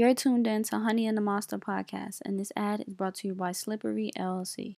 [0.00, 3.28] You're tuned in to Honey and the Monster podcast, and this ad is brought to
[3.28, 4.76] you by Slippery LLC.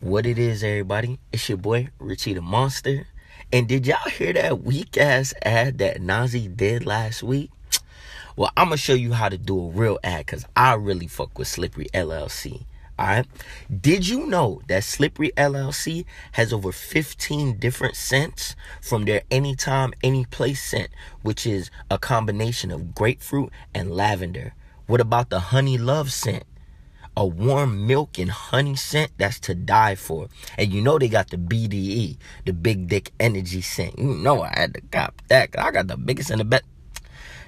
[0.00, 1.18] What it is, everybody?
[1.32, 3.06] It's your boy Richie the Monster.
[3.50, 7.50] And did y'all hear that weak ass ad that Nazi did last week?
[8.36, 11.38] Well, I'm gonna show you how to do a real ad because I really fuck
[11.38, 12.66] with Slippery LLC.
[12.96, 13.26] Alright?
[13.80, 20.24] Did you know that Slippery LLC has over 15 different scents from their anytime, any
[20.26, 20.90] place scent,
[21.22, 24.54] which is a combination of grapefruit and lavender?
[24.86, 26.44] What about the honey love scent?
[27.16, 30.28] A warm milk and honey scent that's to die for.
[30.56, 33.98] And you know they got the BDE, the big dick energy scent.
[33.98, 35.50] You know I had to cop that.
[35.58, 36.64] I got the biggest in the best.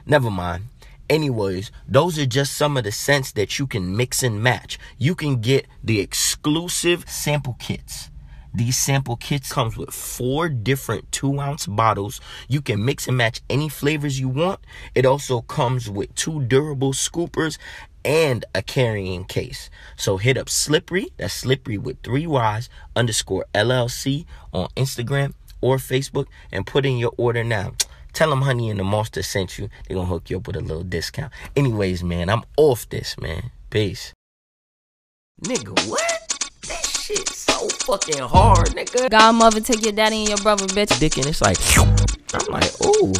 [0.06, 0.64] Never mind.
[1.08, 4.78] Anyways, those are just some of the scents that you can mix and match.
[4.98, 8.10] You can get the exclusive sample kits.
[8.52, 12.20] These sample kits comes with four different two ounce bottles.
[12.48, 14.60] You can mix and match any flavors you want.
[14.94, 17.58] It also comes with two durable scoopers
[18.04, 19.68] and a carrying case.
[19.96, 26.26] So hit up Slippery, that's Slippery with three Y's underscore LLC on Instagram or Facebook
[26.50, 27.74] and put in your order now.
[28.16, 29.68] Tell them Honey and the Monster sent you.
[29.86, 31.30] They're gonna hook you up with a little discount.
[31.54, 33.50] Anyways, man, I'm off this, man.
[33.68, 34.14] Peace.
[35.42, 36.48] Nigga, what?
[36.66, 39.10] That shit so fucking hard, nigga.
[39.10, 40.98] Godmother, take your daddy and your brother, bitch.
[40.98, 43.12] Dick and it's like, I'm like, ooh,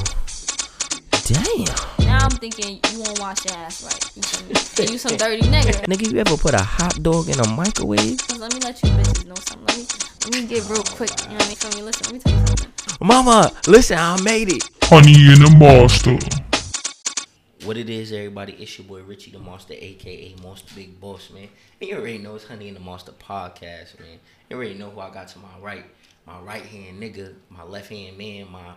[1.28, 2.06] damn.
[2.06, 4.16] Now I'm thinking you won't wash your ass right.
[4.16, 4.22] You,
[4.54, 5.84] feel you some dirty nigga.
[5.92, 8.18] Nigga, you ever put a hot dog in a microwave?
[8.38, 9.66] Let me let you bitches know something.
[9.66, 9.86] Let me
[10.24, 11.10] let me get real quick.
[11.24, 11.56] You know what I mean?
[11.56, 11.82] Feel me?
[11.82, 12.75] Listen, let me tell you something.
[13.00, 14.68] Mama, listen, I made it.
[14.84, 16.18] Honey and the Monster.
[17.66, 18.52] What it is, everybody?
[18.54, 21.48] It's your boy Richie the Monster, aka Monster Big Boss, man.
[21.80, 24.18] And you already know it's Honey and the Monster podcast, man.
[24.48, 25.84] You already know who I got to my right,
[26.26, 28.72] my right hand nigga, my left hand man, my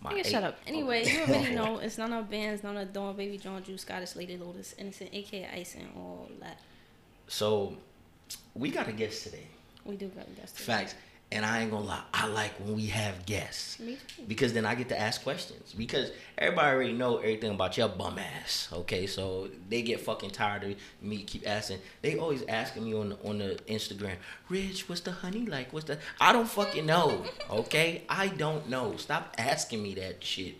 [0.00, 0.14] my.
[0.14, 0.58] Nigga, shut up.
[0.66, 4.16] Anyway, you already know it's none of bands, none of Dawn, Baby John, Juice, Scottish
[4.16, 6.58] Lady Lotus, Innocent, aka Ice, and all that.
[7.28, 7.76] So,
[8.54, 9.46] we got a guest today.
[9.84, 10.56] We do got a guest.
[10.56, 10.66] today.
[10.66, 10.94] Facts.
[11.32, 13.80] And I ain't gonna lie, I like when we have guests.
[13.80, 14.24] Me too.
[14.28, 15.72] Because then I get to ask questions.
[15.72, 18.68] Because everybody already know everything about your bum ass.
[18.70, 21.78] Okay, so they get fucking tired of me keep asking.
[22.02, 24.16] They always asking me on the, on the Instagram,
[24.50, 25.72] Rich, what's the honey like?
[25.72, 25.98] What's the?
[26.20, 27.24] I don't fucking know.
[27.50, 28.96] Okay, I don't know.
[28.98, 30.56] Stop asking me that shit.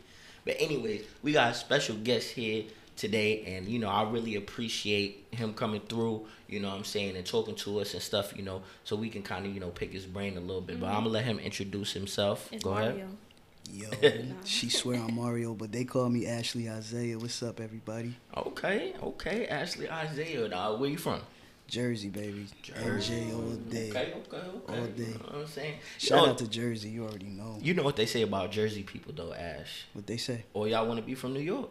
[0.47, 2.65] But anyways, we got a special guest here
[2.97, 6.26] today, and you know I really appreciate him coming through.
[6.48, 8.36] You know what I'm saying and talking to us and stuff.
[8.36, 10.80] You know, so we can kind of you know pick his brain a little bit.
[10.80, 10.97] But mm-hmm.
[10.97, 12.48] I'm gonna let him introduce himself.
[12.52, 12.91] It's Go Mario.
[12.91, 13.08] ahead.
[13.70, 13.88] Yo,
[14.44, 17.19] she swear I'm Mario, but they call me Ashley Isaiah.
[17.19, 18.14] What's up, everybody?
[18.36, 20.81] Okay, okay, Ashley Isaiah, dog.
[20.81, 21.20] Where you from?
[21.69, 22.48] Jersey, baby.
[22.62, 23.14] Jersey.
[23.14, 23.91] NJ all day.
[23.91, 24.78] Okay, okay, okay.
[24.78, 25.04] All day.
[25.04, 25.75] You know what I'm saying?
[25.97, 26.91] Shout you know, out to Jersey.
[26.91, 29.86] You already know You know what they say about Jersey people, though, Ash.
[29.94, 30.44] what they say.
[30.52, 31.70] Or y'all want to be from New York?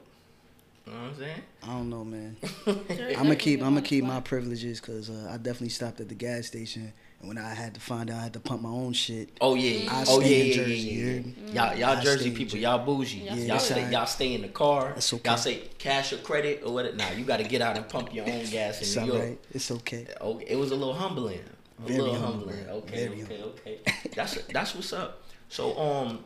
[0.87, 1.41] You know what I'm saying?
[1.63, 2.35] I don't know, man.
[2.67, 3.61] I'm gonna keep.
[3.61, 7.27] I'm gonna keep my privileges because uh, I definitely stopped at the gas station, and
[7.27, 9.29] when I had to find out I had to pump my own shit.
[9.39, 11.13] Oh yeah, I oh yeah, stay in yeah, Jersey, yeah, you yeah.
[11.13, 11.35] heard me?
[11.53, 12.59] Y'all, y'all I Jersey people, Jersey.
[12.61, 13.17] y'all bougie.
[13.19, 13.57] Yeah, y'all yeah.
[13.59, 14.91] stay, y'all stay in the car.
[14.95, 15.29] That's okay.
[15.29, 16.95] Y'all say cash or credit or what?
[16.97, 19.21] Nah, you got to get out and pump your own gas It's in New York.
[19.21, 19.39] alright.
[19.51, 20.07] It's okay.
[20.19, 21.39] Oh, it was a little humbling.
[21.77, 22.57] A Very little humbling.
[22.57, 22.83] humbling.
[22.83, 23.79] Okay, Very okay, okay.
[24.15, 25.21] That's that's what's up.
[25.47, 26.23] So um,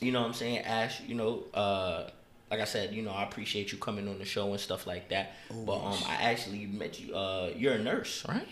[0.00, 1.00] you know what I'm saying, Ash.
[1.00, 2.10] You know, uh,
[2.50, 5.08] like I said, you know, I appreciate you coming on the show and stuff like
[5.10, 5.32] that.
[5.66, 7.14] But um, I actually met you.
[7.14, 8.46] Uh, you're a nurse, right?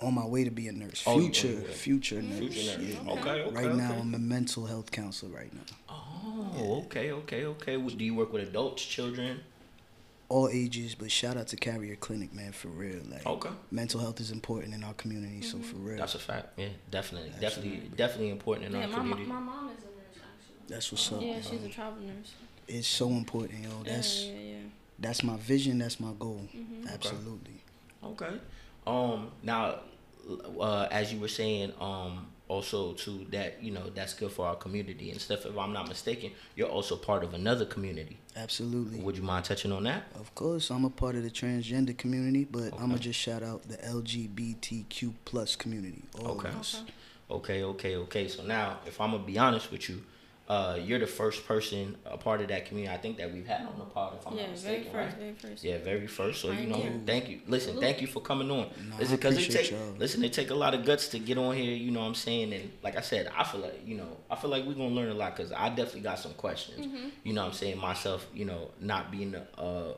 [0.00, 1.04] On my way to be a nurse.
[1.06, 1.74] Oh, Future, oh, yeah.
[1.74, 2.38] future nurse.
[2.38, 2.96] Future nurse.
[3.04, 3.12] yeah.
[3.12, 3.66] Okay, okay.
[3.66, 3.92] Right now.
[3.92, 5.30] I'm a mental health counselor.
[5.36, 5.60] Right now.
[5.88, 7.76] Oh, okay, okay, okay.
[7.76, 9.40] Do you work with adults, children?
[10.28, 13.02] all ages, but shout out to Carrier Clinic, man, for real.
[13.10, 13.50] Like, Okay.
[13.70, 16.58] mental health is important in our community, so for real, That's a fact.
[16.58, 19.26] Yeah, definitely, definitely, definitely important in Yeah, our my, community.
[19.26, 20.56] my mom is a nurse actually.
[20.68, 21.20] that's what's up.
[21.20, 21.42] Yeah, man.
[21.42, 22.32] she's a travel nurse.
[22.68, 23.70] It's so important, yo.
[23.84, 24.56] That's yeah, yeah, yeah.
[24.98, 25.78] that's my vision.
[25.78, 26.42] That's my goal.
[26.56, 26.88] Mm-hmm.
[26.88, 27.62] Absolutely.
[28.04, 28.30] Okay.
[28.86, 29.30] Um.
[29.42, 29.80] Now,
[30.60, 34.56] uh, as you were saying, um, also too that you know that's good for our
[34.56, 35.46] community and stuff.
[35.46, 38.18] If I'm not mistaken, you're also part of another community.
[38.36, 39.00] Absolutely.
[39.00, 40.04] Would you mind touching on that?
[40.14, 43.62] Of course, I'm a part of the transgender community, but I'm gonna just shout out
[43.68, 46.02] the LGBTQ plus community.
[46.20, 46.48] All Okay.
[46.48, 46.82] of us.
[47.30, 47.62] Okay.
[47.62, 47.96] Okay.
[47.96, 48.28] Okay.
[48.28, 50.02] So now, if I'm gonna be honest with you.
[50.52, 52.92] Uh, you're the first person, a part of that community.
[52.94, 54.18] I think that we've had on the pod.
[54.20, 55.18] If I'm Yeah, not very mistaken, first, right?
[55.18, 55.64] very first.
[55.64, 56.40] Yeah, very first.
[56.42, 57.00] So you know, Pioneer.
[57.06, 57.40] thank you.
[57.46, 58.58] Listen, thank you for coming on.
[58.90, 59.94] No, listen, I because it appreciate take y'all.
[59.98, 61.74] listen, it take a lot of guts to get on here.
[61.74, 62.52] You know what I'm saying?
[62.52, 65.08] And like I said, I feel like you know, I feel like we're gonna learn
[65.08, 66.86] a lot because I definitely got some questions.
[66.86, 67.08] Mm-hmm.
[67.24, 67.78] You know what I'm saying?
[67.78, 69.94] Myself, you know, not being a uh,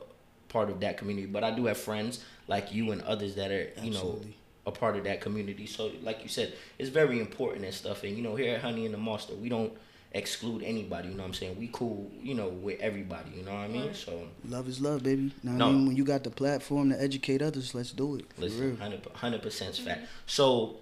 [0.47, 3.67] part of that community, but I do have friends like you and others that are
[3.83, 4.21] you know
[4.65, 5.65] a part of that community.
[5.65, 8.05] So like you said, it's very important and stuff.
[8.05, 9.73] And you know, here at Honey and the Monster, we don't
[10.15, 11.09] exclude anybody.
[11.09, 11.59] You know what I'm saying?
[11.59, 13.31] We cool, you know, with everybody.
[13.37, 13.93] You know what I mean?
[13.93, 15.31] So Love is love, baby.
[15.43, 15.67] Know what No.
[15.67, 18.25] I mean, when you got the platform to educate others, let's do it.
[18.37, 18.77] Listen,
[19.13, 20.07] hundred percent fact.
[20.25, 20.77] So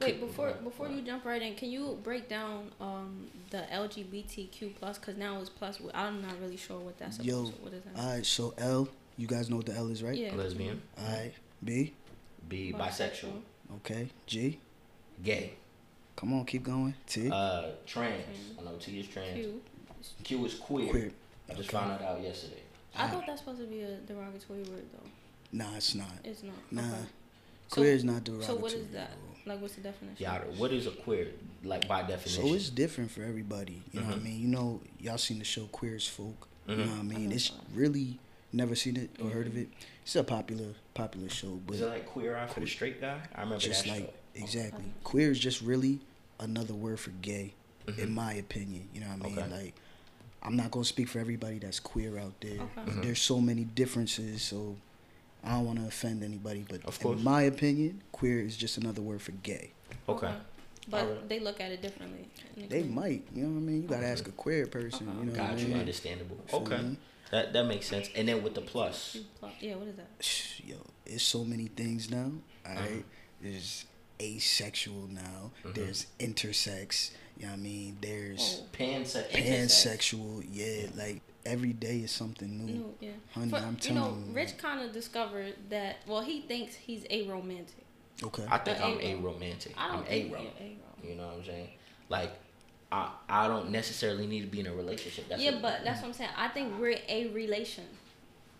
[0.00, 4.98] Wait, before before you jump right in, can you break down um, the LGBTQ plus?
[4.98, 5.80] Because now it's plus.
[5.94, 7.62] I'm not really sure what that's Yo, supposed to.
[7.62, 7.98] What is that?
[8.02, 8.26] all right.
[8.26, 10.14] So L, you guys know what the L is, right?
[10.14, 10.34] yeah.
[10.34, 11.32] lesbian, All right.
[11.64, 11.94] B,
[12.46, 13.40] be bisexual,
[13.76, 14.10] okay.
[14.26, 14.60] G,
[15.24, 15.54] gay,
[16.16, 16.94] come on, keep going.
[17.06, 18.24] T, uh, trans.
[18.58, 19.34] I know T is trans.
[19.34, 19.60] Q.
[20.24, 20.90] Q is queer.
[20.90, 21.12] queer.
[21.48, 21.78] I just Okay.
[21.78, 22.62] found that out yesterday.
[22.96, 25.08] I thought that's supposed to be a derogatory word though.
[25.52, 26.08] Nah, it's not.
[26.24, 26.54] It's not.
[26.72, 26.82] Nah.
[26.82, 26.96] Okay.
[27.70, 28.56] Queer So- is not derogatory.
[28.56, 29.10] So what is that?
[29.44, 29.52] bro.
[29.54, 30.16] Like, what's the definition?
[30.18, 31.28] Yeah, what is a queer?
[31.62, 32.46] Like by definition.
[32.48, 33.82] So it's different for everybody.
[33.92, 34.24] You know what I Mhm.
[34.24, 34.40] mean?
[34.40, 36.48] You know, y'all seen the show Queer as Folk.
[36.66, 37.30] You know what I mean?
[37.30, 37.58] I It's know.
[37.74, 38.18] really
[38.52, 39.68] never seen it or heard of it.
[40.02, 43.20] It's a popular popular show, but Is it like queer eye for the straight guy?
[43.34, 44.12] I remember just that like show.
[44.36, 46.00] Exactly queer is just really
[46.40, 47.54] another word for gay,
[47.86, 47.98] Mhm.
[47.98, 48.88] in my opinion.
[48.92, 49.38] You know what I mean?
[49.38, 49.64] Okay.
[49.64, 49.74] Like,
[50.42, 52.60] I'm not gonna speak for everybody that's queer out there.
[52.60, 52.64] Okay.
[52.76, 53.02] But Mhm.
[53.02, 54.76] There's so many differences, so
[55.42, 56.64] I don't want to offend anybody.
[56.68, 57.18] But Of course.
[57.18, 59.70] in my opinion, queer is just another word for gay.
[60.08, 60.34] Okay.
[60.88, 61.28] But Alright.
[61.28, 62.28] they look at it differently.
[62.68, 63.82] They might, you know what I mean?
[63.82, 64.12] You gotta Okay.
[64.12, 65.08] ask a queer person.
[65.08, 65.18] Okay.
[65.18, 65.68] You know what I Got you.
[65.68, 65.78] mean?
[65.78, 66.36] Understandable.
[66.46, 66.82] Feel Okay.
[66.82, 66.96] me?
[67.32, 68.08] That that makes sense.
[68.14, 69.16] And then with the plus.
[69.40, 69.74] Plus- Yeah.
[69.74, 70.64] What is that?
[70.64, 72.30] yo, it's so many things now.
[72.64, 73.02] All right, Uh-huh.
[73.42, 73.84] there's
[74.20, 75.50] asexual now.
[75.64, 75.74] Mhm.
[75.74, 77.10] There's intersex.
[77.38, 77.98] You know what I mean?
[78.00, 78.66] There's Oh.
[78.72, 79.30] Pansex.
[79.30, 80.46] pansexual.
[80.50, 82.74] Yeah, like every day is something new.
[82.74, 83.10] No, yeah.
[83.32, 84.34] Honey, For- I'm telling you telling know, you.
[84.34, 85.98] Rich kind of discovered that.
[86.06, 87.84] Well, he thinks he's aromantic.
[88.22, 88.44] Okay.
[88.48, 89.74] I think But I'm a- a romantic.
[89.76, 91.08] I don't I'm think a you're aro.
[91.08, 91.68] You know what I'm saying?
[92.08, 92.32] Like,
[92.90, 95.28] I I don't necessarily need to be in a relationship.
[95.28, 96.30] That's yeah, what- but that's what I'm saying.
[96.36, 97.84] I think we're a relation.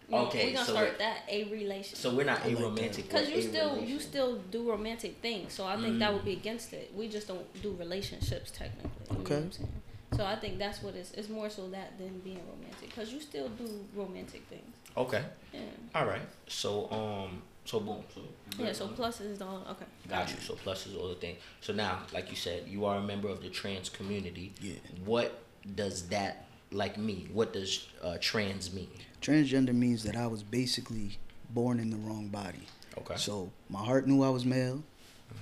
[0.09, 1.97] You know, Okay, we're gonna so start we're- that a relation.
[1.97, 3.09] So we're not I a like romantic.
[3.09, 6.41] Because you still you still do romantic things, so I think that would be Mm.
[6.41, 6.93] against it.
[6.95, 8.91] We just don't do relationships technically.
[9.11, 9.35] You know Okay.
[9.35, 9.73] what I'm saying?
[10.17, 11.11] So I think that's what it's.
[11.13, 14.75] It's more so that than being romantic, because you still do romantic things.
[14.97, 15.25] Okay.
[15.53, 15.61] Yeah.
[15.95, 16.23] All right.
[16.47, 17.43] So um.
[17.65, 18.05] So boom.
[18.15, 18.21] So
[18.63, 18.73] Yeah.
[18.73, 19.87] So plus is all okay.
[20.09, 20.37] Got you.
[20.41, 21.37] So plus is all the thing.
[21.61, 24.53] So now, like you said, you are a member of the trans community.
[24.61, 24.75] Yeah.
[25.05, 25.43] What
[25.75, 27.27] does that like me?
[27.33, 28.89] What does uh, trans mean?
[29.31, 31.19] Transgender means that I was basically
[31.51, 32.61] born in the wrong body.
[32.97, 33.17] Okay.
[33.17, 34.85] So my heart knew I was male.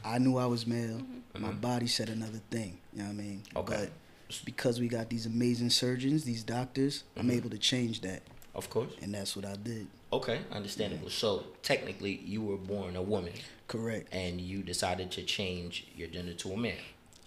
[0.02, 1.02] I knew I was male.
[1.38, 1.60] My Mhm.
[1.60, 2.78] body said another thing.
[2.94, 3.42] You know what I mean?
[3.54, 3.90] Okay.
[4.28, 7.36] But because we got these amazing surgeons, these doctors, I'm Mhm.
[7.36, 8.22] able to change that,
[8.54, 8.92] Of course.
[9.02, 9.88] and that's what I did.
[10.14, 10.40] Okay.
[10.50, 11.10] Understandable.
[11.10, 13.34] So technically, you were born a woman,
[13.68, 14.08] Correct.
[14.14, 16.78] and you decided to change your gender to a man.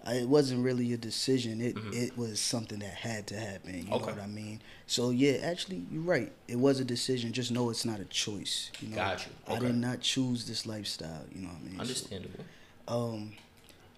[0.05, 1.59] I, it wasn't really a decision.
[1.61, 1.93] It Mhm.
[1.93, 3.73] it was something that had to happen.
[3.87, 4.05] You Okay.
[4.05, 4.61] know what I mean?
[4.85, 6.31] So yeah, actually, you're right.
[6.47, 7.33] It was a decision.
[7.33, 8.71] Just know it's not a choice.
[8.81, 8.95] You know?
[8.95, 9.31] Got you.
[9.55, 11.25] I did not choose this lifestyle.
[11.33, 11.75] You know what I mean?
[11.75, 12.45] So, Understandable.
[12.87, 13.33] um,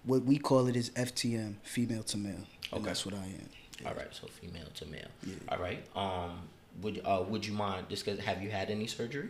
[0.04, 2.82] what we call it is FTM, female to male, Okay.
[2.84, 3.48] that's what I am.
[3.86, 4.08] All right.
[4.12, 5.08] So female to male.
[5.26, 5.34] Yeah.
[5.48, 5.84] All right.
[5.96, 6.48] Um.
[6.82, 8.18] Would uh Would you mind discuss?
[8.20, 9.28] Have you had any surgery?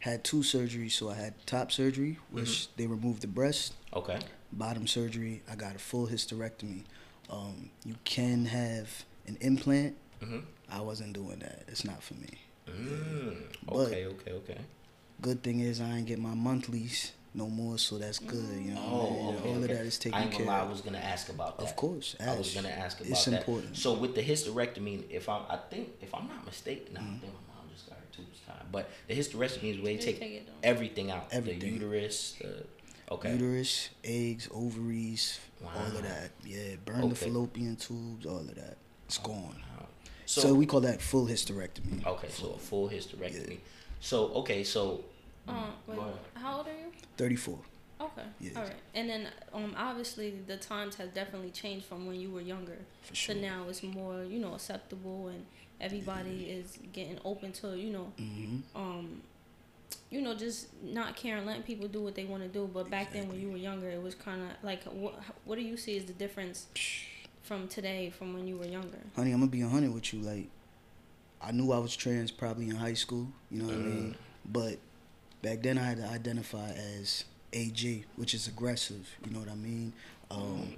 [0.00, 0.92] Had two surgeries.
[0.92, 2.72] So I had top surgery, which Mm-hmm.
[2.76, 3.74] they removed the breast.
[3.92, 4.18] Okay.
[4.52, 6.84] Bottom surgery, I got a full hysterectomy.
[7.28, 9.96] Um, you can have an implant.
[10.22, 10.38] Mm-hmm.
[10.70, 11.64] I wasn't doing that.
[11.68, 12.28] It's not for me.
[12.68, 13.36] Mm.
[13.66, 14.06] But- Okay.
[14.06, 14.32] Okay.
[14.32, 14.58] Okay.
[15.20, 18.58] Good thing is I ain't get my monthlies no more, so that's good.
[18.60, 19.16] You know, Oh, what I mean?
[19.16, 19.48] okay.
[19.48, 19.62] all okay.
[19.62, 20.60] of that is I taken ain't care lie.
[20.60, 21.64] I was gonna ask about that.
[21.64, 23.38] Of course, I was gonna ask about It's that.
[23.38, 23.76] important.
[23.76, 26.98] So with the hysterectomy, if I'm, I think, if I'm not mistaken, Mm-hmm.
[27.16, 28.70] I think my mom just got her tubes tied.
[28.70, 31.60] But the hysterectomy is where they take, take it everything out, Everything.
[31.60, 32.64] the uterus, the
[33.10, 36.30] okay, Uterus, eggs, ovaries, all of that.
[36.44, 38.76] Yeah, burn the fallopian tubes, all of that.
[39.06, 39.56] It's gone.
[39.78, 39.86] Wow.
[40.26, 42.04] So, So, we call that full hysterectomy.
[42.04, 43.58] okay, so a full hysterectomy.
[44.00, 45.04] So okay, so
[45.48, 45.98] Um, wait,
[46.34, 46.90] how old are you?
[47.16, 47.58] 34.
[48.00, 48.22] Okay.
[48.40, 48.50] Yeah.
[48.56, 48.80] All right.
[48.94, 53.14] And then um obviously the times have definitely changed from when you were younger For
[53.14, 53.34] sure.
[53.34, 55.46] to now it's more, you know, acceptable and
[55.80, 59.22] everybody is getting open to, you know, hmm um
[60.10, 62.68] you know, just not caring, letting people do what they want to do.
[62.72, 65.62] But back then, when you were younger, it was kind of like, what, what do
[65.62, 66.66] you see as the difference
[67.42, 68.98] from today from when you were younger?
[69.16, 70.20] Honey, I'm gonna be a hundred with you.
[70.20, 70.48] Like,
[71.40, 73.28] I knew I was trans probably in high school.
[73.50, 74.16] You know what I mean?
[74.44, 74.78] But
[75.42, 79.08] back then, I had to identify as AG, which is aggressive.
[79.24, 79.92] You know what I mean?
[80.30, 80.72] Um,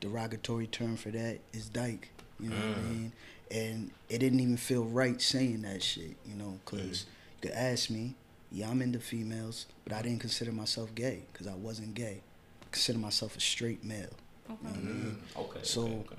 [0.00, 2.10] derogatory term for that is dyke.
[2.38, 2.82] You know what I Mm.
[2.90, 3.12] mean?
[3.50, 6.16] And it didn't even feel right saying that shit.
[6.24, 7.06] You know, because Mm.
[7.42, 8.14] you could ask me,
[8.52, 12.22] yeah, I'm into females, but I didn't consider myself gay because I wasn't gay.
[12.62, 14.10] I consider myself a straight male.
[14.50, 14.76] Okay.
[14.78, 16.16] mm, okay, So- okay, okay.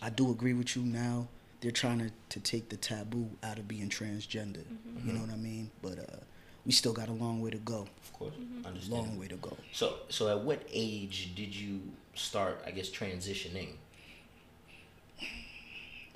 [0.00, 1.26] I do agree with you now.
[1.60, 4.62] They're trying to, to take the taboo out of being transgender.
[4.62, 5.08] Mm-hmm.
[5.08, 5.70] You know what I mean?
[5.82, 6.16] But uh,
[6.64, 7.88] we still got a long way to go.
[8.02, 8.64] of course, Mm-hmm.
[8.66, 8.92] understand.
[8.92, 9.56] Long way to go.
[9.72, 11.80] So so at what age did you
[12.14, 12.62] start?
[12.64, 13.70] I guess transitioning.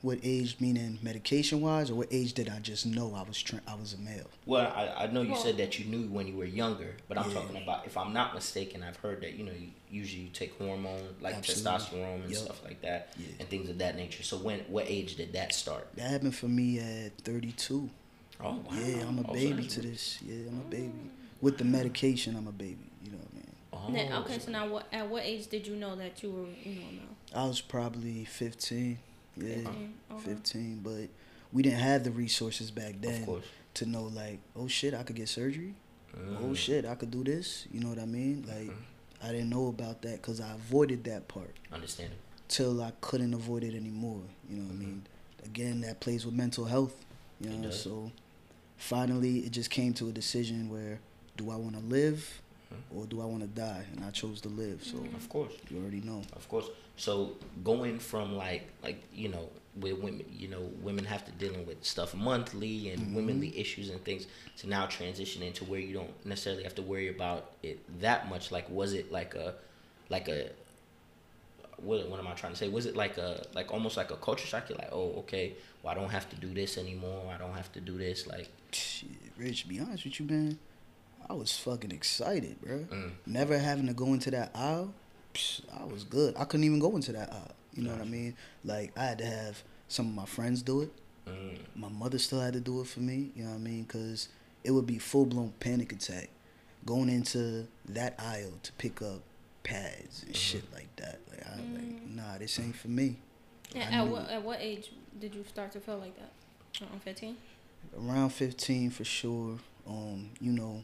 [0.03, 3.61] What age, meaning medication wise, or what age did I just know I was tra-
[3.69, 4.29] I was a male?
[4.47, 7.17] Well, I, I know you Well- said that you knew when you were younger, but
[7.19, 7.35] I'm Yeah.
[7.37, 10.59] talking about if I'm not mistaken, I've heard that you know you, usually you take
[10.59, 11.71] hormone like Absolutely.
[11.71, 12.43] testosterone and Yup.
[12.43, 13.27] stuff like that Yeah.
[13.39, 14.25] and things of that nature.
[14.25, 15.87] So when what age did that start?
[15.95, 17.89] That happened for me at 32.
[18.41, 18.63] Oh wow.
[18.73, 20.19] Yeah, I'm a Oh, baby that's- to this.
[20.27, 20.91] Yeah, I'm a baby.
[21.41, 22.91] With the medication, I'm a baby.
[23.05, 23.53] You know what I mean?
[23.73, 24.89] Oh, Now- okay, so now what?
[24.93, 27.41] At what age did you know that you were, you know, no?
[27.41, 28.99] I was probably 15.
[29.37, 30.23] Yeah, 15, okay.
[30.25, 30.81] 15.
[30.83, 31.09] But
[31.53, 33.45] we didn't have the resources back then of course.
[33.75, 35.75] to know, like, oh shit, I could get surgery.
[36.15, 36.51] Oh, mm.
[36.51, 37.67] Oh shit, I could do this.
[37.73, 38.45] You know what I mean?
[38.47, 38.69] Mm-hmm.
[38.69, 38.77] Like,
[39.23, 42.19] I didn't know about that because I avoided that part Understandable.
[42.49, 44.23] till I couldn't avoid it anymore.
[44.49, 44.81] You know what I mm-hmm.
[44.81, 45.07] mean?
[45.45, 46.95] Again, that plays with mental health.
[47.41, 48.13] You know, so
[48.77, 51.01] finally it just came to a decision where
[51.37, 52.41] do I want to live
[52.73, 52.99] mm-hmm.
[52.99, 53.85] or do I want to die?
[53.97, 54.85] And I chose to live.
[54.85, 55.53] So Of course.
[55.71, 56.23] you already know.
[56.35, 56.67] Of course.
[56.97, 57.33] So
[57.65, 59.49] going from like like you know
[59.81, 63.17] with women you know women have to dealing with stuff monthly and Mm-hmm.
[63.17, 64.27] womenly issues and things
[64.59, 68.53] to now transitioning to where you don't necessarily have to worry about it that much.
[68.53, 69.55] Like was it like a
[70.11, 70.51] like a
[71.79, 72.69] what, what am I trying to say?
[72.69, 74.69] Was it like a like almost like a culture shock?
[74.69, 77.33] You're like, oh, okay, well, I don't have to do this anymore.
[77.35, 78.27] I don't have to do this.
[78.27, 80.59] Like, Shit, Rich, be honest with you, man,
[81.29, 82.81] I was fucking excited, bro.
[82.91, 83.13] Mm.
[83.27, 84.95] Never having to go into that aisle,
[85.81, 86.35] I was good.
[86.37, 87.55] I couldn't even go into that aisle.
[87.75, 88.37] You know what I mean?
[88.65, 90.91] Like I had to have some of my friends do it.
[91.27, 93.31] mm, My mother still had to do it for me.
[93.35, 93.83] You know what I mean?
[93.85, 94.29] Because
[94.65, 96.29] it would be full blown panic attack
[96.85, 99.21] going into that aisle to pick up
[99.63, 101.21] pads and shit like that.
[101.31, 103.17] Like I was like, nah, this ain't for me.
[103.75, 106.33] Yeah, at what at what age did you start to feel like that?
[106.83, 107.37] Around fifteen.
[107.99, 110.83] around 15 for sure um you know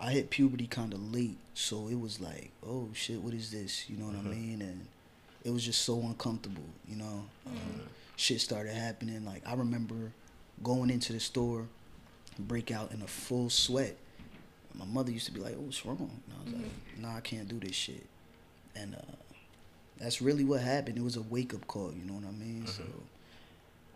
[0.00, 3.88] i hit puberty kind of late so it was like oh shit what is this?
[3.90, 4.62] You know what i mean?
[4.62, 4.86] And
[5.44, 7.24] it was just so uncomfortable you know?
[7.46, 7.80] Um,
[8.16, 9.24] shit started happening.
[9.24, 10.12] Like i remember
[10.62, 11.66] going into the store
[12.38, 13.96] break out in a full sweat.
[14.74, 16.10] My mother used to be like oh what's wrong?
[16.26, 18.06] And i was like nah i can't do this shit.
[18.74, 19.14] And uh
[19.98, 20.96] that's really what happened.
[20.96, 22.66] It was a wake-up call you know what i mean?
[22.66, 22.84] So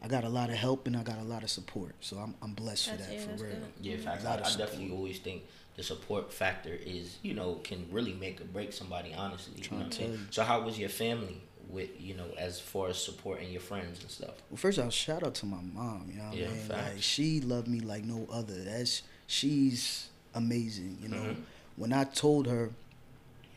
[0.02, 2.34] I got a lot of help and I got a lot of support, so I'm
[2.42, 3.38] I'm blessed for that yeah, for real.
[3.38, 3.62] good.
[3.80, 4.00] Yeah, Mhm.
[4.04, 4.23] facts.
[4.25, 5.44] A I, lot of I definitely always think
[5.76, 9.12] the support factor is, you know, can really make or break somebody.
[9.14, 10.26] Honestly, you know what I'm saying?
[10.31, 14.11] So, how was your family with, you know, as far as supporting your friends and
[14.11, 14.35] stuff?
[14.50, 16.07] Well, first off, shout out to my mom.
[16.12, 16.59] You know what Yeah, I mean?
[16.61, 16.95] facts.
[16.95, 18.54] Like she loved me like no other.
[18.62, 20.99] That's she's amazing.
[21.02, 21.43] You know, Mhm.
[21.76, 22.71] when I told her,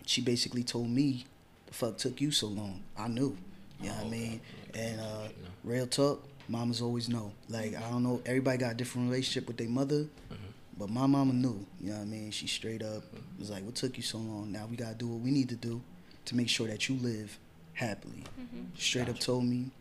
[0.06, 1.26] she basically told me,
[1.68, 3.38] "The fuck took you so long?" I knew.
[3.82, 4.42] You know what I Oh, mean?
[4.70, 4.82] okay.
[4.90, 5.28] And uh,
[5.64, 7.34] real talk, mamas always know.
[7.50, 10.06] Like I don't know, everybody got a different relationship with their mother.
[10.32, 10.47] Mm-hmm.
[10.78, 12.32] But my mama knew, you know what I mean?
[12.32, 13.04] She straight up
[13.40, 14.52] was like, What took you so long?
[14.52, 15.82] Now we gotta do what we need to do
[16.26, 17.38] to make sure that you live
[17.74, 18.24] happily.
[18.78, 19.72] Straight up told me,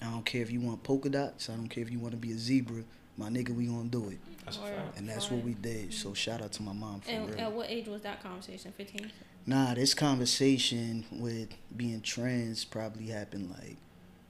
[0.00, 2.18] I don't care if you want polka dots, I don't care if you want to
[2.18, 2.82] be a zebra,
[3.16, 4.18] my nigga, we gonna do it.
[4.44, 4.98] That's a fact.
[4.98, 5.92] And that's what we did.
[5.92, 7.14] So shout out to my mom for that.
[7.14, 7.40] And real.
[7.40, 8.72] at what age was that conversation?
[8.72, 9.10] Fifteen.
[9.46, 13.76] Nah, this conversation with being trans probably happened like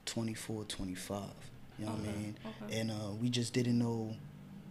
[0.05, 1.23] 24, 25.
[1.77, 2.37] You know what I mean?
[2.63, 2.79] Okay.
[2.79, 4.15] And uh, we just didn't know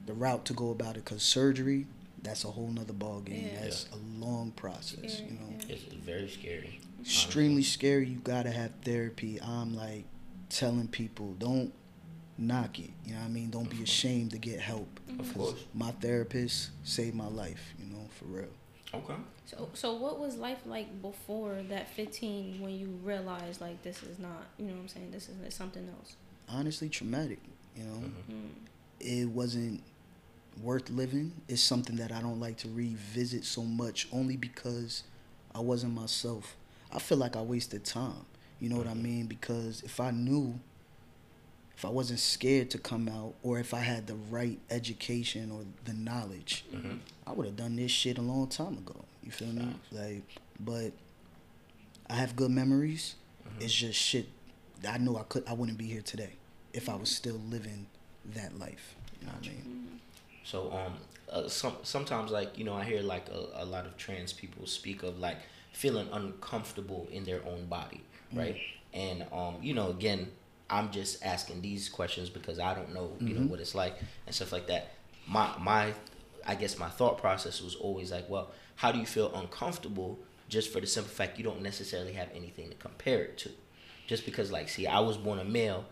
[0.07, 1.87] the route to go about it because surgery,
[2.23, 3.51] that's a whole nother ball game.
[3.53, 3.63] Yeah.
[3.63, 5.59] That's a long process, Scary, you know.
[5.69, 6.81] It's very scary.
[7.01, 8.07] Extremely scary.
[8.09, 9.41] You gotta have therapy.
[9.43, 10.05] I'm like
[10.49, 11.73] telling people, don't
[12.39, 12.91] knock it.
[13.05, 13.51] You know what I mean?
[13.51, 15.01] Don't be ashamed to get help.
[15.19, 15.65] Of course.
[15.75, 18.49] My therapist saved my life, you know, for real.
[18.95, 19.15] Okay.
[19.47, 24.19] So, so what was life like before that 15 when you realized like this is
[24.19, 26.17] not, you know what I'm saying, this is something else?
[26.49, 27.41] Honestly, traumatic,
[27.77, 28.03] you know.
[28.31, 28.49] Mm.
[29.01, 29.83] it wasn't
[30.61, 31.33] worth living.
[31.49, 35.05] is something that I don't like to revisit so much only because
[35.55, 36.57] I wasn't myself.
[36.93, 38.27] I feel like I wasted time.
[38.61, 39.03] You know what I mm-hmm.
[39.03, 39.27] mean?
[39.27, 40.59] Because if I knew,
[41.77, 45.63] if I wasn't scared to come out, or if I had the right education or
[45.85, 47.01] the knowledge, Mhm.
[47.27, 49.05] I would have done this shit a long time ago.
[49.25, 49.75] You feel me?
[49.91, 50.23] Like,
[50.61, 50.93] but
[52.09, 53.15] I have good memories.
[53.49, 53.63] Mm-hmm.
[53.63, 54.29] It's just shit.
[54.89, 55.45] I know I could.
[55.47, 56.33] I wouldn't be here today
[56.73, 57.87] if I was still living
[58.35, 58.95] that life.
[59.21, 59.59] You know what I mean?
[59.59, 59.97] Mm-hmm.
[60.45, 60.95] So um,
[61.31, 64.67] uh, some sometimes like you know I hear like a, a lot of trans people
[64.67, 65.37] speak of like
[65.73, 68.03] feeling uncomfortable in their own body,
[68.35, 68.57] right?
[68.93, 70.31] And um, you know, again,
[70.69, 73.95] I'm just asking these questions because I don't know, you know, what it's like
[74.27, 74.91] and stuff like that.
[75.27, 75.95] My my,
[76.47, 80.19] I guess my thought process was always like, well, how do you feel uncomfortable
[80.49, 83.51] just for the simple fact you don't necessarily have anything to compare it to?
[84.07, 85.85] Just because, like, see, I was born a male.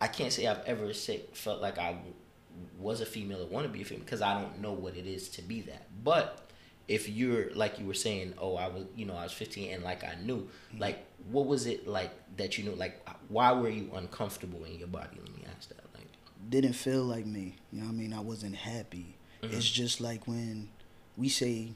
[0.00, 1.96] I can't say I've ever say, felt like I
[2.78, 5.06] was a female or want to be a female because I don't know what it
[5.06, 5.86] is to be that.
[6.04, 6.50] But
[6.86, 9.82] if you're like you were saying, oh, I was, you know, I was 15 and
[9.84, 10.48] like I knew,
[10.78, 12.74] like, what was it like that you know?
[12.74, 15.18] Like, why were you uncomfortable in your body?
[15.22, 15.84] Let me ask that.
[15.94, 16.06] Like,
[16.48, 17.56] didn't feel like me.
[17.72, 18.12] You know what I mean?
[18.12, 19.16] I wasn't happy.
[19.42, 19.52] Mhm.
[19.52, 20.68] It's just like when
[21.16, 21.72] we say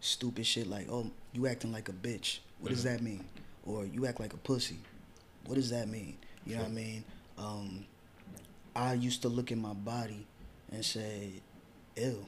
[0.00, 2.84] stupid shit like, "Oh, you acting like a bitch." What does Mhm.
[2.84, 3.24] that mean?
[3.64, 4.78] Or you act like a pussy.
[5.44, 6.16] What does that mean?
[6.46, 7.04] You know what I mean?
[7.36, 7.86] Um,
[8.78, 10.26] I used to look at my body
[10.70, 11.42] and say,
[11.96, 12.26] "Ew,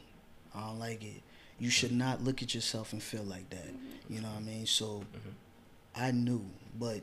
[0.54, 1.23] I don't like it."
[1.61, 3.73] You should not look at yourself and feel like that.
[4.09, 4.66] You know what I mean?
[4.66, 5.35] So Mhm.
[5.95, 6.45] I knew,
[6.78, 7.02] but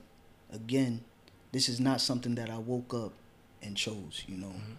[0.50, 1.04] again,
[1.51, 3.13] this is not something that I woke up
[3.62, 4.24] and chose.
[4.27, 4.75] You know, Mhm.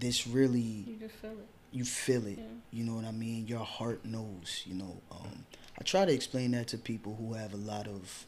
[0.00, 1.48] this really You just feel it.
[1.70, 2.38] you feel it.
[2.38, 2.44] Yeah.
[2.72, 3.46] You know what I mean?
[3.46, 4.62] Your heart knows.
[4.66, 5.00] You know.
[5.12, 5.44] Um,
[5.78, 8.26] I try to explain that to people who have a lot of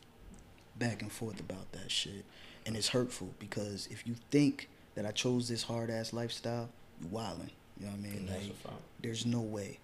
[0.78, 2.24] back and forth about that shit,
[2.66, 6.68] and it's hurtful because if you think that I chose this hard ass lifestyle,
[7.00, 7.50] you wildin'.
[7.78, 8.26] You know what I mean?
[8.26, 9.78] That's Like, there's no way.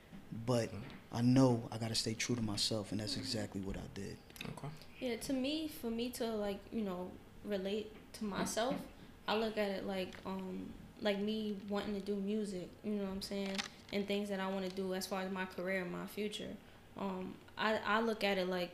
[0.47, 0.83] But Mhm.
[1.13, 4.17] I know I gotta stay true to myself, and that's exactly what I did.
[4.45, 4.69] Okay.
[5.01, 7.11] Yeah, to me, for me to like you know
[7.45, 8.77] relate to myself,
[9.27, 12.69] I look at it like um like me wanting to do music.
[12.85, 13.57] You know what I'm saying,
[13.93, 16.55] and things that I want to do as far as my career and my future.
[16.99, 18.71] Um, I I look at it like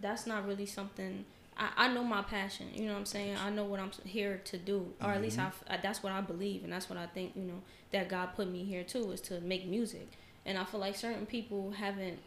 [0.00, 1.24] that's not really something.
[1.56, 3.36] I, I know my passion, you know what I'm saying.
[3.36, 6.12] I know what I'm here to do, or at least I, f- I- that's what
[6.12, 9.10] I believe, and that's what I think, you know, that God put me here too,
[9.12, 10.08] is to make music.
[10.46, 12.18] And I feel like certain people haven't,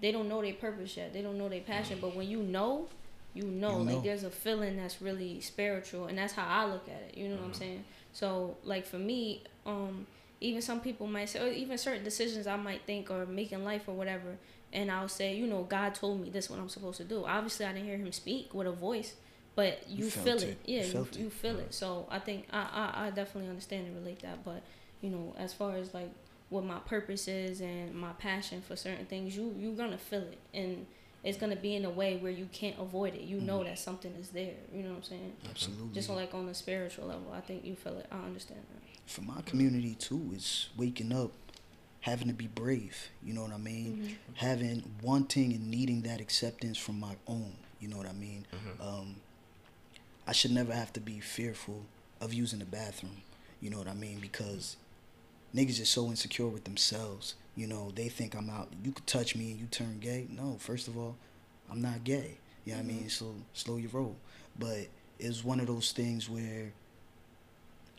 [0.00, 1.12] they don't know their purpose yet.
[1.12, 1.98] They don't know their passion.
[2.00, 2.86] But when you know,
[3.34, 3.94] you know, You know.
[3.94, 7.16] like there's a feeling that's really spiritual, and that's how I look at it.
[7.16, 7.56] You know what I'm Mhm.
[7.56, 7.84] saying?
[8.12, 10.06] So like for me, um,
[10.40, 13.64] even some people might say, or even certain decisions I might think or make in
[13.64, 14.36] life or whatever,
[14.76, 17.24] and I'll say, you know, God told me this is what I'm supposed to do.
[17.24, 19.14] Obviously, I didn't hear Him speak with a voice,
[19.56, 20.42] but you, You feel it.
[20.42, 20.58] it.
[20.66, 21.74] Yeah, You you, you, feel it.
[21.74, 24.44] So I think I, I I definitely understand and relate that.
[24.44, 24.62] But
[25.00, 26.10] you know, as far as like
[26.50, 30.38] what my purpose is and my passion for certain things, you you're gonna feel it,
[30.54, 30.86] and
[31.24, 33.22] it's gonna be in a way where you can't avoid it.
[33.22, 33.64] You know Mhm.
[33.64, 34.54] that something is there.
[34.72, 35.32] You know what I'm saying?
[35.50, 35.92] Absolutely.
[35.94, 38.06] Just on, like on the spiritual level, I think you feel it.
[38.12, 38.82] I understand that.
[39.10, 41.32] For my community too, it's waking up,
[42.06, 43.08] having to be brave.
[43.20, 44.16] You know what I mean?
[44.30, 44.36] Mhm.
[44.36, 47.56] Having wanting and needing that acceptance from my own.
[47.80, 48.46] You know what I mean?
[48.52, 48.80] Mhm.
[48.80, 49.16] Um,
[50.24, 51.84] I should never have to be fearful
[52.20, 53.22] of using the bathroom.
[53.60, 54.20] You know what I mean?
[54.20, 54.76] Because
[55.52, 57.34] niggas is so insecure with themselves.
[57.56, 58.72] You know, they think I'm out.
[58.84, 60.28] You could touch me and you turn gay.
[60.30, 61.16] No, first of all,
[61.68, 62.38] I'm not gay.
[62.64, 63.10] You know what I mean?
[63.10, 64.14] So slow your roll.
[64.56, 64.86] But
[65.18, 66.72] it's one of those things where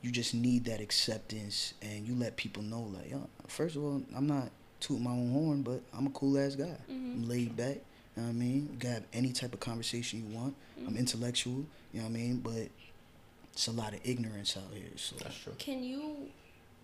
[0.01, 4.01] you just need that acceptance and you let people know, like, yo, first of all,
[4.15, 6.77] I'm not tooting my own horn, but I'm a cool ass guy.
[6.89, 7.13] Mhm.
[7.15, 7.77] I'm laid back.
[8.15, 8.69] You know what I mean?
[8.73, 10.55] You can have any type of conversation you want.
[10.86, 10.99] I'm Mhm.
[10.99, 11.65] intellectual.
[11.93, 12.38] You know what I mean?
[12.38, 12.69] But
[13.53, 14.95] it's a lot of ignorance out here.
[14.97, 15.53] So That's true.
[15.57, 16.29] Can you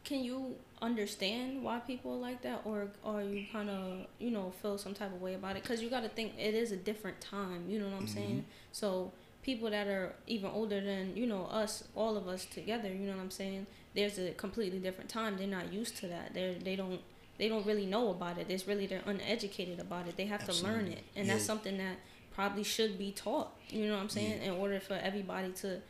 [0.03, 4.51] can you understand why people are like that, or are you kind of you know
[4.61, 5.63] feel some type of way about it?
[5.63, 7.69] Because you got to think it is a different time.
[7.69, 8.45] You know what I'm saying?
[8.73, 12.87] So people that are even older than you know us, all of us together.
[12.89, 13.67] You know what I'm saying?
[13.93, 15.37] There's a completely different time.
[15.37, 16.33] They're not used to that.
[16.33, 17.01] They they don't
[17.37, 18.47] they don't really know about it.
[18.49, 20.17] It's really they're uneducated about it.
[20.17, 21.97] They have to learn it, and that's something that
[22.33, 23.51] probably should be taught.
[23.69, 24.41] You know what I'm saying?
[24.41, 24.51] Yeah.
[24.53, 25.81] In order for everybody to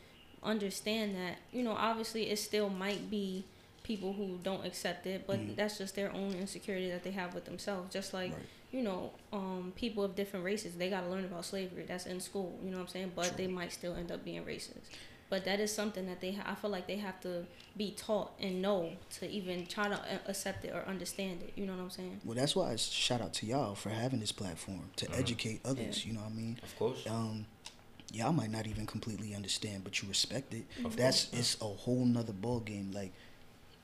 [0.41, 3.45] understand that, you know, obviously it still might be
[3.83, 5.55] people who don't accept it, but Mhm.
[5.55, 7.93] that's just their own insecurity that they have with themselves.
[7.93, 8.41] Just like, Right.
[8.73, 11.85] You know, um, people of different races, they got to learn about slavery.
[11.87, 13.11] That's in school, you know what I'm saying?
[13.15, 13.33] But True.
[13.37, 14.89] they might still end up being racist.
[15.29, 17.45] But that is something that they, ha- I feel like they have to
[17.77, 21.53] be taught and know to even try to uh, accept it or understand it.
[21.55, 22.21] You know what I'm saying?
[22.25, 25.19] well, that's why I shout out to y'all for having this platform to Mhm.
[25.19, 26.03] educate others.
[26.03, 26.09] Yeah.
[26.11, 26.59] You know what I mean?
[26.61, 27.07] Of course.
[27.07, 27.45] Um,
[28.11, 30.65] y'all might not even completely understand, but you respect it.
[30.85, 31.39] Of That's course.
[31.39, 32.91] it's a whole nother ball game.
[32.91, 33.11] Like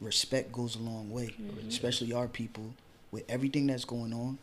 [0.01, 1.67] respect goes a long way, Mhm.
[1.67, 2.73] especially our people
[3.11, 4.37] with everything that's going on.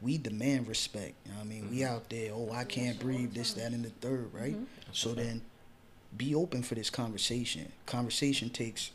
[0.00, 1.14] We demand respect.
[1.24, 1.70] You know what I mean?
[1.70, 1.86] We Mhm.
[1.88, 2.32] out there.
[2.32, 3.32] Oh, I can't breathe.
[3.32, 4.32] This, that, and the third.
[4.32, 4.54] Right.
[4.54, 4.66] Mhm.
[4.92, 5.42] So a then,
[6.16, 7.72] be open for this conversation.
[7.86, 8.90] Conversation takes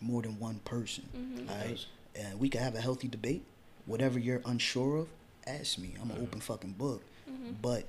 [0.00, 1.04] more than one person.
[1.16, 1.48] Mhm.
[1.50, 1.86] All right, does.
[2.16, 3.42] and we can have a healthy debate.
[3.86, 5.08] Whatever you're unsure of,
[5.46, 5.94] ask me.
[6.00, 6.22] I'm an Mhm.
[6.22, 7.02] open fucking book.
[7.28, 7.56] Mhm.
[7.62, 7.86] But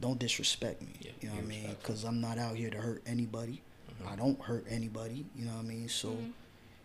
[0.00, 0.88] don't disrespect me.
[1.00, 1.68] Yeah, you know what I mean?
[1.80, 3.62] Because I'm not out here to hurt anybody.
[4.00, 4.06] Mhm.
[4.08, 5.26] I don't hurt anybody.
[5.36, 5.88] You know what I mean?
[5.88, 6.16] So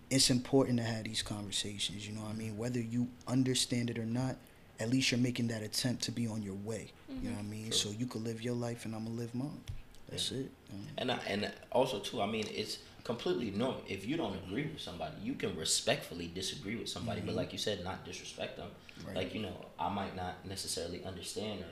[0.09, 2.07] it's important to have these conversations.
[2.07, 2.57] You know what I mean?
[2.57, 4.37] Whether you understand it or not,
[4.79, 6.91] at least you're making that attempt to be on your way.
[7.09, 7.65] You know what I mean?
[7.65, 7.73] True.
[7.73, 9.61] So you could live your life and I'm gonna live mine.
[10.09, 10.49] That's it.
[10.71, 13.81] Um, And I, and also too, I mean, it's completely normal.
[13.87, 17.37] If you don't agree with somebody, you can respectfully disagree with somebody, but Mhm.
[17.37, 18.69] like you said, not disrespect them.
[19.05, 19.15] Right.
[19.15, 21.67] Like you know, I might not necessarily understand or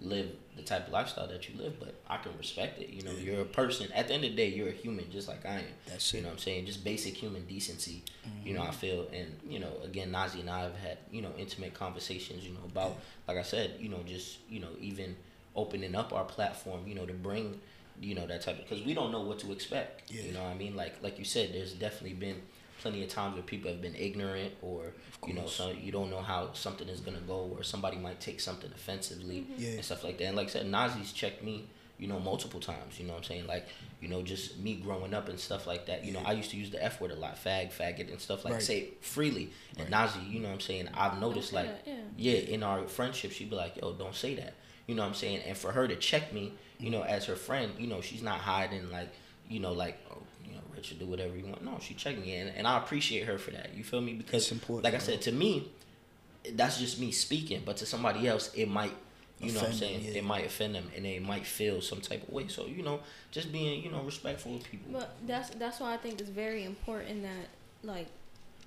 [0.00, 2.90] live the type of lifestyle that you live, but I can respect it.
[2.90, 3.90] You know, you're a person.
[3.92, 5.64] At the end of the day, you're a human, just like I am.
[5.86, 6.18] That's it.
[6.18, 6.66] You know what I'm saying?
[6.66, 8.02] Just basic human decency.
[8.44, 8.74] You know, I Mhm.
[8.74, 12.44] feel, and you know, again, Nazi and I have had you know intimate conversations.
[12.44, 15.16] You know about, like I said, you know, just you know even
[15.54, 17.58] opening up our platform, you know, to bring,
[18.00, 20.12] you know, that type of because we don't know what to expect.
[20.12, 20.22] Yeah.
[20.22, 22.42] You know, what I mean, like like you said, there's definitely been
[22.86, 24.92] plenty of times where people have been ignorant or
[25.26, 28.38] you know, so you don't know how something is gonna go, or somebody might take
[28.38, 29.54] something offensively mm-hmm.
[29.62, 29.70] Yeah.
[29.70, 30.26] and stuff like that.
[30.26, 31.66] And like I said, Nazi's checked me,
[31.98, 33.00] you know, multiple times.
[33.00, 33.46] You know what I'm saying?
[33.48, 33.66] Like,
[34.00, 36.04] you know, just me growing up and stuff like that.
[36.04, 38.44] You know, I used to use the F word a lot, fag, faggot, and stuff
[38.44, 38.62] like Right.
[38.62, 39.50] say freely.
[39.78, 40.88] And Nazi, you know what I'm saying?
[40.94, 42.34] I've noticed like, that, yeah.
[42.34, 44.54] yeah, in our friendship, she'd be like, yo, don't say that.
[44.86, 45.40] You know what I'm saying?
[45.44, 46.92] And for her to check me, you mm.
[46.92, 49.08] know, as her friend, you know, she's not hiding like,
[49.48, 49.98] you know, like,
[50.76, 51.64] oh, you do whatever you want.
[51.64, 53.70] No, she checked me, and, and I appreciate her for that.
[53.76, 54.14] You feel me?
[54.14, 55.06] Because, It's important, like I bro.
[55.06, 55.68] said, to me,
[56.54, 58.92] that's just me speaking, but to somebody else, it might,
[59.40, 60.04] you know what I'm Offend them, saying?
[60.14, 60.18] yeah.
[60.20, 62.48] It might offend them, and they might feel some type of way.
[62.48, 63.00] So, you know,
[63.32, 64.92] just being, you know, respectful of people.
[64.92, 67.48] But that's that's why I think it's very important that
[67.82, 68.06] like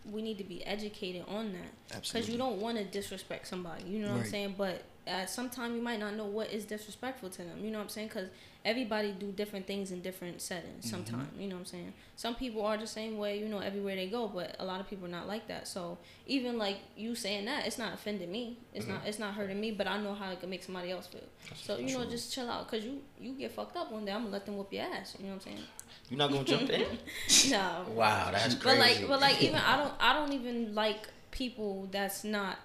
[0.09, 3.83] we need to be educated on that because you don't want to disrespect somebody.
[3.85, 4.55] You know what I'm saying?
[4.57, 7.63] But at some time you might not know what is disrespectful to them.
[7.63, 8.07] You know what I'm saying?
[8.09, 8.29] Because
[8.65, 10.85] everybody do different things in different settings.
[10.85, 10.89] Mm-hmm.
[10.89, 11.93] Sometimes you know what I'm saying.
[12.15, 13.39] Some people are the same way.
[13.39, 14.27] You know, everywhere they go.
[14.27, 15.67] But a lot of people are not like that.
[15.67, 18.57] So even like you saying that, it's not offending me.
[18.73, 19.01] It's not.
[19.05, 19.71] It's not hurting me.
[19.71, 21.21] But I know how it can make somebody else feel.
[21.55, 22.67] so you know, just chill out.
[22.69, 24.11] Cause you you get fucked up one day.
[24.11, 25.15] I'm gonna let them whoop your ass.
[25.19, 25.63] You know what I'm saying?
[26.09, 26.85] You're not gonna jump in?
[27.49, 27.85] No.
[27.93, 28.63] Wow, that's crazy.
[28.63, 32.57] But like, but like, even I don't, I don't even like people that's not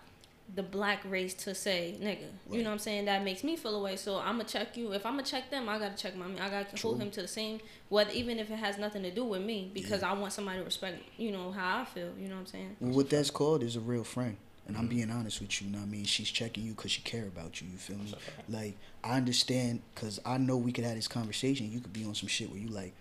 [0.54, 2.28] the black race to say nigga.
[2.50, 3.06] You know what I'm saying?
[3.06, 3.96] That makes me feel away.
[3.96, 4.92] So I'm gonna check you.
[4.92, 6.26] If I'm gonna check them, I gotta check my.
[6.40, 7.60] I gotta hold him to the same.
[7.88, 10.64] Whether even if it has nothing to do with me, because I want somebody to
[10.64, 11.02] respect.
[11.16, 12.10] You know how I feel.
[12.18, 12.76] You know what I'm saying?
[12.80, 14.36] Well, what that's called is a real friend.
[14.66, 14.82] And Mm-hmm.
[14.82, 15.72] I'm being honest with you, you.
[15.74, 16.04] know what I mean?
[16.04, 17.68] She's checking you because she care about you.
[17.70, 18.14] You feel me?
[18.48, 21.70] Like, I understand because I know we could have this conversation.
[21.70, 22.94] You could be on some shit where you like,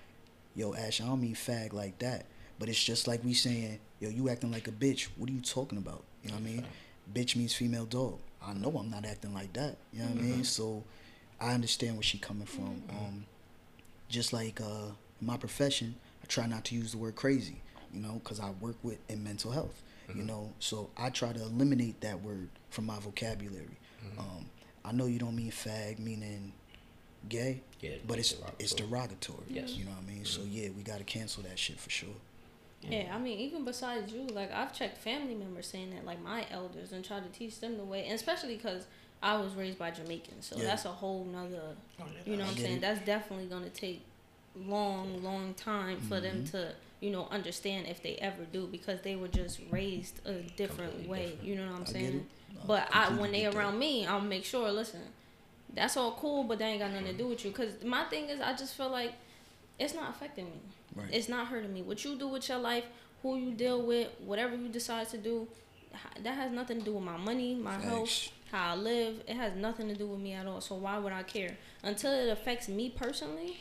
[0.56, 2.26] yo, Ash, I don't mean fag like that.
[2.60, 5.08] But it's just like we saying, yo, you acting like a bitch.
[5.16, 6.04] What are you talking about?
[6.22, 6.66] You know what I mean?
[7.12, 8.20] Bitch means female dog.
[8.46, 9.78] I know I'm not acting like that.
[9.92, 10.32] You know what I Mm-hmm.
[10.32, 10.44] mean?
[10.44, 10.84] So
[11.40, 12.84] I understand where she coming from.
[12.90, 13.26] Um,
[14.10, 17.62] just like uh, my profession, I try not to use the word crazy,
[17.94, 20.20] you know, because I work with in mental health, Mm-hmm.
[20.20, 20.52] you know.
[20.60, 23.78] So I try to eliminate that word from my vocabulary.
[24.06, 24.20] Mm-hmm.
[24.20, 24.46] Um,
[24.84, 26.52] I know you don't mean fag, meaning
[27.30, 28.56] gay, Yeah, but it's derogatory.
[28.60, 29.44] it's derogatory.
[29.48, 29.70] Yes.
[29.72, 29.80] Mm-hmm.
[29.80, 30.26] You know what I mean?
[30.26, 32.10] So yeah, we got to cancel that shit for sure.
[32.90, 36.46] Yeah, I mean, even besides you, like I've checked family members saying that, like my
[36.52, 38.86] elders, and tried to teach them the way, and especially because
[39.22, 40.66] I was raised by Jamaicans, so Yeah.
[40.66, 41.76] that's a whole nother.
[42.00, 42.78] Oh, You know what I'm saying?
[42.78, 42.82] it.
[42.82, 44.02] That's definitely gonna take
[44.56, 46.58] long, long time for them Mm-hmm.
[46.58, 50.92] to, you know, understand if they ever do because they were just raised a different
[50.92, 51.26] Completely way.
[51.30, 51.44] different.
[51.44, 52.26] You know what I'm I saying?
[52.62, 53.60] I But I, when they get that.
[53.60, 54.70] around me, I'll make sure.
[54.72, 55.02] Listen,
[55.74, 57.52] that's all cool, but that ain't got nothing to do with you.
[57.52, 59.14] Cause my thing is, I just feel like
[59.80, 60.60] it's not affecting me.
[60.96, 61.08] Right.
[61.12, 61.82] It's not hurting me.
[61.82, 62.86] What you do with your life,
[63.22, 65.48] who you deal with, whatever you decide to do,
[66.24, 69.22] that has nothing to do with my money, my health, how I live.
[69.28, 70.62] It has nothing to do with me at all.
[70.62, 71.56] So why would I care?
[71.84, 73.58] Until it affects me personally,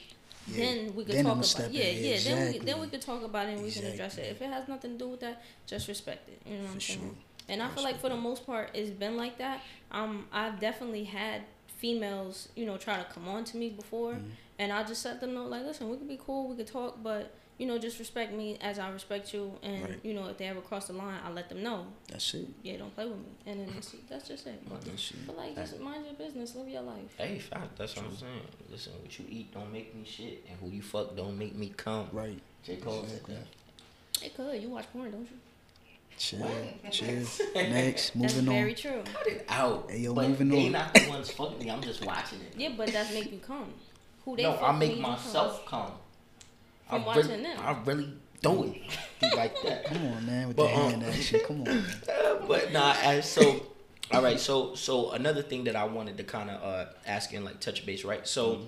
[0.49, 0.57] Yeah.
[0.65, 2.19] then we could Then talk I'ma about step yeah, yeah.
[2.19, 4.27] Then we then we could talk about it and we can address it.
[4.33, 6.41] If it has nothing to do with that, just respect it.
[6.47, 6.99] You know what I'm For saying?
[7.01, 7.11] sure.
[7.49, 9.61] And I feel like for the most part, it's been like that.
[9.91, 11.43] Um, I've definitely had
[11.79, 14.29] females, you know, try to come on to me before, Mm-hmm.
[14.63, 17.03] And I just let them know, like, listen, we could be cool, we could talk,
[17.03, 20.01] but you know, just respect me as I respect you, and Right.
[20.03, 22.47] you know, if they ever cross the line, I let them know, That's it.
[22.63, 24.61] yeah, don't play with me, and then that's, that's just it.
[24.69, 25.27] But, That's it.
[25.27, 27.15] but like, just mind your business, live your life.
[27.17, 28.41] Hey, fact, that's what I'm saying.
[28.71, 31.73] Listen, what you eat don't make me shit, and who you fuck don't make me
[31.77, 32.09] come.
[32.13, 32.41] Right.
[32.65, 32.77] J.
[32.77, 33.35] Cole Exactly.
[33.35, 34.27] said that.
[34.27, 34.63] It could.
[34.63, 35.37] You watch porn, don't you?
[36.19, 36.49] Chill.
[36.91, 37.07] Chill.
[37.55, 38.15] Next.
[38.15, 38.23] Moving on.
[38.23, 38.77] that's Moving very on.
[38.77, 39.03] true.
[39.13, 39.91] Cut it out.
[39.91, 40.73] Hey, yo, but moving they on.
[40.73, 41.71] not the ones fucking me.
[41.71, 42.55] I'm just watching it.
[42.57, 43.73] Yeah, but that make you come.
[44.25, 45.13] Who they no, I make made you come.
[45.13, 45.93] myself come.
[46.89, 47.59] From I watching really, them.
[47.61, 49.85] I really do it like that.
[49.87, 51.41] Come on, man, with But, the hand um, action.
[51.47, 51.65] Come on.
[51.65, 51.85] Man.
[52.49, 53.67] But nah, as so,
[54.11, 54.39] all right.
[54.39, 57.87] So, so another thing that I wanted to kind of uh, ask and like touch
[57.87, 58.27] base, right?
[58.27, 58.63] So,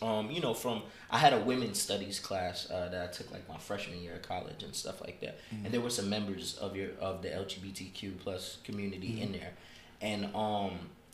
[0.00, 3.46] um, you know, from I had a women's studies class uh, that I took like
[3.48, 6.74] my freshman year of college and stuff like that, and there were some members of
[6.76, 9.52] your of the LGBTQ plus community in there,
[10.00, 10.72] and um,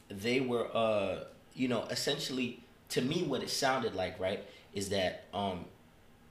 [0.08, 5.24] they were uh, you know, essentially to me, what it sounded like, right, is that
[5.32, 5.64] um,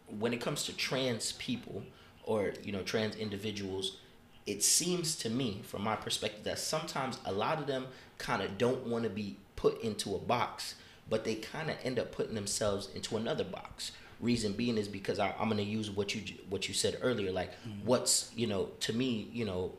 [0.08, 1.84] when it comes to trans people
[2.24, 3.98] or you know trans individuals
[4.46, 7.86] it seems to me from my perspective that sometimes a lot of them
[8.18, 10.76] kind of don't want to be put into a box
[11.10, 13.92] but they kind of end up putting themselves into another box.
[14.20, 17.32] Reason being is because I, i'm going to use what you what you said earlier
[17.32, 17.54] like
[17.86, 19.72] what's you know to me you know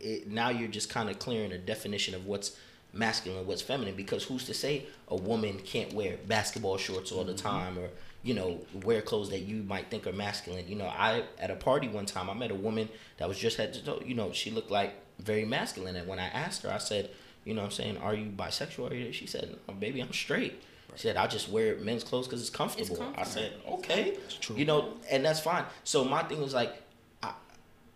[0.00, 2.56] it, now you're just kind of clearing a definition of what's
[2.92, 7.32] masculine what's feminine because who's to say a woman can't wear basketball shorts all the
[7.32, 7.48] mm-hmm.
[7.48, 7.88] time or
[8.22, 11.54] you know wear clothes that you might think are masculine you know i at a
[11.54, 14.50] party one time i met a woman that was just had to you know she
[14.50, 17.10] looked like very masculine and when i asked her i said
[17.44, 19.12] you know what I'm saying, are you bisexual?
[19.12, 20.62] She said, no, baby, I'm straight.
[20.94, 22.96] She said, I just wear men's clothes because it's comfortable.
[22.96, 23.30] I comfortable.
[23.30, 24.16] said, okay.
[24.40, 24.56] true.
[24.56, 25.64] You know, and that's fine.
[25.84, 26.82] So my thing was like,
[27.22, 27.32] I,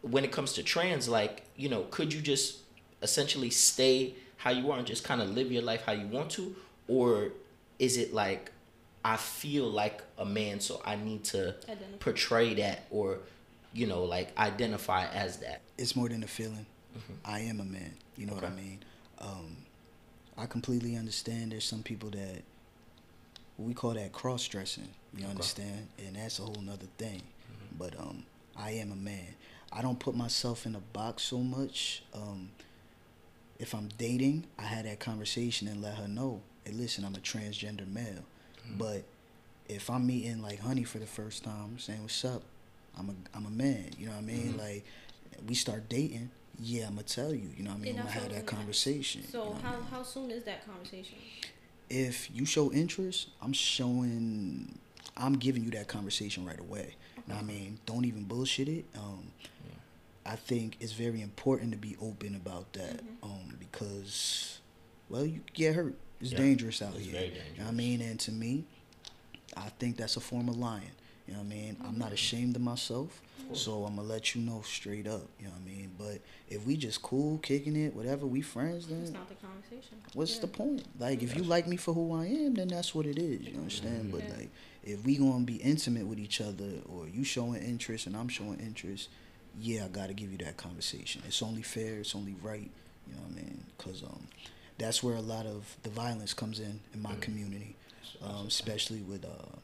[0.02, 2.59] when it comes to trans, like, you know, could you just
[3.02, 6.28] essentially stay how you are and just kind of live your life how you want
[6.33, 6.54] to?
[6.87, 7.30] Or
[7.78, 8.52] is it like,
[9.02, 11.96] I feel like a man, so I need to Identify.
[11.98, 13.20] portray that or,
[13.72, 15.62] you know, like identify as that?
[15.78, 16.66] it's more than a feeling.
[17.24, 17.94] I am a man.
[18.16, 18.57] You know what I Mm-hmm.
[18.57, 18.78] Mean?
[19.18, 19.57] Um,
[20.37, 21.52] I completely understand.
[21.52, 22.42] There's some people that
[23.59, 24.88] we call that cross dressing.
[25.16, 25.88] You understand?
[25.98, 27.22] And that's a whole nother thing.
[27.22, 27.78] Mm-hmm.
[27.78, 28.24] But um,
[28.57, 29.35] I am a man.
[29.72, 32.02] I don't put myself in a box so much.
[32.14, 32.50] Um,
[33.59, 37.19] if I'm dating, I had that conversation and let her know, hey, listen, I'm a
[37.19, 38.25] transgender male.
[38.67, 38.79] Mm-hmm.
[38.79, 39.05] But
[39.69, 42.43] if I'm meeting like Honey for the first time, saying what's up,
[42.99, 43.90] I'm a I'm a man.
[43.99, 44.49] You know what I mean?
[44.55, 44.59] Mm-hmm.
[44.61, 44.85] Like
[45.49, 47.49] we start dating, yeah, I'm gonna tell you.
[47.57, 47.95] You know what I mean?
[47.95, 49.23] Yeah, I'm gonna have that I'm gonna- conversation.
[49.23, 49.87] you So know what I how mean?
[49.90, 51.17] how soon is that conversation?
[51.90, 54.79] if you show interest, I'm showing,
[55.17, 56.95] I'm giving you that conversation right away.
[57.17, 57.79] You know what I mean?
[57.87, 58.85] Don't even bullshit it.
[58.97, 59.25] Um,
[60.27, 63.25] I think it's very important to be open about that mm-hmm.
[63.25, 64.59] um, because,
[65.09, 65.95] well, you get hurt.
[66.21, 66.39] It's Yeah.
[66.39, 67.13] dangerous out It's here.
[67.13, 68.01] very You know what I mean?
[68.01, 68.65] And to me,
[69.57, 70.91] I think that's a form of lying.
[71.27, 71.77] You know what I mean?
[71.81, 72.15] I'm not mm-hmm.
[72.15, 73.23] ashamed of myself,
[73.55, 75.23] so I'm gonna let you know straight up.
[75.39, 75.91] You know what I mean?
[75.97, 79.99] But if we just cool, kicking it, whatever, we friends, then It's not the conversation.
[80.13, 80.41] what's Yeah.
[80.43, 80.87] the point?
[80.99, 83.41] Like, if you like me for who I am, then that's what it is.
[83.41, 83.59] You mm-hmm.
[83.61, 84.13] understand?
[84.13, 84.37] But Yeah.
[84.37, 84.51] like,
[84.83, 88.61] if we gonna be intimate with each other, or you showing interest and I'm showing
[88.61, 89.09] interest,
[89.61, 91.23] yeah, I gotta give you that conversation.
[91.27, 91.99] It's only fair.
[91.99, 92.71] It's only right.
[93.07, 93.64] You know what I mean?
[93.77, 94.27] Because um,
[94.79, 97.77] that's where a lot of the violence comes in in my community,
[98.23, 99.57] um, especially with uh,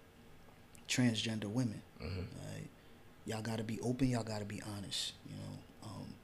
[0.89, 1.83] transgender women.
[2.03, 2.17] Mhm.
[2.19, 2.69] Right?
[3.27, 4.09] Y'all gotta be open.
[4.09, 5.13] Y'all gotta be honest.
[5.29, 6.15] You know, um,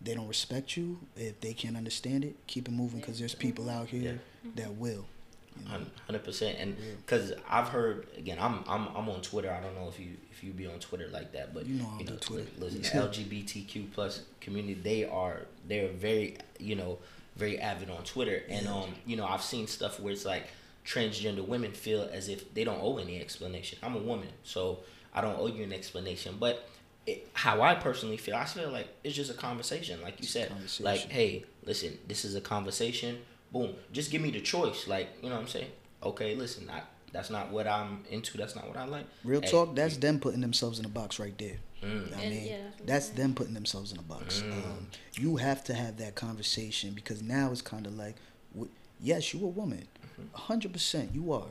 [0.00, 2.36] they don't respect you if they can't understand it.
[2.46, 4.20] Keep it moving because there's people out here
[4.56, 5.06] that will.
[5.58, 5.84] You know?
[6.06, 6.92] Hundred percent, and Yeah.
[7.04, 9.50] because I've heard again, I'm I'm I'm on Twitter.
[9.50, 11.84] I don't know if you if you be on Twitter like that, but You know
[11.98, 12.48] don't do Twitter.
[12.58, 16.98] Listen, the LGBTQ plus community, they are they're very you know
[17.36, 20.48] very avid on Twitter, and um you know I've seen stuff where it's like
[20.84, 23.78] transgender women feel as if they don't owe any explanation.
[23.82, 24.80] I'm a woman, so
[25.14, 26.68] I don't owe you an explanation, but.
[27.06, 30.52] It, how I personally feel, I feel like it's just a conversation, like you said.
[30.80, 33.20] Like, hey, listen, this is a conversation.
[33.52, 33.74] Boom.
[33.92, 34.86] Just give me the choice.
[34.86, 35.70] Like, you know what I'm saying?
[36.02, 36.82] Okay, listen, I,
[37.12, 38.38] that's not what I'm into.
[38.38, 39.06] That's not what I like.
[39.24, 39.74] Real Hey, talk.
[39.74, 41.56] That's them putting themselves in a box right there.
[41.82, 42.16] Mm.
[42.16, 44.42] I mean, yeah, that's what them putting themselves in a box.
[44.42, 44.52] Mm.
[44.52, 48.16] Um, you have to have that conversation because now it's kind of like,
[48.54, 49.86] w- yes, you are a woman,
[50.20, 50.36] Mm-hmm.
[50.36, 51.46] hundred percent, you are,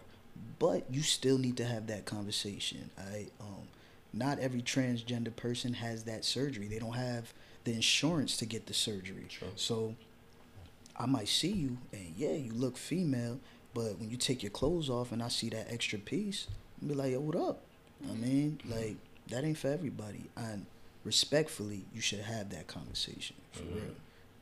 [0.59, 2.91] but you still need to have that conversation.
[2.97, 3.67] I um,
[4.13, 6.67] not every transgender person has that surgery.
[6.67, 7.33] They don't have
[7.63, 9.25] the insurance to get the surgery.
[9.29, 9.47] True.
[9.55, 9.95] So
[10.99, 13.39] I might see you and yeah, you look female,
[13.73, 16.47] but when you take your clothes off and I see that extra piece,
[16.81, 17.62] I'm be like, yo, what up?
[18.09, 18.97] I mean, like
[19.29, 20.25] that ain't for everybody.
[20.35, 20.65] And
[21.03, 23.75] respectfully, you should have that conversation for Mhm.
[23.75, 23.95] real.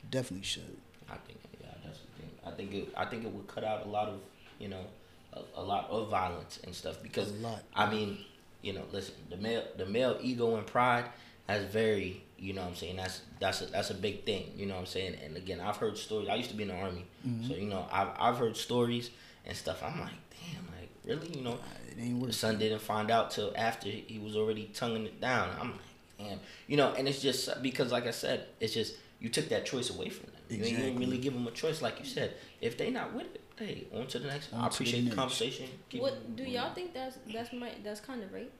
[0.09, 0.77] Definitely should.
[1.09, 2.29] I think, yeah, that's the thing.
[2.45, 4.19] I think it, I think it would cut out a lot of,
[4.59, 4.85] you know,
[5.33, 7.63] a, a lot of violence and stuff because A lot.
[7.75, 8.17] I mean,
[8.61, 11.05] you know, listen, the male, the male ego and pride
[11.47, 14.51] has very, you know, what I'm saying that's that's a, that's a big thing.
[14.55, 16.27] You know, what I'm saying, and again, I've heard stories.
[16.29, 17.47] I used to be in the army, Mm-hmm.
[17.47, 19.09] so you know, I've I've heard stories
[19.45, 19.81] and stuff.
[19.83, 21.57] I'm like, damn, like really, you know,
[21.91, 25.19] It ain't the worth son didn't find out till after he was already tonguing it
[25.21, 25.49] down.
[25.59, 25.79] I'm like,
[26.19, 29.65] damn, you know, and it's just because, like I said, it's just you took that
[29.65, 30.33] choice away from them.
[30.49, 32.33] You, ain't- you didn't really give them a choice, like you said.
[32.61, 34.53] If they not with it, hey, on to the next.
[34.53, 35.67] On I to the appreciate the, conversation.
[35.89, 38.51] Keep What do y'all think that's that's my that's kind of rape?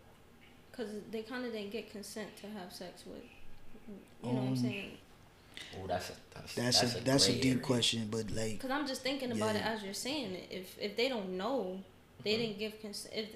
[0.77, 3.23] Because they kind of didn't get consent to have sex with.
[4.23, 4.91] You know what I'm Um, saying?
[5.81, 7.63] Oh, that's a that's, That's, that's a that's a deep area.
[7.63, 10.47] question, but like Because I'm just thinking about it as you're saying it.
[10.51, 11.79] If if they don't know,
[12.23, 12.41] they Mm-hmm.
[12.41, 13.13] didn't give consent.
[13.15, 13.27] If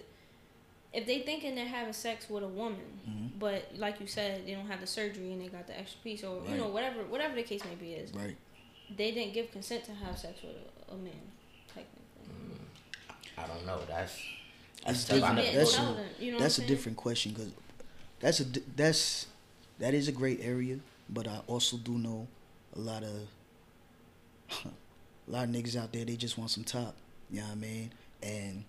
[0.93, 3.39] if they thinking they're having sex with a woman, Mhm.
[3.39, 6.23] but like you said, they don't have the surgery and they got the extra piece,
[6.23, 8.36] or you know whatever whatever the case may be is, right.
[8.95, 10.58] they didn't give consent to have sex with
[10.89, 11.13] a, a man,
[11.69, 12.60] technically.
[13.38, 13.80] I don't know.
[13.88, 14.21] That's It's
[14.86, 15.06] that's.
[15.06, 15.36] Different.
[15.54, 17.52] That's a, you know that's a different question because
[18.20, 19.28] that's a that's
[19.80, 22.28] that is a great area, but I also do know
[22.76, 23.28] a lot of
[24.65, 26.06] a lot of niggas out there.
[26.06, 26.96] They just want some top.
[27.30, 27.91] You know what I mean?
[28.24, 28.63] And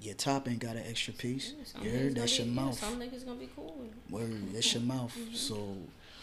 [0.00, 1.52] your top ain't got an extra piece.
[1.56, 2.78] Yeah, some You niggas gonna That's be- your yeah, mouth.
[2.78, 3.76] some niggas gonna be cool.
[4.10, 5.16] Word, that's your mouth.
[5.18, 5.34] Mm-hmm.
[5.34, 5.76] So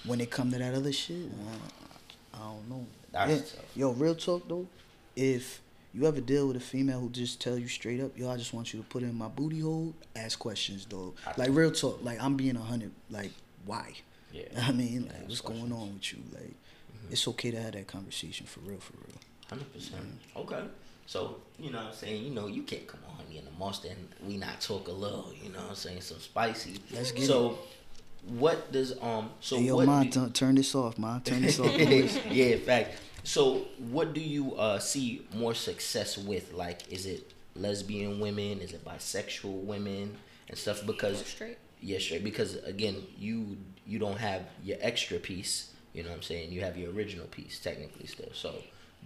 [0.05, 1.17] when it come to that other shit,
[2.33, 2.85] I, I don't know.
[3.11, 3.75] That's Yeah, tough.
[3.75, 4.67] Yo, real talk though,
[5.15, 5.61] if
[5.93, 8.53] you ever deal with a female who just tell you straight up, yo, I just
[8.53, 11.13] want you to put it in my booty hole, ask questions though.
[11.25, 13.31] I- Like real talk, like I'm being a hundred, like
[13.65, 13.93] why?
[14.33, 14.43] Yeah.
[14.65, 15.69] I mean, like what's questions.
[15.69, 16.19] going on with you?
[16.33, 16.53] Like
[17.09, 19.17] it's okay to have that conversation for real, for real.
[19.49, 20.03] Hundred percent.
[20.37, 20.63] Okay.
[21.05, 23.51] So, you know what I'm saying, you know, you can't come on honey in the
[23.51, 26.79] monster and we not talk a little, you know what I'm saying, so spicy.
[26.93, 27.57] Let's get so
[28.37, 31.19] what does um so hey, yo, what do- tu- turn this off, ma.
[31.19, 31.75] Turn this off.
[31.77, 32.95] yeah, in fact.
[33.23, 36.53] So, what do you uh, see more success with?
[36.53, 38.59] Like, is it lesbian women?
[38.61, 40.15] Is it bisexual women
[40.49, 40.85] and stuff?
[40.85, 41.57] Because Straight.
[41.81, 42.23] yeah, straight.
[42.23, 45.71] Because again, you you don't have your extra piece.
[45.93, 46.51] You know what I'm saying?
[46.51, 48.29] You have your original piece technically still.
[48.33, 48.55] So,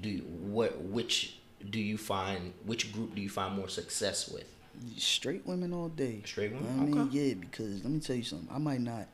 [0.01, 1.37] do you, what which
[1.69, 4.45] do you find which group do you find more success with?
[4.97, 6.21] Straight women all day.
[6.25, 6.79] Straight women?
[6.79, 7.17] I mean, Okay.
[7.29, 8.47] yeah, because let me tell you something.
[8.53, 9.07] I might not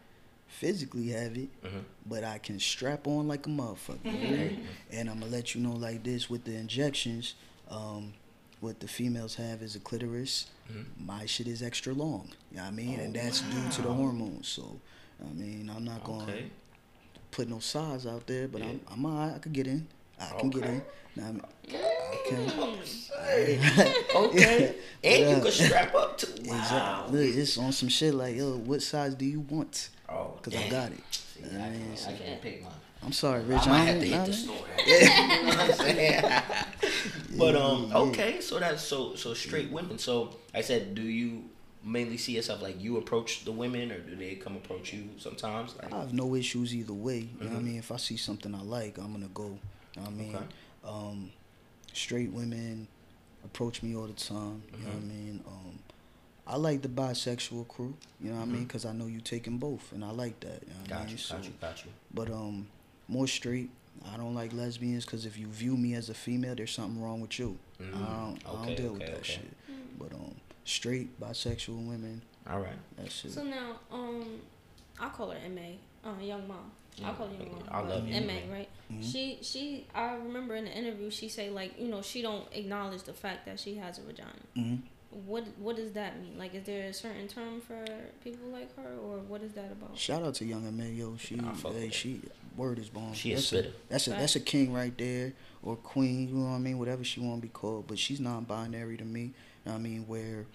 [0.60, 1.84] physically have it, Mhm.
[2.06, 4.04] but I can strap on like a motherfucker.
[4.04, 4.36] Mm-hmm.
[4.42, 4.60] right?
[4.92, 7.36] And I'm gonna let you know like this with the injections.
[7.70, 8.14] Um,
[8.60, 10.48] what the females have is a clitoris.
[10.72, 10.86] Mhm.
[11.00, 12.30] My shit is extra long.
[12.52, 13.00] You know what I mean?
[13.00, 14.48] and Oh, that's due to the hormones.
[14.48, 14.80] So,
[15.20, 16.52] I mean, I'm not gonna Okay.
[17.32, 18.70] put no size out there, but Yeah.
[18.70, 19.36] I'm, I'm alright.
[19.36, 19.88] I could get in.
[20.20, 20.82] I can get in.
[21.16, 21.42] Now, I mean,
[21.74, 22.80] I can.
[24.16, 24.76] Okay.
[25.04, 25.36] And Yeah.
[25.38, 26.28] you can strap up too.
[26.46, 26.60] Wow.
[26.60, 27.28] Exactly.
[27.28, 29.90] Look, it's on some shit like, yo, what size do you want?
[30.12, 31.00] Oh, Cause I got it.
[31.12, 32.72] See, I can't, I can't pick mine.
[33.04, 33.68] I'm sorry, Rich.
[33.68, 34.66] I might I have to hit the store.
[34.86, 36.24] you know what I'm saying?
[37.38, 37.98] but um, yeah.
[37.98, 39.98] okay, so that's so so straight women.
[39.98, 41.46] So I said, do you
[41.84, 45.76] mainly see yourself like you approach the women, or do they come approach you sometimes?
[45.82, 47.18] Like, I have no issues either way.
[47.40, 47.64] You know what I Mhm.
[47.64, 47.80] mean?
[47.80, 49.44] If I see something I like, I'm gonna go.
[49.96, 50.36] You know what I mean?
[50.36, 50.46] Okay.
[50.84, 51.32] Um,
[51.94, 52.88] straight women
[53.44, 54.64] approach me all the time.
[54.78, 55.08] You know what I Mhm.
[55.08, 55.44] mean?
[55.48, 55.80] Um,
[56.52, 57.96] I like the bisexual crew.
[58.20, 58.64] You know what I mean?
[58.66, 60.62] Because I know you taking both, and I like that.
[60.68, 61.18] You know what I got mean?
[61.18, 61.92] you, got you, got you.
[62.14, 62.68] But um,
[63.08, 63.70] more straight.
[64.14, 67.22] I don't like lesbians because if you view me as a female, there's something wrong
[67.22, 67.58] with you.
[67.80, 69.34] I Mm, don't, I don't deal okay, with that okay.
[69.34, 69.54] shit.
[69.98, 70.36] But um,
[70.66, 72.74] straight bisexual women, All right.
[72.98, 73.32] that's it.
[73.32, 74.40] So now, um,
[75.00, 76.72] I call her Ma, uh, young mom.
[77.04, 77.64] I call her young mom.
[77.72, 78.54] I love you, Ma, Ma.
[78.54, 78.70] right?
[78.92, 79.10] Mhm.
[79.12, 79.88] She she.
[79.96, 83.46] I remember in the interview she say like you know she don't acknowledge the fact
[83.46, 84.32] that she has a vagina.
[84.56, 84.76] hmm
[85.32, 86.38] What what does that mean?
[86.38, 87.86] Like, is there a certain term for
[88.22, 89.98] people like her, or what is that about?
[89.98, 91.18] Shout out to Young M.A.
[91.18, 92.20] She, I hey, she,
[92.58, 93.14] word is born.
[93.14, 93.72] She a that's spitter.
[93.88, 95.32] that's a that's a king right there,
[95.64, 96.28] or queen.
[96.28, 96.78] You know what I mean?
[96.78, 99.22] Whatever she want to be called, but she's non-binary to me.
[99.22, 99.28] You
[99.68, 100.06] know what I mean?
[100.06, 100.46] Where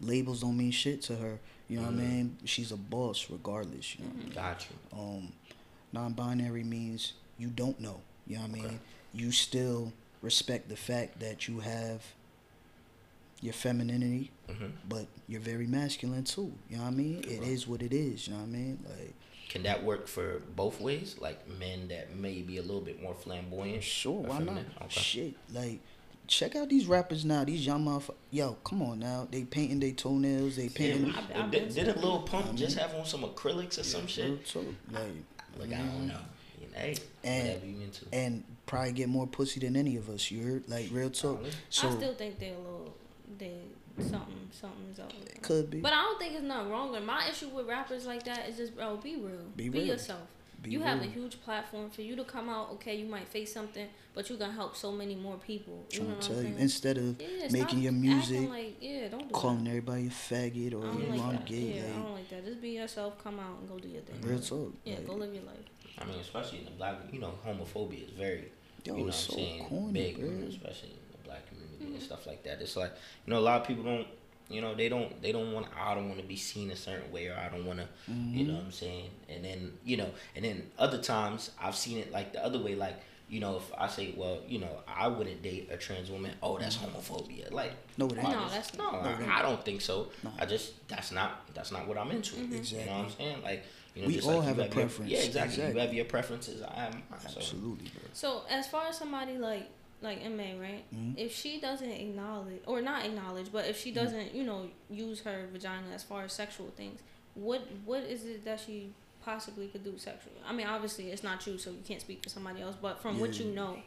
[0.00, 1.38] labels don't mean shit to her.
[1.68, 1.98] You know what I Mhm.
[1.98, 2.36] mean?
[2.44, 3.98] She's a boss regardless.
[3.98, 4.10] You know.
[4.10, 4.34] what I mean?
[4.34, 4.98] Got you.
[4.98, 5.32] Um,
[5.92, 8.00] non-binary means you don't know.
[8.26, 8.64] You know what I mean?
[8.66, 8.78] Okay.
[9.12, 12.02] You still respect the fact that you have
[13.42, 16.52] your femininity, hmm but you're very masculine too.
[16.70, 17.24] You know what I mean?
[17.28, 17.48] It Right.
[17.48, 18.26] is what it is.
[18.28, 18.78] You know what I mean?
[18.88, 19.14] Like,
[19.48, 21.16] Can that work for both ways?
[21.20, 23.82] Like men that may be a little bit more flamboyant.
[23.82, 24.46] sure, or why not?
[24.46, 24.66] feminine?
[24.82, 25.00] Okay.
[25.00, 25.80] Shit, like.
[26.28, 27.44] Check out these rappers now.
[27.44, 28.14] These young motherfuckers.
[28.30, 29.26] Yo, come on now.
[29.30, 30.54] They painting their toenails.
[30.56, 31.12] They Yeah, painting.
[31.12, 33.82] I've- I've did, been didn't to- Lil Pump I just have on some acrylics or
[33.82, 34.26] some shit?
[34.30, 35.02] Real talk, Like,
[35.58, 36.14] Like I don't know.
[36.60, 38.04] You know, hey, And- whatever you into.
[38.12, 40.30] and probably get more pussy than any of us.
[40.30, 40.68] You heard?
[40.68, 41.42] Like real talk.
[41.68, 42.71] So I still think they're a little they
[44.02, 44.50] something mm-hmm.
[44.60, 45.12] something's up.
[45.18, 45.38] with them.
[45.42, 45.80] could be.
[45.80, 48.56] But I don't think it's nothing wrong with my issue with rappers like that is
[48.56, 49.44] just bro, be real.
[49.56, 49.88] Be Be, real.
[49.88, 50.20] yourself.
[50.62, 53.52] Be you have a huge platform for you to come out, okay, you might face
[53.52, 55.84] something, but you gonna help so many more people.
[55.90, 58.76] You trying know to what tell I'm you instead of yeah, making your music, like
[58.80, 59.70] yeah, don't do calling that.
[59.70, 61.46] everybody a faggot or I you don't know like that.
[61.46, 61.56] gay.
[61.56, 62.44] yeah, I don't like that.
[62.44, 64.20] Just be yourself, come out and go do your thing.
[64.22, 64.72] real talk.
[64.84, 65.56] Yeah, like, go live your life.
[65.98, 68.52] I mean, especially in the black, you know, homophobia is very,
[68.84, 70.28] Yo, you know, what I'm so saying, corny, big, bro.
[70.48, 70.94] especially
[71.84, 72.60] in the black community and stuff like that.
[72.62, 72.92] It's like,
[73.26, 74.06] you know, a lot of people don't,
[74.48, 75.66] you know, they don't, they don't want.
[75.78, 78.44] I don't want to be seen a certain way, or I don't want to, you
[78.44, 78.54] know, mm-hmm.
[78.54, 79.10] what I'm saying.
[79.28, 82.74] And then, you know, and then other times I've seen it like the other way,
[82.74, 82.96] like.
[83.28, 86.32] You know, if I say, well, you know, I wouldn't date a trans woman.
[86.42, 86.94] Oh, that's mm-hmm.
[86.94, 87.50] homophobia.
[87.50, 88.28] Like, No, it ain't.
[88.28, 88.90] No, that's no.
[88.90, 89.04] not.
[89.04, 89.26] No, it.
[89.26, 90.08] I, I don't think so.
[90.22, 90.30] No.
[90.38, 92.34] I just that's not that's not what I'm into.
[92.36, 92.52] Mm-hmm.
[92.52, 93.42] You know what I'm saying?
[93.42, 93.64] Like,
[93.94, 95.10] you know, We just all like have you a your- preference.
[95.10, 95.54] yeah, exactly.
[95.54, 95.74] Exactly.
[95.74, 96.62] You have your preferences.
[96.62, 97.20] I have mine.
[97.20, 97.38] So.
[97.38, 98.02] Absolutely, bro.
[98.12, 99.70] So as far as somebody like
[100.02, 100.84] like Ma, right?
[100.94, 101.14] Mhm.
[101.16, 105.46] If she doesn't acknowledge or not acknowledge, but if she doesn't, you know, use her
[105.52, 107.00] vagina as far as sexual things,
[107.34, 108.90] what what is it that she
[109.24, 110.36] possibly could do sexually?
[110.46, 112.76] I mean, obviously it's not you, so you can't speak for somebody else.
[112.80, 113.78] But from what you know,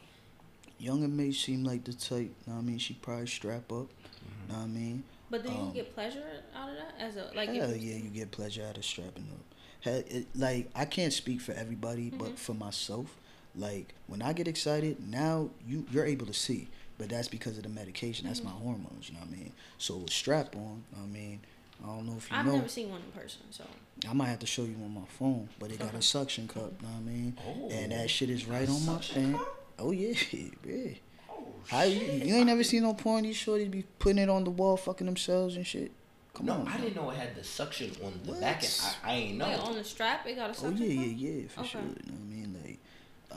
[0.78, 2.20] Young M.A seem like the type.
[2.20, 3.86] You know what I mean, she probably strap up.
[3.88, 4.52] Mm-hmm.
[4.52, 6.24] Know what I mean, but do you Um, get pleasure
[6.54, 7.48] out of that as a like?
[7.50, 9.44] hell if, yeah, you get pleasure out of strapping up.
[9.80, 13.16] Hell, it, like I can't speak for everybody, but for myself,
[13.56, 16.68] like when I get excited, now you you're able to see.
[16.98, 18.26] But that's because of the medication.
[18.26, 18.44] That's Mhm.
[18.44, 19.08] my hormones.
[19.08, 19.52] You know what I mean.
[19.76, 21.40] So with strap on, I mean,
[21.82, 22.56] I don't know if you I've know.
[22.56, 23.64] never seen one in person, so
[24.08, 26.72] I might have to show you on my phone, but it got a suction cup.
[26.80, 27.36] You know what I mean?
[27.46, 29.32] Oh, and that shit is right on my suction thing.
[29.34, 29.64] cup?
[29.78, 30.14] Oh yeah,
[30.66, 30.92] yeah.
[31.30, 32.24] Oh, How you, shit.
[32.24, 33.24] you ain't never seen no porn?
[33.24, 35.92] These shorties be putting it on the wall, fucking themselves and shit.
[36.32, 36.60] Come no, on.
[36.66, 36.80] I man.
[36.80, 38.40] didn't know it had the suction on the What?
[38.40, 38.62] back.
[38.64, 38.72] End.
[39.04, 39.48] I, I ain't know.
[39.48, 40.78] Wait, on the strap it got a suction.
[40.80, 41.68] Oh yeah, yeah, yeah, for Okay.
[41.68, 41.80] sure.
[41.82, 42.60] You know what I mean?
[42.64, 42.78] Like,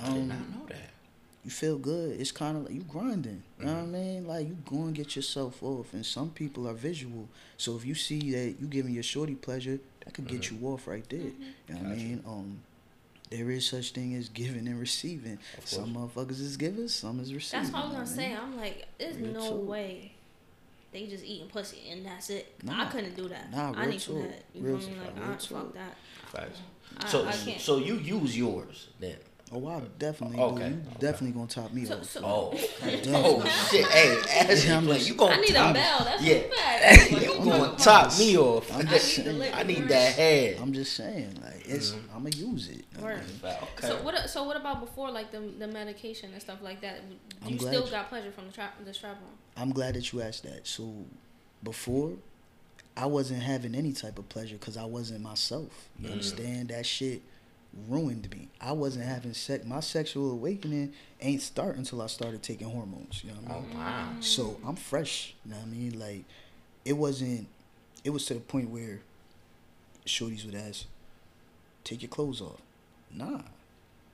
[0.01, 0.89] I did um, not know that.
[1.43, 2.19] you feel good.
[2.19, 3.43] It's kind of like you grinding.
[3.59, 4.27] You know what I mean?
[4.27, 5.93] Like you go and get yourself off.
[5.93, 7.27] And some people are visual.
[7.57, 10.87] So if you see that you giving your shorty pleasure, that could get you off
[10.87, 11.19] right there.
[11.19, 11.33] You
[11.69, 12.23] know what I mean?
[12.27, 12.59] Um,
[13.29, 15.37] there is such thing as giving and receiving.
[15.63, 17.63] Some motherfuckers is giving, some is receiving.
[17.63, 18.33] That's what I was gonna say.
[18.35, 19.67] I'm like, there's Real no talk.
[19.67, 20.13] way
[20.91, 22.55] they just eating pussy and that's it.
[22.67, 23.51] I couldn't do that.
[23.51, 24.23] Nah, I real need some talk.
[24.31, 24.43] head.
[24.55, 24.97] You Real know what I mean?
[24.97, 25.05] talk.
[25.05, 25.73] Like, Real I, fuck talk.
[25.75, 25.97] that.
[26.31, 26.59] Facts.
[26.97, 29.17] I, So I so you use yours then?
[29.51, 30.75] Oh, I definitely Okay, do.
[30.75, 30.99] You okay.
[30.99, 32.03] definitely gonna top me So, off.
[32.09, 33.85] so Oh, oh shit!
[33.87, 36.03] Hey, ask Yeah, I'm like, you gonna I need a top, bell.
[36.03, 36.39] That's Yeah.
[36.41, 37.11] fact.
[37.11, 38.71] Like, you I'm gonna talking top me off?
[38.75, 39.53] I'm just need the saying.
[39.55, 40.57] I need that head.
[40.61, 41.91] I'm just saying, like it's.
[41.91, 42.15] Mm-hmm.
[42.15, 42.85] I'm gonna use it.
[43.01, 43.21] Word.
[43.43, 43.87] Okay.
[43.87, 44.29] So what?
[44.29, 47.01] So what about before, like the the medication and stuff like that?
[47.43, 49.61] I'm You still got pleasure from the trap the strap on.
[49.61, 50.67] I'm glad that you asked that.
[50.67, 50.93] So,
[51.63, 52.13] before,
[52.95, 55.89] I wasn't having any type of pleasure because I wasn't myself.
[55.97, 56.11] You Mm.
[56.11, 56.67] understand?
[56.69, 57.23] That shit
[57.87, 58.49] ruined me.
[58.59, 59.65] I wasn't having sex.
[59.65, 63.23] My sexual awakening ain't start until I started taking hormones.
[63.23, 63.67] You know what I mean?
[63.73, 64.09] Oh wow.
[64.19, 65.35] So I'm fresh.
[65.45, 65.99] You know what I mean?
[65.99, 66.25] Like,
[66.85, 67.47] it wasn't.
[68.03, 69.01] It was to the point where
[70.05, 70.85] shorties would ask,
[71.83, 72.61] "Take your clothes off."
[73.11, 73.41] Nah.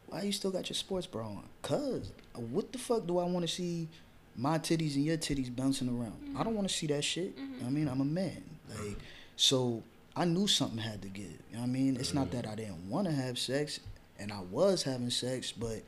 [0.07, 1.43] Why you still got your sports bra on?
[1.61, 3.87] Cause what the fuck do I want to see
[4.35, 6.35] my titties and your titties bouncing around?
[6.37, 7.35] I don't want to see that shit.
[7.37, 8.43] You know what I mean, I'm a man.
[8.69, 8.97] Like,
[9.35, 9.81] so
[10.15, 11.25] I knew something had to give.
[11.25, 11.97] You know what I mean?
[11.97, 13.79] It's not that I didn't want to have sex,
[14.17, 15.81] and I was having sex, but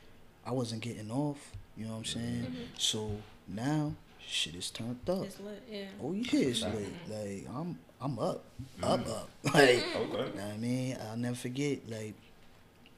[0.44, 1.52] I wasn't getting off.
[1.76, 2.42] You know what I'm saying?
[2.42, 2.62] Mm-hmm.
[2.76, 3.10] So
[3.46, 3.94] now
[4.26, 5.24] shit is turned up.
[5.24, 5.62] It's lit.
[5.70, 5.84] Yeah.
[6.02, 6.92] Oh yeah, it's lit.
[7.08, 8.44] Like I'm, I'm up,
[8.80, 8.84] mm.
[8.84, 9.30] up, up.
[9.44, 10.12] Like, mm-hmm.
[10.12, 10.36] Okay.
[10.36, 11.88] know what I mean, I'll never forget.
[11.88, 12.14] Like,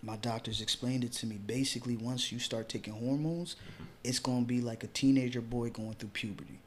[0.03, 1.37] my doctors explained it to me.
[1.37, 3.85] Basically, once you start taking hormones, mm-hmm.
[4.03, 6.59] it's gonna be like a teenager boy going through puberty.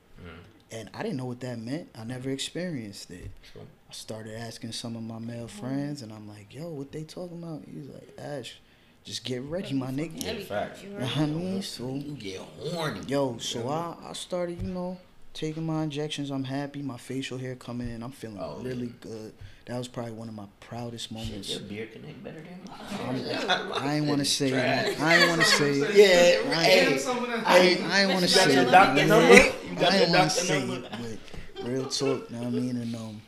[0.74, 1.90] And I didn't know what that meant.
[1.98, 3.30] I never experienced it.
[3.52, 3.62] True.
[3.90, 7.42] I started asking some of my male friends, and I'm like, "Yo, what they talking
[7.44, 8.60] about?" He's like, "Ash,
[9.04, 10.82] just get ready, my nigga." Everything, facts.
[10.82, 11.62] you You know what I mean?
[11.62, 13.02] So You get horny.
[13.08, 14.98] Yo, so I, I started, you know,
[15.36, 16.32] taking my injections.
[16.32, 16.82] I'm happy.
[16.82, 18.02] My facial hair coming in.
[18.02, 19.34] I'm feeling Oh, really good.
[19.66, 21.50] That was probably one of my proudest Shit, moments.
[21.50, 23.36] your beard connect better than mine.
[23.50, 25.00] I'm, I ain't want to say it.
[25.02, 25.78] I ain't want to say.
[25.94, 28.72] Yeah, I hey, ain't, I ain't, want to You got say your it.
[28.72, 29.34] doctor number?
[29.36, 30.88] You got I your ain't wanna doctor say number?
[30.88, 31.20] it,
[31.56, 32.78] but real talk, you know what I mean?
[32.78, 33.22] And um,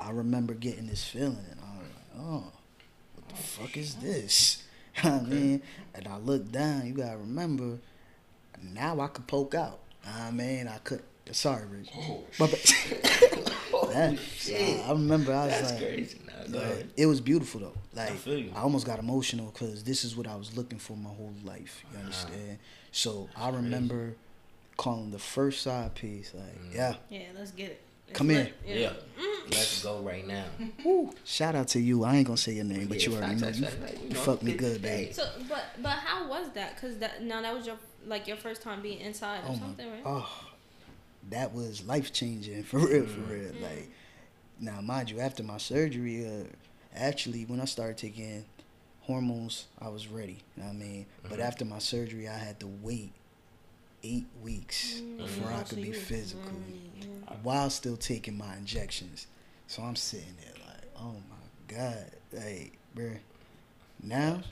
[0.00, 2.52] I remember getting this feeling, and I was like, oh,
[3.14, 4.62] what the fuck is this?
[5.04, 5.60] I mean,
[5.94, 6.86] and I looked down.
[6.86, 7.78] You gotta remember,
[8.62, 9.80] now I could poke out.
[10.06, 11.02] I mean, I could.
[11.32, 11.90] Sorry, Rich.
[12.38, 14.18] But, but that,
[14.86, 16.18] I remember I was That's like, crazy.
[16.26, 17.74] Now, go it was beautiful though.
[17.94, 18.52] Like feel you.
[18.54, 21.84] I almost got emotional because this is what I was looking for my whole life.
[21.92, 22.58] You understand?
[22.92, 24.14] So I remember
[24.76, 26.74] calling the first side piece like, Mm.
[26.74, 27.82] yeah, Yeah, let's get it.
[28.08, 28.54] It's Come lit.
[28.64, 28.92] Yeah.
[29.50, 30.44] Let's go right now.
[30.84, 31.12] woo.
[31.24, 32.04] Shout out to you.
[32.04, 34.08] I ain't gonna say your name, but Yeah, you already know you, facts, facts, you
[34.08, 35.02] you know, fucked me good, hey.
[35.04, 35.12] baby.
[35.12, 36.80] So, but but how was that?
[36.80, 37.76] Cause that now that was your
[38.06, 40.02] like your first time being inside or Oh something, my, right?
[40.06, 40.47] oh,
[41.30, 43.30] that was life changing for real, for Mm.
[43.30, 43.52] real.
[43.62, 43.90] Like,
[44.60, 46.44] now mind you, after my surgery, uh,
[46.94, 48.44] actually when I started taking
[49.02, 50.38] hormones, I was ready.
[50.56, 51.06] You know what I mean?
[51.20, 51.28] Mm-hmm.
[51.30, 53.12] But after my surgery, I had to wait
[54.02, 57.34] eight weeks before I Oh, so could be physical really, yeah.
[57.42, 59.26] while still taking my injections.
[59.66, 63.18] So I'm sitting there like, oh my god, like, bruh.
[64.02, 64.42] Now,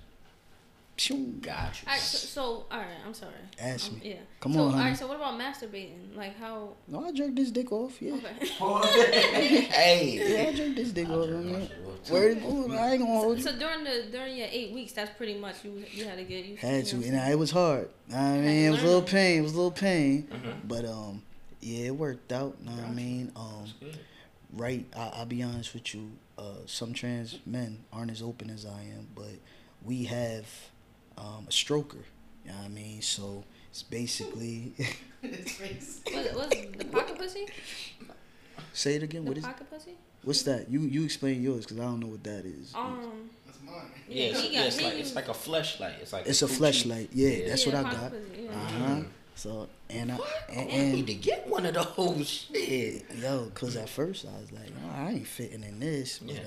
[1.06, 1.86] phew, Got you.
[1.88, 3.32] All right, so, so all right, I'm sorry.
[3.60, 4.10] Ask Um, me.
[4.10, 4.16] Yeah.
[4.40, 4.84] Come so, on, All honey.
[4.90, 6.16] right, so what about masturbating?
[6.16, 6.74] Like how?
[6.88, 8.00] no, I jerked this dick off.
[8.00, 8.14] Yeah.
[8.14, 8.46] Okay.
[9.70, 10.34] hey.
[10.44, 11.26] Yeah, I jerked this dick off.
[11.26, 11.68] jerked my Man.
[11.68, 12.12] shit off, too.
[12.12, 13.42] Word, I ain't gonna hold you.
[13.44, 16.44] so during the during your eight weeks, that's pretty much you you had to get
[16.44, 16.90] used Had to.
[16.92, 17.88] to, you know and I'm it was hard.
[18.12, 19.08] I mean, it was a little learn.
[19.08, 19.38] pain.
[19.38, 20.50] It was a little pain, Mm-hmm.
[20.68, 21.22] but um,
[21.60, 22.60] yeah, it worked out.
[22.62, 23.32] Know what I mean?
[23.36, 23.98] Um, Good.
[24.52, 24.84] right.
[24.96, 26.12] I, I'll be honest with you.
[26.38, 29.32] Uh, some trans men aren't as open as I am, but
[29.82, 30.46] we have
[31.18, 32.02] um, a stroker.
[32.44, 33.02] You know what I mean?
[33.02, 34.74] So it's basically.
[35.22, 36.34] saying?
[36.34, 36.48] What was
[36.78, 37.46] the pocket pussy?
[38.72, 39.24] say it again.
[39.24, 39.44] The What is?
[39.44, 39.92] pocket pussy?
[40.22, 40.68] What's that?
[40.70, 42.72] You you explain yours because I don't know what that is.
[42.74, 43.30] Um.
[43.46, 43.74] That's mine.
[44.08, 45.94] Yeah, it's, yeah, got- it's like it's like a flashlight.
[46.00, 46.58] It's like It's a coochie.
[46.58, 47.08] fleshlight.
[47.12, 47.48] Yeah, Yeah.
[47.48, 48.12] that's yeah, what I got.
[48.38, 48.50] yeah.
[48.50, 48.54] Uh
[48.86, 49.00] huh.
[49.34, 52.28] So and I and, Man, I need to get one of those.
[52.52, 53.04] Shit.
[53.20, 56.40] yo, cause at first I was like, oh, I ain't fitting in this, but Yeah.
[56.40, 56.44] uh,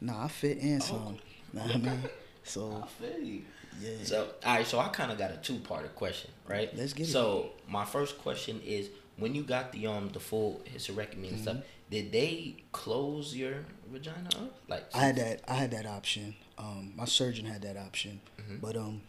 [0.00, 0.96] nah, I fit in some.
[0.98, 1.18] Oh.
[1.54, 2.02] Know what I mean?
[2.44, 3.42] So I feel you.
[3.80, 4.66] Yeah, So, all right.
[4.66, 6.74] So I kind of got a two-parter question, right?
[6.76, 7.10] Let's get it.
[7.12, 11.56] So my first question is, when you got the um the full hysterectomy and stuff,
[11.56, 11.90] Mm-hmm.
[11.90, 14.54] did they close your vagina up?
[14.68, 15.40] Like I had that.
[15.48, 16.36] I had that option.
[16.58, 18.56] Um, my surgeon had that option, Mm-hmm.
[18.60, 19.00] but um,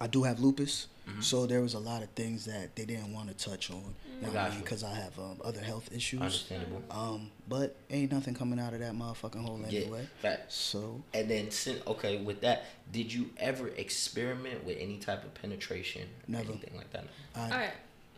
[0.00, 0.86] I do have lupus,
[1.20, 3.94] So there was a lot of things that they didn't want to touch on.
[4.20, 4.60] You I mean?
[4.60, 6.20] Because I have um, other health issues.
[6.20, 6.82] Understandable.
[6.90, 9.70] Um, but ain't nothing coming out of that motherfucking hole anyway.
[9.72, 10.08] Yeah, anyway.
[10.20, 10.54] facts.
[10.54, 15.34] So And then, sin- okay, with that, did you ever experiment with any type of
[15.34, 16.02] penetration?
[16.02, 16.50] or Never.
[16.52, 17.04] Anything like that?
[17.36, 17.72] I, All right.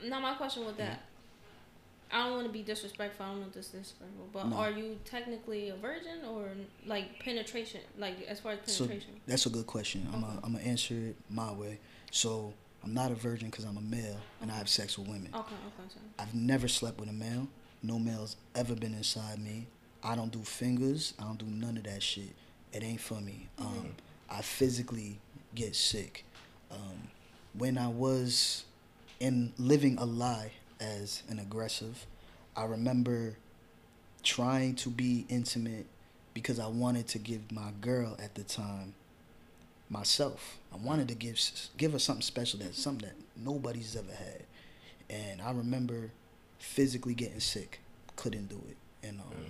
[0.05, 1.03] Now my question with that,
[2.13, 3.25] I don't want to be disrespectful.
[3.25, 4.57] I don't want if this disrespectful, but No.
[4.57, 6.49] are you technically a virgin or
[6.87, 7.81] like penetration?
[7.99, 9.21] Like as far as So penetration?
[9.27, 10.09] that's a good question.
[10.13, 11.79] I'm gonna I'm gonna answer it my way.
[12.11, 12.53] So
[12.83, 15.29] I'm not a virgin because I'm a male and I have sex with women.
[15.35, 16.05] okay, okay, sorry.
[16.19, 17.49] I've never slept with a male.
[17.83, 19.67] No male's ever been inside me.
[20.03, 21.15] I don't do fingers.
[21.19, 22.35] I don't do none of that shit.
[22.73, 23.49] It ain't for me.
[23.59, 23.95] Um,
[24.31, 25.19] I physically
[25.55, 26.25] get sick.
[26.71, 27.09] Um,
[27.57, 28.65] when I was
[29.19, 32.07] in living a lie as an aggressive,
[32.57, 33.37] I remember
[34.23, 35.87] trying to be intimate
[36.35, 38.95] because I wanted to give my girl at the time
[39.91, 40.59] myself.
[40.73, 41.41] I wanted to give
[41.77, 44.45] give her something special that something that nobody's ever had.
[45.11, 46.13] And I remember
[46.59, 47.81] physically getting sick,
[48.17, 48.77] couldn't do it,
[49.07, 49.47] and um, mm.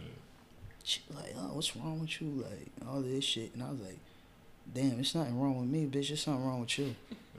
[0.83, 2.45] she like, oh, what's wrong with you?
[2.49, 3.99] Like all this shit, and I was like,
[4.73, 6.11] damn, it's nothing wrong with me, bitch.
[6.11, 6.95] It's something wrong with you.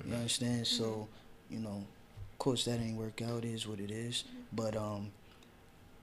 [0.06, 0.16] You mm.
[0.16, 0.68] understand?
[0.68, 1.56] So, mm-hmm.
[1.56, 1.84] you know,
[2.32, 3.44] of course that ain't work out.
[3.44, 4.24] It is what it is.
[4.24, 4.38] Mm-hmm.
[4.54, 5.12] But um,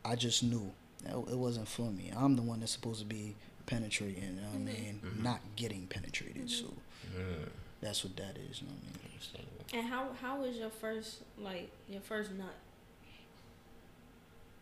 [0.04, 0.72] I just knew
[1.04, 2.10] that it wasn't for me.
[2.16, 3.36] I'm the one that's supposed to be
[3.66, 4.22] penetrating.
[4.22, 5.00] You know what I mean?
[5.04, 5.22] Mm-hmm.
[5.22, 6.50] Not getting penetrated.
[6.50, 6.72] So
[7.18, 7.48] Mm,
[7.80, 8.60] that's what that is.
[8.60, 9.48] You know what I mean?
[9.74, 12.54] And how how was your first like your first nut?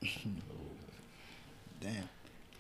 [1.81, 1.93] Damn.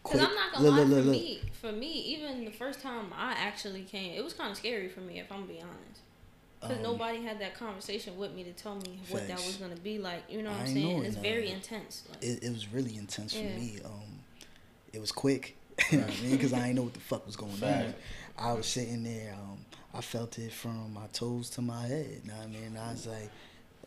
[0.03, 1.13] Because Quick- I'm not gonna look, lie, look, for look, look.
[1.15, 4.89] me, for me, even the first time I actually came, it was kind of scary
[4.89, 6.01] for me, if I'm to be honest.
[6.61, 9.77] Because Um, nobody had that conversation with me to tell me what that was gonna
[9.77, 10.23] be like.
[10.31, 10.89] You know what I I'm saying?
[10.89, 12.05] know And it's it, very intense.
[12.11, 13.41] Like, it, it was really intense Yeah.
[13.53, 13.79] for me.
[13.85, 14.21] Um,
[14.93, 15.57] it was quick.
[15.91, 16.31] you know what I mean?
[16.33, 17.95] Because I didn't know what the fuck was going on.
[18.39, 19.35] I was sitting there.
[19.35, 19.59] Um,
[19.97, 22.21] I felt it from my toes to my head.
[22.25, 22.77] You know what I mean?
[22.79, 23.31] I was like,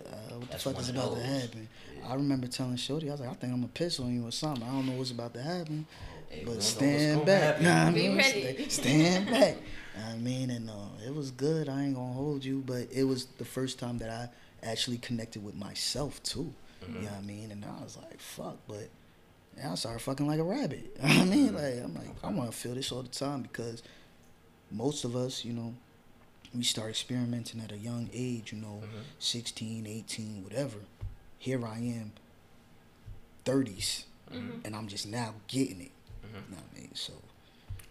[0.05, 1.41] uh, what That's the fuck is of about to those.
[1.41, 1.69] happen?
[2.07, 4.31] I remember telling Shorty, I was like, I think I'm gonna piss on you or
[4.31, 4.63] something.
[4.63, 5.85] I don't know what's about to happen.
[6.29, 7.61] Hey, we don't know but stand back.
[7.61, 8.69] Nah, I Be mean, ready.
[8.69, 9.57] stand back.
[10.09, 10.73] I mean, and uh,
[11.05, 11.67] it was good.
[11.67, 14.29] I ain't gonna hold you, but it was the first time that I
[14.65, 16.53] actually connected with myself too.
[16.83, 16.95] Mm-hmm.
[16.95, 17.51] You know what I mean?
[17.51, 18.87] And I was like, fuck, but
[19.57, 20.95] and I started fucking like a rabbit.
[21.03, 23.83] I mean, like I'm like, I want to feel this all the time because
[24.71, 25.73] most of us, you know,
[26.53, 29.03] we start experimenting at a young age, you know, Mhm.
[29.19, 30.79] 16, 18, whatever.
[31.37, 32.13] Here I am,
[33.45, 34.61] 30s, Mhm.
[34.65, 35.91] and I'm just now getting it.
[36.23, 36.43] Mhm.
[36.49, 36.95] You know what I mean?
[36.95, 37.13] So,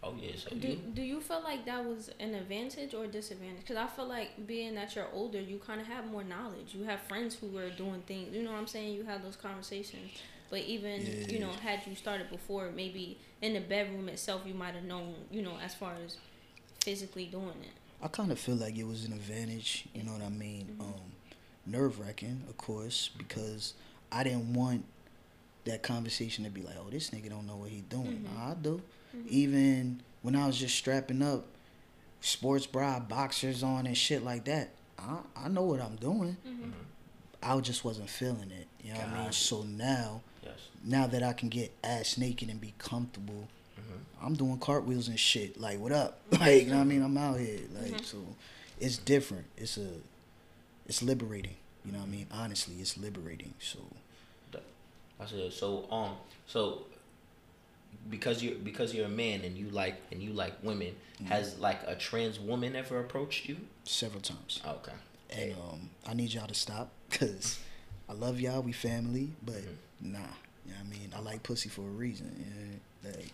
[0.01, 3.61] Oh yeah, so do you do you feel like that was an advantage or disadvantage?
[3.63, 6.73] Because I feel like being that you're older, you kind of have more knowledge.
[6.73, 8.33] You have friends who were doing things.
[8.33, 8.95] You know what I'm saying?
[8.95, 10.13] You have those conversations.
[10.51, 14.75] But even you know, had you started before, maybe in the bedroom itself, you might
[14.75, 15.15] have known.
[15.33, 16.17] You know, as far as
[16.85, 17.73] physically doing it.
[18.03, 19.87] I kind of feel like it was an advantage.
[19.95, 20.67] You know what I mean?
[20.73, 20.81] Mm-hmm.
[20.83, 21.13] Um,
[21.67, 23.75] Nerve wracking, of course, because
[24.11, 24.85] I didn't want
[25.65, 28.39] that conversation to be like, "Oh, this nigga don't know what he doing." Mm-hmm.
[28.39, 28.81] Nah, I do.
[29.17, 29.27] Mm-hmm.
[29.29, 31.45] Even when I was just strapping up,
[32.21, 36.37] sports bra, boxers on, and shit like that, I I know what I'm doing.
[37.43, 38.67] I just wasn't feeling it.
[38.83, 39.33] You know what I mean?
[39.33, 40.55] So now, yes.
[40.85, 43.49] now that I can get ass naked and be comfortable,
[44.23, 45.61] I'm doing cartwheels and shit.
[45.61, 46.21] Like, what up?
[46.41, 47.03] Like, you know what I mean?
[47.03, 47.61] I'm out here.
[47.81, 48.19] Like, so
[48.81, 49.45] it's different.
[49.57, 49.89] It's a,
[50.87, 51.55] it's liberating.
[51.85, 52.27] You know what I mean?
[52.33, 53.55] Honestly, it's liberating.
[53.61, 53.79] So
[55.21, 55.87] I said so.
[55.91, 56.13] Um.
[56.47, 56.83] So
[58.11, 61.33] because you're because you're a man and you like and you like women, Mm-hmm.
[61.33, 63.57] has like a trans woman ever approached you?
[63.83, 64.61] several times.
[64.65, 64.93] Okay.
[65.31, 67.59] And um, I need y'all to stop because
[68.09, 68.63] I love y'all.
[68.63, 70.13] We family, but Mm-hmm.
[70.13, 70.19] nah.
[70.65, 71.13] You know what I mean?
[71.17, 72.79] I like pussy for a reason.
[73.03, 73.33] Yeah, like,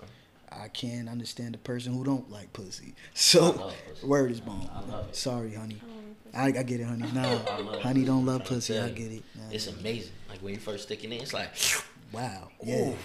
[0.53, 2.95] I can't understand the person who don't like pussy.
[3.15, 4.07] So, love pussy.
[4.07, 4.69] word is bone.
[4.75, 5.17] I love it.
[5.17, 5.79] Sorry, honey.
[5.83, 7.09] I don't know if I, I get it, honey.
[7.15, 7.39] No,
[7.81, 8.05] honey pussy.
[8.05, 8.79] don't love I'm trying to pussy.
[8.79, 9.23] I get it.
[9.35, 9.79] Nah, It's nah.
[9.81, 10.13] amazing.
[10.29, 11.51] Like when you first stick it in, it's like,
[12.13, 12.49] Wow.
[12.63, 12.89] Yeah.
[12.91, 12.97] Ooh.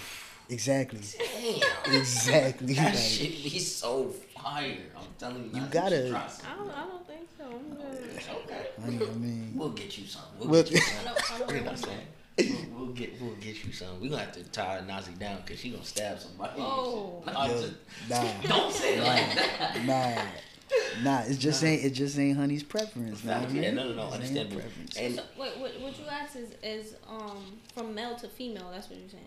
[0.52, 1.00] Exactly.
[1.18, 1.94] damn.
[1.96, 2.74] Exactly.
[2.74, 4.78] That Like, shit be so fire.
[4.98, 5.62] I'm telling you.
[5.62, 6.22] You gotta- should try.
[6.52, 7.46] I don't, I don't think so.
[7.46, 8.22] I'm good.
[8.46, 8.68] Okay.
[8.82, 10.24] honey, I mean, We'll get you some.
[10.40, 11.06] We'll We'll- get you I some.
[11.06, 11.66] don't, I don't You know know.
[11.66, 12.08] what I'm saying?
[12.40, 14.00] We'll, we'll get we'll get you some.
[14.00, 16.54] We gonna have to tie Nazi down because she gonna stab somebody.
[16.58, 17.24] Oh.
[17.26, 17.70] No, I'm yo,
[18.10, 19.86] nah, don't say that.
[19.86, 21.22] nah, nah.
[21.24, 21.84] It just ain't.
[21.84, 23.24] It just ain't honey's preference.
[23.24, 24.98] Know what I yeah, no, no, no, It ain't her preference.
[24.98, 28.70] And So, wait, what, what you asked is, is um from male to female.
[28.72, 29.24] That's what you're saying.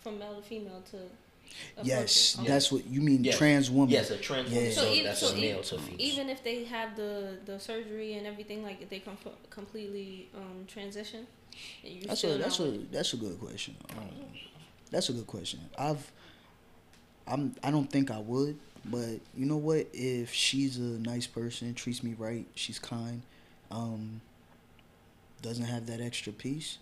[0.00, 0.98] From male to female to.
[1.82, 2.36] Yes.
[2.38, 2.48] Okay.
[2.48, 3.22] that's what you mean.
[3.22, 3.38] Yes.
[3.38, 3.90] Trans woman.
[3.90, 4.64] yes, a trans woman.
[4.64, 4.70] Yeah.
[4.72, 6.00] So, So, even, that's so a male even, to female.
[6.00, 9.16] even if they have the the surgery and everything, like if they com-
[9.50, 11.26] completely um transition,
[12.06, 13.76] That's a that's a that's a good question.
[13.96, 14.08] Um,
[14.90, 15.60] that's a good question.
[15.78, 16.10] I've
[17.26, 19.86] I'm I don't think I would, but you know what?
[19.92, 23.22] If she's a nice person, treats me right, she's kind,
[23.70, 24.20] um,
[25.42, 26.78] doesn't have that extra piece,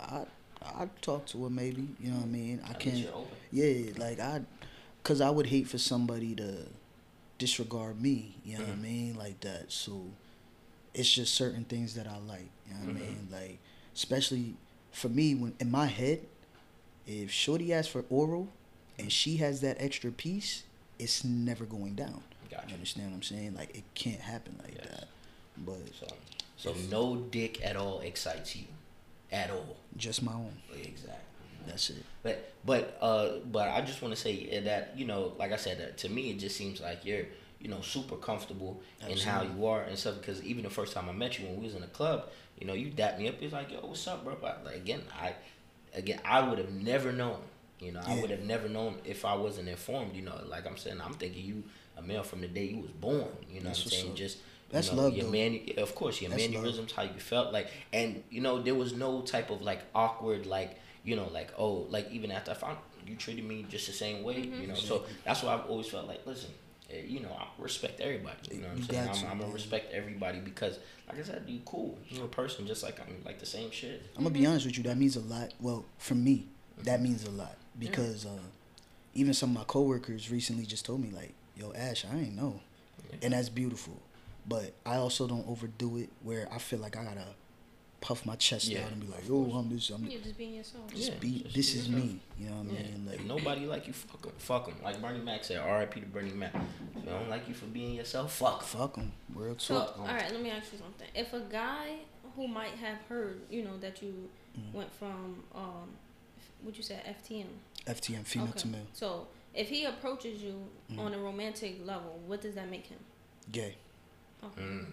[0.00, 0.22] I
[0.62, 1.88] I talk to her maybe.
[2.00, 2.62] You know what I mean?
[2.66, 3.06] I At can't.
[3.50, 4.42] Yeah, like I,
[5.04, 6.66] cause I would hate for somebody to
[7.38, 8.36] disregard me.
[8.44, 8.82] You know what I Mhm.
[8.82, 9.14] mean?
[9.16, 9.72] Like that.
[9.72, 10.02] So
[10.94, 12.48] it's just certain things that I like.
[12.68, 12.96] You know what Mhm.
[12.96, 13.28] I mean?
[13.30, 13.58] Like
[13.94, 14.54] especially
[14.92, 16.20] for me when in my head,
[17.06, 18.48] if Shorty asks for oral
[18.98, 20.64] and she has that extra piece,
[20.98, 22.22] it's never going down.
[22.50, 22.68] Gotcha.
[22.68, 23.54] You understand what I'm saying?
[23.56, 24.86] Like it can't happen like Yes.
[24.90, 25.08] that.
[25.56, 26.06] But So,
[26.56, 28.64] so no dick at all excites you,
[29.30, 29.76] at all.
[29.96, 30.52] just my own.
[30.74, 31.18] Exactly.
[31.66, 32.04] That's it.
[32.22, 35.80] But but uh but I just want to say that you know like I said
[35.80, 37.24] uh, to me it just seems like you're
[37.62, 41.08] you know super comfortable in how you are and stuff because even the first time
[41.08, 43.36] I met you when we was in the club you know you dapped me up
[43.40, 44.36] It's like yo what's up bro?
[44.40, 45.34] But like, again I
[45.94, 47.38] again I would have never known
[47.78, 50.76] you know I would have never known if I wasn't informed you know like I'm
[50.76, 51.62] saying I'm thinking you
[51.96, 54.10] a male from the day you was born you know That's what I'm saying?
[54.10, 54.16] up.
[54.16, 54.38] just
[54.70, 55.30] That's you know, love, your though.
[55.30, 56.52] man of course your That's love.
[56.52, 60.46] mannerisms how you felt like and you know there was no type of like awkward
[60.46, 63.92] like you know like oh like even after i found you treated me just the
[63.92, 64.60] same way mm-hmm.
[64.60, 64.74] you know?
[64.74, 66.50] So that's why i've always felt like listen
[67.06, 69.92] you know i respect everybody you know what i'm saying i'm, to, I'm gonna respect
[69.92, 70.78] everybody because
[71.08, 74.02] like i said you cool you're a person just like i'm like the same shit
[74.16, 74.82] I'm gonna be honest with you.
[74.84, 75.52] That means a lot.
[75.60, 76.46] Well, for me,
[76.84, 78.38] that means a lot because uh,
[79.14, 82.60] even some of my coworkers recently just told me like, "Yo, Ash, I ain't know,"
[83.22, 84.00] and that's beautiful.
[84.48, 87.24] But I also don't overdo it where I feel like I gotta
[88.02, 89.44] puff my chest Yeah, out and be like, of "Yo.
[89.56, 89.88] I'm this.
[89.90, 90.92] I'm You're just being yourself.
[90.94, 91.40] just Yeah, be.
[91.44, 92.04] just this be is yourself.
[92.10, 92.82] me." You know what I Yeah.
[92.90, 93.06] mean?
[93.06, 94.32] Like if nobody like you fuck them.
[94.38, 94.76] Fuck them.
[94.84, 96.52] like bernie mac said rip to bernie mac
[96.96, 98.66] if they don't like you for being yourself fuck 'em.
[98.80, 99.12] fuck them.
[99.34, 99.98] Real So, talk.
[100.00, 101.08] all right, let me ask you something.
[101.14, 101.98] If a guy
[102.36, 104.28] who might have heard, you know, that you
[104.58, 104.72] Mm.
[104.74, 105.88] went from, um,
[106.62, 107.48] what you said, FTM.
[107.86, 108.58] FTM female okay.
[108.60, 110.98] to male, So, if he approaches you Mm.
[110.98, 112.98] on a romantic level, what does that make him?
[113.50, 113.76] gay,
[114.42, 114.60] Okay.
[114.62, 114.86] Mm,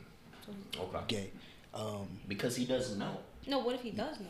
[0.78, 1.32] okay gay.
[1.74, 4.28] Um, because he doesn't know no, what if he does know?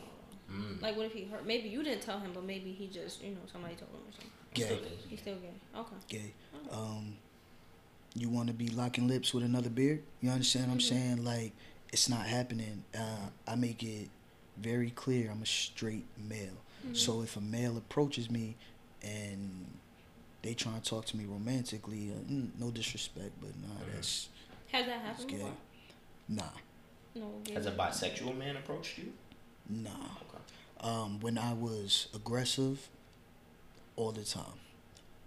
[0.50, 0.80] mm.
[0.80, 1.44] Like, what if he heard?
[1.46, 4.12] Maybe you didn't tell him, but maybe he just, you know, somebody told him or
[4.12, 4.30] something.
[4.54, 4.62] gay.
[4.64, 5.04] Still is.
[5.08, 5.78] He's still gay.
[5.78, 5.96] Okay.
[6.08, 6.34] gay.
[6.70, 7.16] Um,
[8.14, 10.02] you want to be locking lips with another beard?
[10.20, 10.82] You understand what I'm Mhm.
[10.88, 11.24] saying?
[11.24, 11.52] Like,
[11.92, 12.84] it's not happening.
[12.96, 14.08] Uh, I make it
[14.56, 16.56] very clear I'm a straight male.
[16.86, 16.96] Mhm.
[16.96, 18.56] So if a male approaches me
[19.02, 19.78] and
[20.42, 23.94] they try to talk to me romantically, uh, mm, no disrespect, but nah, Mhm.
[23.94, 24.28] that's
[24.72, 25.36] Has that that's happened gay.
[25.36, 25.56] before?
[26.28, 26.50] Nah,
[27.14, 27.32] No.
[27.54, 29.12] Has a bisexual man approached you
[29.68, 29.90] nah.
[29.90, 30.38] okay
[30.80, 32.88] Um, when I was aggressive,
[33.96, 34.44] all the time,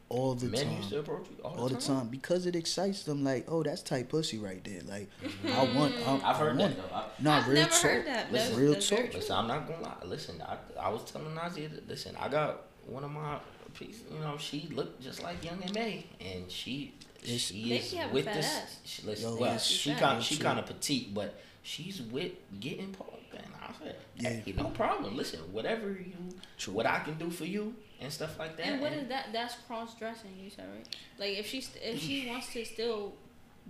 [0.10, 0.78] all the men time.
[0.78, 3.24] used to approach you all, all the time because it excites them.
[3.24, 4.82] Like, oh, that's tight pussy right there.
[4.88, 5.10] Like,
[5.46, 5.94] I want.
[6.08, 6.96] I, I've heard I that want though.
[6.96, 7.82] I, Nah, I've real never talk.
[7.82, 8.32] heard that.
[8.32, 9.14] Listen, That's, real that's talk.
[9.14, 9.96] Listen, I'm not gonna lie.
[10.06, 13.38] Listen, I, I was telling Nazi, that- listen, I got one of my
[13.74, 14.04] pieces.
[14.12, 18.34] You know, she looked just like Young M.A, and she It's- she is with fat
[18.36, 18.46] this.
[18.46, 18.80] ass.
[18.86, 23.09] She, listen, Yo, well, she kind she kind of petite, but she's with getting pulled.
[23.34, 24.30] And I said, Yeah.
[24.30, 25.18] hey, no problem.
[25.18, 26.14] Listen, whatever you,
[26.57, 26.74] True.
[26.74, 28.66] what I can do for you and stuff like that.
[28.68, 29.30] And what and- is that?
[29.34, 30.32] That's cross dressing.
[30.39, 30.95] You said right?
[31.18, 33.14] Like if she if she wants to still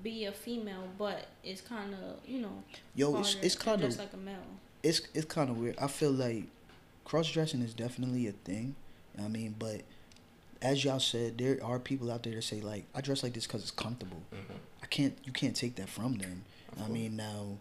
[0.02, 2.64] be a female, but it's kind of you know.
[2.96, 4.36] Yo, it's it's kind of like a male.
[4.82, 5.78] it's it's kind of weird.
[5.80, 6.46] I feel like
[7.06, 8.76] cross dressing is definitely a thing.
[9.14, 9.82] You know what I mean, but
[10.62, 13.46] as y'all said, there are people out there that say like, I dress like this
[13.46, 14.24] because it's comfortable.
[14.34, 14.56] Mhm.
[14.82, 15.16] I can't.
[15.24, 16.44] You can't take that from them.
[16.84, 17.58] I mean, now.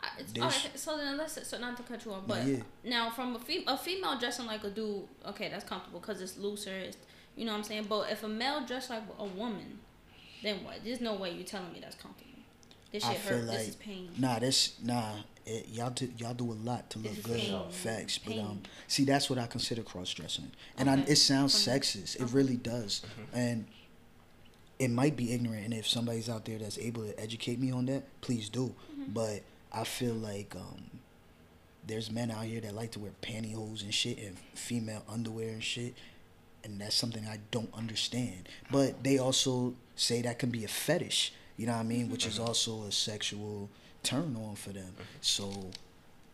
[0.00, 2.58] I, it's, so then let's so not to cut you off, but yeah.
[2.84, 6.38] now from a, fem- a female dressing like a dude, okay, that's comfortable because it's
[6.38, 6.70] looser.
[6.70, 6.96] It's,
[7.36, 7.86] you know what I'm saying?
[7.88, 9.80] But if a male dressed like a woman,
[10.42, 10.80] then what?
[10.84, 12.28] There's no way you're telling me that's comfortable.
[12.92, 13.46] This I shit feel hurt.
[13.46, 14.10] like this is pain.
[14.18, 15.12] Nah, that's nah.
[15.44, 17.40] It, y'all do y'all do a lot to look good.
[17.40, 17.70] pain.
[17.70, 21.74] Facts, but um, see that's what I consider cross dressing, and I, it sounds From-
[21.74, 22.16] sexist.
[22.16, 22.32] It okay.
[22.32, 23.66] really does, and
[24.78, 25.64] it might be ignorant.
[25.64, 28.74] And if somebody's out there that's able to educate me on that, please do.
[28.92, 29.12] Mm-hmm.
[29.12, 29.42] But
[29.72, 30.90] I feel like um,
[31.86, 35.62] there's men out here that like to wear pantyhose and shit and female underwear and
[35.62, 35.94] shit,
[36.64, 38.48] and that's something I don't understand.
[38.70, 41.32] But they also say that can be a fetish.
[41.56, 42.10] You know what I mean?
[42.10, 43.68] Which is also a sexual
[44.02, 44.94] turn on for them.
[45.20, 45.70] So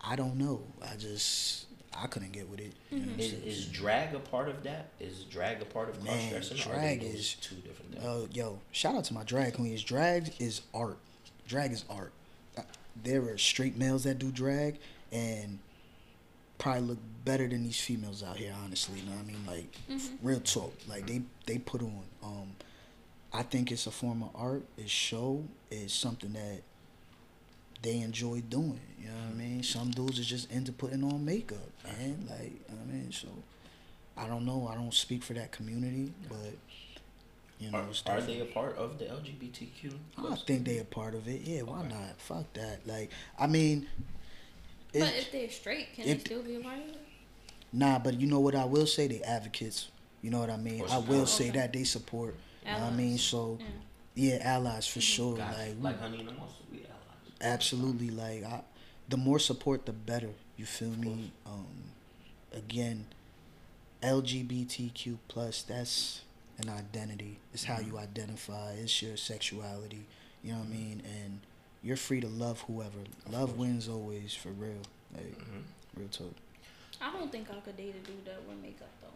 [0.01, 0.62] I don't know.
[0.82, 1.66] I just
[1.97, 2.72] I couldn't get with it.
[2.91, 4.91] You know what I'm Is, is drag a part of that?
[5.01, 8.05] Is drag a part of cross Man, drag is- two different things.
[8.05, 9.82] Uh, yo, shout out to my drag queens.
[9.82, 10.99] Drag is art.
[11.47, 12.12] Drag is art.
[13.03, 14.78] There are straight males that do drag
[15.12, 15.59] and
[16.59, 18.55] probably look better than these females out here.
[18.64, 19.45] Honestly, you know what I mean?
[19.47, 20.26] Like Mm-hmm.
[20.26, 20.74] real talk.
[20.88, 22.03] Like they they put on.
[22.22, 22.53] Um,
[23.32, 24.62] I think it's a form of art.
[24.78, 25.42] It's show.
[25.70, 26.62] It's something that
[27.82, 28.80] they enjoy doing.
[29.01, 29.62] You know what I mean?
[29.62, 32.26] Some dudes are just into putting on makeup, man.
[32.30, 33.28] Like you know what I mean, so
[34.16, 34.68] I don't know.
[34.70, 36.55] I don't speak for that community, but
[37.59, 38.26] you know, Are, it's are different.
[38.26, 39.92] they a part of the LGBTQ?
[40.18, 40.42] I plus?
[40.44, 41.42] think they a part of it.
[41.42, 41.88] Yeah, why Okay.
[41.88, 42.18] not?
[42.20, 42.86] Fuck that.
[42.86, 43.86] Like, I mean,
[44.92, 47.00] But It- if they're straight, can if- they still be a part of it?
[47.72, 49.09] Nah, but you know what I will say?
[49.09, 49.88] They advocates.
[50.22, 50.80] You know what I mean?
[50.82, 51.28] I will support.
[51.28, 51.59] say Okay.
[51.59, 52.36] that they support.
[52.64, 53.18] You know what I mean?
[53.18, 53.59] So
[54.14, 54.34] Yeah.
[54.36, 55.36] yeah, allies for sure.
[55.36, 56.92] Guys, Like, like honey and the monster, we allies.
[57.40, 58.11] absolutely.
[58.11, 58.62] Like, I,
[59.09, 60.30] the more support, the better.
[60.57, 61.32] You feel me?
[61.44, 61.66] Um,
[62.52, 63.07] again,
[64.00, 65.62] LGBTQ plus.
[65.62, 66.20] That's
[66.59, 67.38] an identity.
[67.52, 67.92] It's how mm-hmm.
[67.92, 68.72] you identify.
[68.72, 70.07] It's your sexuality.
[70.42, 70.88] You know what I mm-hmm.
[70.88, 71.02] mean?
[71.22, 71.40] And
[71.82, 72.98] you're free to love whoever.
[73.30, 74.82] Love wins always, for real.
[75.14, 75.62] Like, Mhm.
[75.96, 76.34] real talk.
[77.00, 79.09] I don't think I could date a dude that wear makeup though.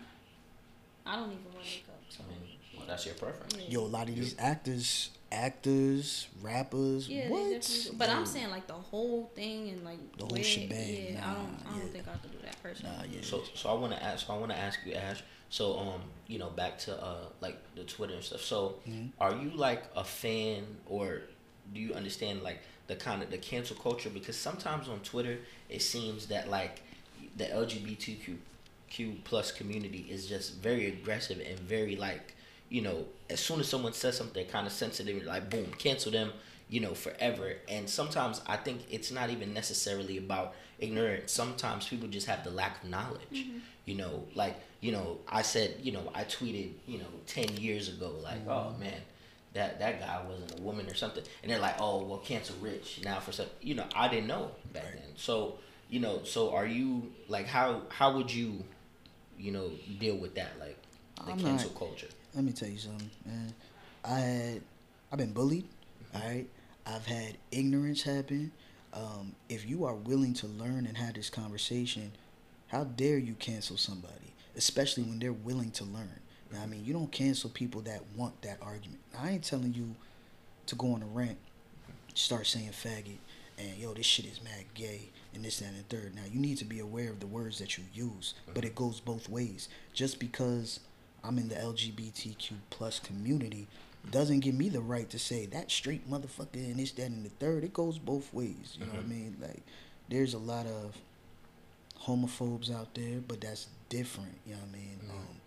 [1.10, 3.54] I don't even wear makeup, so I mean, well, that's your preference.
[3.56, 3.68] yeah.
[3.68, 7.44] Yo, a lot of these actors, actors, rappers, Yeah, what?
[7.44, 7.96] they definitely.
[7.96, 11.34] But I'm saying like the whole thing and like The whole wear- shebang, Yeah, I
[11.34, 11.58] don't.
[11.66, 11.92] I don't yeah.
[11.92, 12.96] think I could do that personally.
[12.96, 13.20] Nah, yeah.
[13.22, 14.26] So, so I want to ask.
[14.26, 15.22] So I want to ask you, Ash.
[15.50, 18.42] So, um, you know, back to uh, like the Twitter and stuff.
[18.42, 19.10] So, Mhm.
[19.20, 21.22] are you like a fan, or
[21.72, 24.10] do you understand like the kind of the cancel culture?
[24.10, 25.38] Because sometimes on Twitter,
[25.68, 26.82] it seems that like
[27.36, 28.38] the LGBTQ
[28.90, 32.34] Q plus community is just very aggressive and very like,
[32.70, 36.32] you know, as soon as someone says something kind of sensitive, like boom, cancel them,
[36.68, 37.54] you know, forever.
[37.68, 41.32] And sometimes I think it's not even necessarily about ignorance.
[41.32, 43.20] Sometimes people just have the lack of knowledge.
[43.32, 43.58] Mm-hmm.
[43.86, 47.88] You know, like, you know, I said, you know, I tweeted, you know, 10 years
[47.88, 48.80] ago, like, oh mm-hmm.
[48.80, 49.00] man,
[49.54, 51.24] that, that guy wasn't a woman or something.
[51.42, 54.50] And they're like, oh, well, cancel Rich now for some, you know, I didn't know
[54.72, 54.92] back Right.
[54.94, 55.12] then.
[55.16, 55.58] So,
[55.88, 58.62] you know, so are you, like, how, how would you,
[59.38, 60.76] you know, deal with that, like,
[61.24, 62.08] the I'm cancel not- culture?
[62.34, 63.54] Let me tell you something, man.
[64.04, 64.62] I had,
[65.10, 65.64] I've been bullied.
[66.14, 66.46] All right,
[66.88, 68.52] I've had ignorance happen.
[68.94, 72.12] Um, if you are willing to learn and have this conversation,
[72.68, 76.20] how dare you cancel somebody, especially when they're willing to learn?
[76.50, 79.00] Now, I mean, you don't cancel people that want that argument.
[79.18, 79.94] I ain't telling you
[80.66, 81.36] to go on a rant,
[82.14, 83.18] start saying faggot,
[83.58, 86.14] and yo, this shit is mad gay, and this, that, and the third.
[86.14, 88.98] Now, you need to be aware of the words that you use, but it goes
[88.98, 89.68] both ways.
[89.92, 90.80] Just because
[91.22, 93.66] I'm in the LGBTQ plus community
[94.10, 97.30] doesn't give me the right to say that straight motherfucker and this, that, and the
[97.30, 97.64] third.
[97.64, 98.76] It goes both ways.
[98.78, 99.08] You know what I Mhm.
[99.08, 99.36] mean?
[99.40, 99.62] Like,
[100.08, 100.96] there's a lot of
[102.02, 104.34] homophobes out there, but that's different.
[104.46, 105.00] You know what I mean?
[105.04, 105.10] Mhm.
[105.10, 105.40] Um,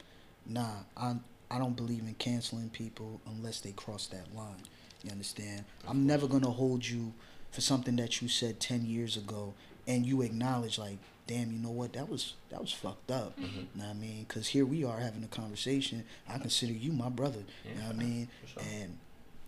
[0.46, 1.20] nah, I
[1.54, 4.62] I don't believe in canceling people unless they cross that line.
[5.04, 5.66] You understand?
[5.86, 7.14] I'm never gonna hold you
[7.52, 9.54] for something that you said ten years ago,
[9.86, 11.00] and you acknowledge like,
[11.32, 11.94] damn, you know what?
[11.94, 13.40] That was that was fucked up.
[13.40, 13.60] Mm-hmm.
[13.60, 14.26] You know what I mean?
[14.28, 16.04] Because here we are having a conversation.
[16.28, 17.44] I consider you my brother.
[17.66, 18.28] you know what I mean?
[18.46, 18.64] sure.
[18.74, 18.98] And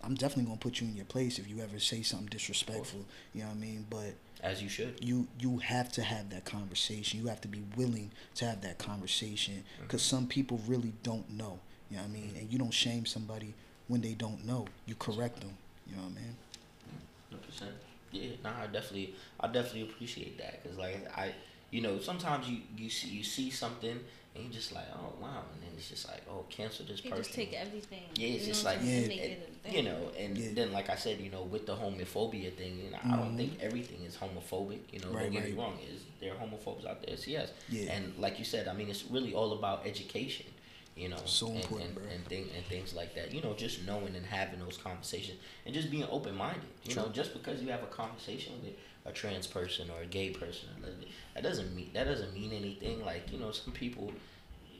[0.03, 3.05] I'm definitely gonna put you in your place if you ever say something disrespectful.
[3.33, 3.85] You know what I mean?
[3.89, 5.03] But As you should.
[5.03, 7.19] you you have to have that conversation.
[7.19, 9.83] You have to be willing to have that conversation mm-hmm.
[9.83, 11.59] because some people really don't know.
[11.89, 12.23] You know what I mean?
[12.29, 12.37] Mm-hmm.
[12.39, 13.53] And you don't shame somebody
[13.87, 14.65] when they don't know.
[14.85, 15.57] You correct them.
[15.87, 16.35] You know what I mean?
[17.29, 17.71] Hundred percent.
[18.13, 21.33] Yeah, nah, I definitely, I definitely appreciate that because, like, I,
[21.73, 23.99] you know, sometimes you you see you see something
[24.35, 27.09] and you just like, oh wow, and then it's just like, oh, cancel this You
[27.09, 27.23] person.
[27.23, 28.03] just take everything.
[28.15, 29.07] Yeah, it's you just like, I'm Yeah.
[29.07, 29.75] make it a thing.
[29.75, 30.49] you know, and Yeah.
[30.53, 33.53] then like I said, you know, with the homophobia thing, you know, I don't think
[33.53, 33.65] mm-hmm.
[33.65, 34.81] everything is homophobic.
[34.91, 37.17] You know, Right, don't get me wrong, is there are homophobes out there?
[37.17, 37.93] So yes, Yeah.
[37.93, 40.45] and like you said, I mean, it's really all about education.
[40.95, 42.03] You know, So and, important, and, bro.
[42.13, 43.33] and, thing, and things like that.
[43.33, 46.69] You know, just knowing and having those conversations and just being open minded.
[46.87, 48.73] You know, just because you have a conversation with
[49.05, 50.69] a trans person or a gay person
[51.33, 53.03] that doesn't mean that doesn't mean anything.
[53.03, 54.11] Like you know, some people,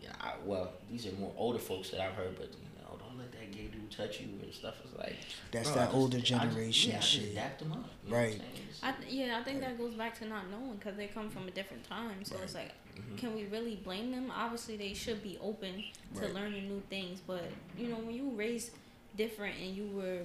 [0.02, 3.18] yeah, I, well, these are more older folks that I've heard, but you know, don't
[3.18, 4.76] let that gay dude touch you and stuff.
[4.86, 5.16] It's like
[5.52, 7.34] That's bro, I that just- older I just- generation yeah, I just shit.
[7.60, 7.90] them up.
[8.06, 8.42] You know what I'm Right.
[8.82, 11.48] I th- yeah, I think that goes back to not knowing because they come from
[11.48, 12.24] a different time.
[12.26, 13.18] So it's like, Mhm.
[13.18, 14.32] can we really blame them?
[14.32, 15.84] Obviously, they should be open
[16.16, 16.34] to Right.
[16.34, 17.20] learning new things.
[17.26, 17.44] But
[17.78, 18.72] you know, when you raised
[19.18, 20.24] different and you were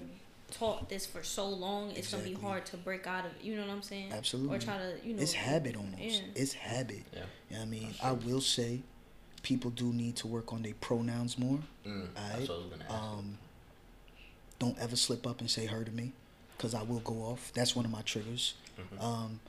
[0.50, 3.32] taught this for so long, it's gonna be hard to break out of.
[3.42, 4.12] You know what I'm saying?
[4.12, 4.56] Absolutely.
[4.56, 5.22] Or try to, you know.
[5.22, 5.98] It's habit almost.
[6.02, 6.20] Yeah.
[6.34, 7.04] It's habit.
[7.12, 7.20] Yeah.
[7.50, 7.86] You know what I mean?
[7.88, 8.82] That's I will say
[9.42, 11.60] people do need to work on their pronouns more.
[11.86, 12.48] Mm, that's Alright.
[12.48, 12.92] what I was gonna ask.
[13.02, 13.38] Um,
[14.58, 16.12] don't ever slip up and say her to me
[16.56, 17.52] because I will go off.
[17.54, 18.54] That's one of my triggers.
[18.78, 19.02] Mhm.
[19.02, 19.40] Um,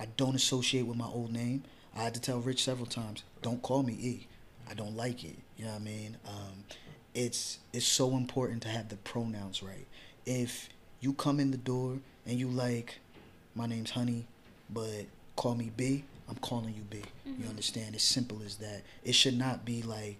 [0.00, 1.64] I don't associate with my old name.
[1.94, 4.26] I had to tell Rich several times, don't call me E.
[4.68, 5.36] I don't like it.
[5.56, 6.16] You know what I mean?
[6.26, 6.64] Um,
[7.14, 9.86] it's it's so important to have the pronouns right.
[10.28, 10.68] If
[11.00, 12.98] you come in the door and you like,
[13.54, 14.26] my name's Honey,
[14.68, 15.06] but
[15.36, 17.00] call me B, I'm calling you B.
[17.24, 17.94] You understand?
[17.94, 18.82] It's simple as that.
[19.04, 20.18] It should not be like,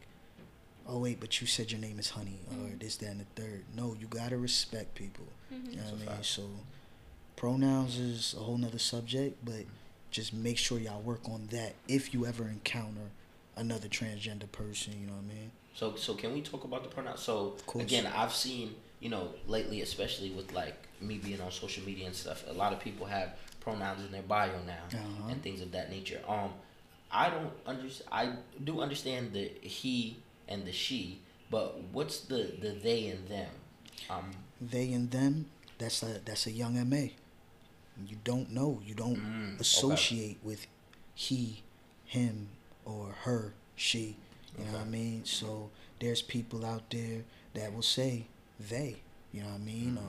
[0.88, 3.64] oh wait, but you said your name is Honey or this, that, and the third.
[3.76, 5.26] No, you gotta respect people.
[5.52, 5.72] Mhm.
[5.72, 6.06] You know what I a mean?
[6.06, 6.24] fact.
[6.24, 6.42] So
[7.36, 9.66] pronouns is a whole nother subject, but
[10.10, 13.10] just make sure y'all work on that if you ever encounter
[13.56, 15.50] another transgender person, you know what I mean?
[15.74, 17.20] So so can we talk about the pronouns?
[17.20, 17.84] So course.
[17.84, 22.14] again, I've seen you know lately, especially with like me being on social media and
[22.14, 23.30] stuff, a lot of people have
[23.60, 25.28] pronouns in their bio now Uh-huh.
[25.30, 26.20] and things of that nature.
[26.28, 26.50] Um,
[27.10, 28.08] I don't understand.
[28.12, 28.32] I
[28.64, 30.18] do understand the he
[30.48, 31.20] and the she,
[31.50, 33.50] but what's the the they and them?
[34.10, 34.30] Um,
[34.60, 35.46] They and them.
[35.78, 37.14] That's a that's a Young M.A.
[38.06, 38.80] You don't know.
[38.84, 39.60] You don't Mm, okay.
[39.60, 40.66] associate with
[41.14, 41.62] he,
[42.04, 42.48] him,
[42.84, 44.16] or her, she.
[44.58, 45.24] You know what I mean?
[45.24, 45.70] So
[46.00, 47.22] there's people out there
[47.54, 48.26] that will say
[48.58, 48.96] they.
[49.32, 49.98] You know what I mean?
[49.98, 50.04] Um,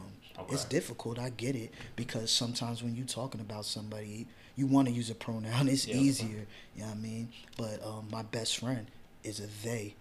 [0.48, 0.70] It's Mm, Okay.
[0.70, 1.20] difficult.
[1.20, 4.26] I get it because sometimes when you're talking about somebody,
[4.56, 5.68] you want to use a pronoun.
[5.68, 5.96] It's Yeah.
[5.98, 6.48] easier.
[6.76, 7.30] You know what I mean?
[7.58, 8.88] But um, my best friend
[9.24, 9.96] is a they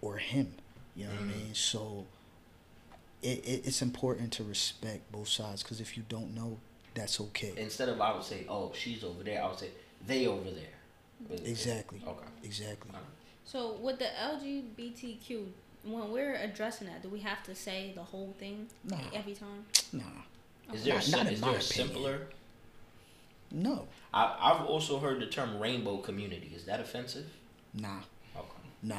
[0.00, 0.54] or him.
[0.94, 1.28] You know what I Mm.
[1.28, 1.54] mean?
[1.54, 2.06] So
[3.22, 6.60] it, it it's important to respect both sides because if you don't know,
[6.94, 7.52] that's okay.
[7.56, 9.42] instead of I would say, oh, she's over there.
[9.42, 9.70] I would say
[10.06, 10.76] they over there.
[11.44, 12.00] Exactly.
[12.06, 12.26] Okay.
[12.44, 12.92] Exactly.
[13.44, 15.46] So with the LGBTQ,
[15.92, 18.96] when we're addressing that, do we have to say the whole thing Nah.
[19.14, 19.64] every time?
[19.92, 20.02] Nah.
[20.74, 21.60] Is there, Not- sim- not is there a opinion.
[21.62, 22.20] simpler?
[23.50, 23.86] No.
[24.12, 26.52] I, I've also heard the term rainbow community.
[26.54, 27.26] Is that offensive?
[27.74, 27.98] Nah.
[28.36, 28.46] Okay.
[28.82, 28.96] Nah.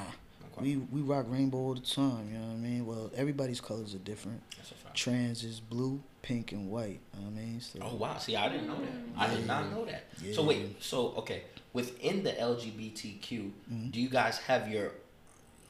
[0.53, 0.61] Okay.
[0.61, 2.29] We we rock rainbow all the time.
[2.31, 2.85] You know what I mean?
[2.85, 4.41] Well, everybody's colors are different.
[4.55, 4.95] That's a fact.
[4.95, 6.99] Trans is blue, pink, and white.
[7.13, 7.61] You know what I mean?
[7.61, 8.17] So Oh wow!
[8.17, 8.91] See, I didn't know that.
[9.17, 10.05] I did not know that.
[10.23, 10.33] Yeah.
[10.33, 13.91] So wait, so okay, within the LGBTQ, Mhm.
[13.91, 14.93] do you guys have your?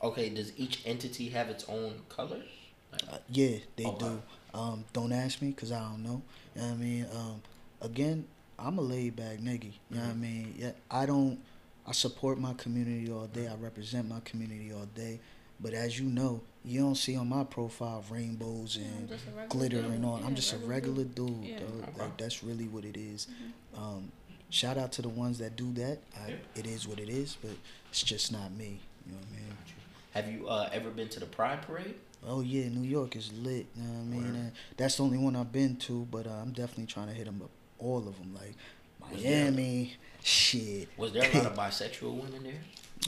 [0.01, 2.41] Okay, does each entity have its own color?
[2.93, 4.05] Uh, yeah, they Okay.
[4.05, 4.21] do.
[4.53, 6.21] Um, don't ask me because I don't know.
[6.55, 7.05] You know what I mean?
[7.13, 7.41] Um,
[7.81, 8.25] again,
[8.59, 9.65] I'm a laid back nigga.
[9.89, 10.19] You know what I Mhm.
[10.19, 10.55] mean?
[10.57, 11.39] Yeah, I don't.
[11.85, 13.47] I support my community all day.
[13.47, 15.19] I represent my community all day.
[15.59, 19.47] But as you know, you don't see on my profile rainbows and just a regular
[19.47, 19.91] glitter dude.
[19.91, 20.19] and all.
[20.19, 21.43] Yeah, I'm just a regular dude.
[21.43, 21.59] Yeah.
[21.59, 21.83] dog.
[21.89, 22.01] Okay.
[22.01, 23.27] Like that's really what it is.
[23.27, 23.79] Mhm.
[23.79, 24.11] Um,
[24.49, 25.99] shout out to the ones that do that.
[26.15, 26.35] I, Yeah.
[26.55, 27.51] It is what it is, but
[27.89, 28.79] it's just not me.
[29.05, 29.46] You know what I mean?
[30.17, 31.93] Have you uh, ever been to the Pride Parade?
[32.27, 33.67] Oh yeah, New York is lit.
[33.75, 34.35] You know what I mean?
[34.35, 37.25] And that's the only one I've been to, but uh, I'm definitely trying to hit
[37.25, 38.33] them up, all of them.
[38.33, 38.55] Like
[39.11, 39.93] Was there- Miami,
[40.23, 40.89] shit.
[40.97, 42.61] Was there a lot of bisexual women there?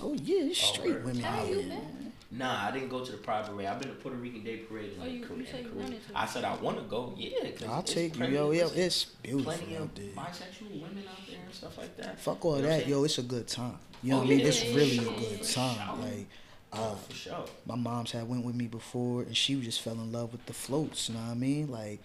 [0.03, 1.05] Oh yeah, it's Oh, straight word.
[1.05, 2.13] women Have out you been?
[2.31, 3.65] Nah, I didn't go to the Pride Parade.
[3.65, 5.71] I've been to Puerto Rican Day Parade in, Oh, you- Car- you in said you
[5.71, 5.95] to.
[6.13, 7.15] I said I want to go.
[7.17, 8.51] Yeah, cause I'll it's take you, plenty- yo.
[8.51, 10.05] Yeah, it's beautiful plenty out of there.
[10.15, 12.19] bisexual women out there and stuff like that.
[12.19, 13.03] Fuck all You know that, yo.
[13.03, 13.79] It's a good time.
[14.03, 14.39] You know Oh, what I mean?
[14.41, 16.01] yeah, It's yeah, really yeah, a good time.
[16.01, 16.25] Like, Oh,
[16.73, 17.45] uh, for sure.
[17.65, 20.53] my mom's had went with me before, and she just fell in love with the
[20.53, 21.09] floats.
[21.09, 21.69] You know what I mean?
[21.71, 21.99] Like,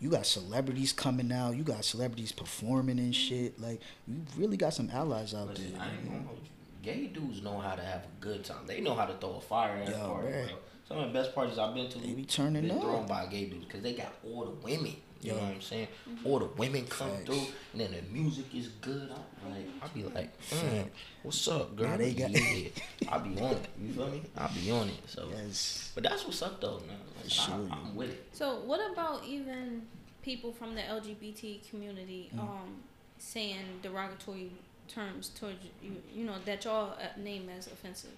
[0.00, 1.56] you got celebrities coming out.
[1.56, 3.60] You got celebrities performing and shit.
[3.60, 5.82] Like, you really got some allies out Listen, there.
[5.82, 6.38] I ain't gonna.
[6.82, 8.64] Gay dudes know how to have a good time.
[8.66, 10.58] They know how to throw a fire at a Yo, party, bro.
[10.86, 12.80] Some of the best parties I've been to They be turning been up.
[12.82, 14.94] thrown by gay dudes because they got all the women.
[15.22, 15.88] You know what I'm saying?
[16.24, 17.24] All the women come Facts.
[17.26, 19.10] through, and then the music is good.
[19.44, 20.86] I'm like, I'll be like, mm,
[21.22, 21.88] what's up, girl?
[21.88, 22.68] Now they got- yeah,
[23.08, 23.66] I'll be on it.
[23.80, 24.22] You feel me?
[24.36, 25.00] I'll be on it.
[25.06, 25.90] So, Yes.
[25.94, 26.80] but that's what's up though.
[26.86, 26.96] Man.
[27.22, 27.54] Like, Sure.
[27.54, 28.26] I, I'm with it.
[28.32, 29.82] So what about even
[30.22, 32.40] people from the LGBT community Mm.
[32.40, 32.76] um,
[33.18, 34.50] saying derogatory
[34.88, 35.96] terms towards you?
[36.14, 38.10] You know that y'all uh, name as offensive.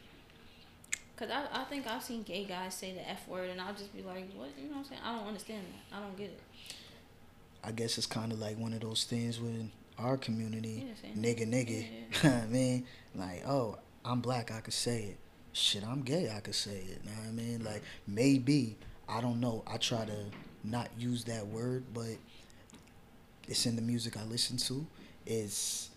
[1.16, 3.92] Cause I, I think I've seen gay guys say the f word and I'll just
[3.92, 4.50] be like, what?
[4.56, 5.00] You know what I'm saying?
[5.04, 5.96] I don't understand that.
[5.96, 6.40] I don't get it.
[7.64, 10.86] I guess it's kind of like one of those things with our community,
[11.16, 11.86] nigga, nigga.
[12.22, 15.16] Yeah, I mean, like, oh, I'm black, I could say it.
[15.52, 17.00] Shit, I'm gay, I could say it.
[17.04, 17.64] You know what I mean?
[17.64, 18.76] Like, maybe
[19.08, 19.64] I don't know.
[19.66, 20.16] I try to
[20.62, 22.16] not use that word, but
[23.48, 24.86] it's in the music I listen to.
[25.26, 25.90] It's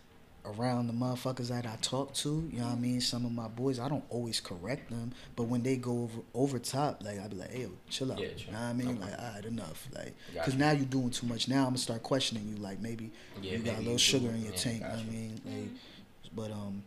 [0.46, 2.48] around the motherfuckers that I talk to.
[2.52, 3.00] You know what I mean?
[3.02, 6.60] Some of my boys, I don't always correct them, but when they go over over
[6.60, 8.88] top, like I'd be like, "Hey, yo, chill out." Yeah, you know what I mean?
[8.90, 9.00] Okay.
[9.00, 9.88] Like, all right, enough.
[9.94, 11.48] Like, because now you're doing too much.
[11.48, 12.56] Now I'm gonna start questioning you.
[12.56, 13.12] Like, maybe
[13.42, 14.34] Yeah, you got a little sugar do.
[14.36, 14.76] in your Yeah, tank.
[14.78, 15.42] You know what I mean?
[15.46, 16.36] Like, Mm-hmm.
[16.36, 16.84] but um,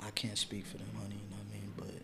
[0.00, 1.14] I can't speak for them, honey.
[1.14, 2.00] You know what I mean?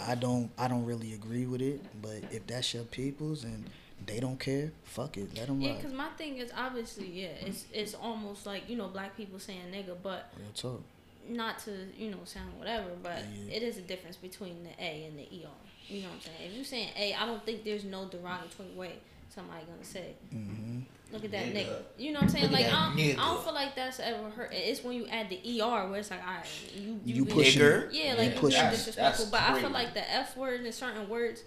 [0.00, 0.50] But I don't.
[0.58, 1.80] I don't really agree with it.
[2.00, 3.64] But if that's your people's and
[4.06, 5.36] they don't care, fuck it.
[5.36, 8.88] Let them Yeah, because my thing is obviously, yeah, it's it's almost like you know
[8.88, 10.82] black people saying nigga, but Real talk.
[11.28, 13.56] not to you know sound whatever, but Yeah.
[13.56, 15.48] it is a difference between the A and the ER.
[15.88, 16.50] You know what I'm saying?
[16.50, 18.92] If you're saying A, I don't think there's no derogatory way
[19.34, 20.14] somebody gonna say.
[20.34, 20.80] Mm-hmm.
[21.12, 21.66] Look at that Nigga.
[21.66, 21.82] nigga.
[21.98, 22.44] You know what I'm saying?
[22.44, 24.50] Look like I don't, I don't feel like that's ever hurt.
[24.52, 27.62] It's when you add the ER where it's like, all right, you You being- pushing
[27.62, 27.88] Nigger.
[27.88, 27.94] it.
[27.94, 28.62] Yeah, You like you pushing it.
[28.62, 29.26] That's- disrespectful.
[29.26, 31.42] that's But I feel like the F word and certain words,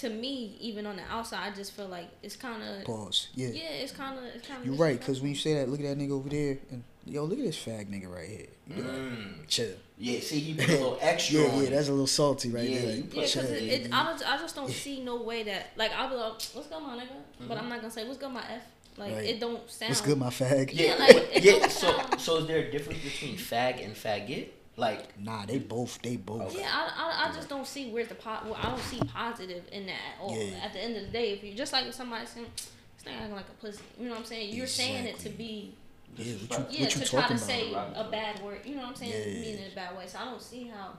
[0.00, 3.28] to me, even on the outside, I just feel like it's kind of Pause.
[3.34, 3.48] Yeah.
[3.48, 5.80] yeah, it's kind of it's kind of You're right, because when you say that, look
[5.80, 8.46] at that nigga over there, and yo, look at this fag nigga right here.
[8.68, 9.46] You be like, Mm.
[9.48, 9.72] chill.
[9.98, 11.70] Yeah, see, he put a little extra Yeah, on yeah, it.
[11.70, 12.96] that's a little salty right Yeah, there.
[12.96, 15.66] Like, put Yeah, because it, it, I, don't, I just don't see no way that
[15.76, 17.46] like I'll be like, what's good, my nigga?
[17.48, 18.62] But I'm not gonna say what's good, my F.
[18.96, 19.24] Like Right.
[19.24, 19.90] it don't sound.
[19.90, 20.70] What's good, my fag?
[20.72, 21.68] Yeah, Yeah, like, yeah.
[21.68, 24.48] So, sound- so is there a difference between fag and faggot?
[24.80, 26.56] Like, Nah, they both, they both.
[26.58, 28.44] Yeah, I, I, I just don't see where the pot.
[28.46, 30.36] Well, I don't see positive in that at all.
[30.36, 30.64] Yeah.
[30.64, 33.34] At the end of the day, if you just like somebody saying, "This nigga acting
[33.34, 34.54] like a pussy," you know what I'm saying?
[34.54, 35.74] You're saying it to be
[36.16, 36.78] Yeah, what you.
[36.78, 37.40] Yeah, what you to try to about?
[37.40, 38.60] say a bad word.
[38.64, 39.12] You know what I'm saying?
[39.12, 39.40] Yeah.
[39.42, 40.04] Mean in a bad way.
[40.06, 40.94] So I don't see how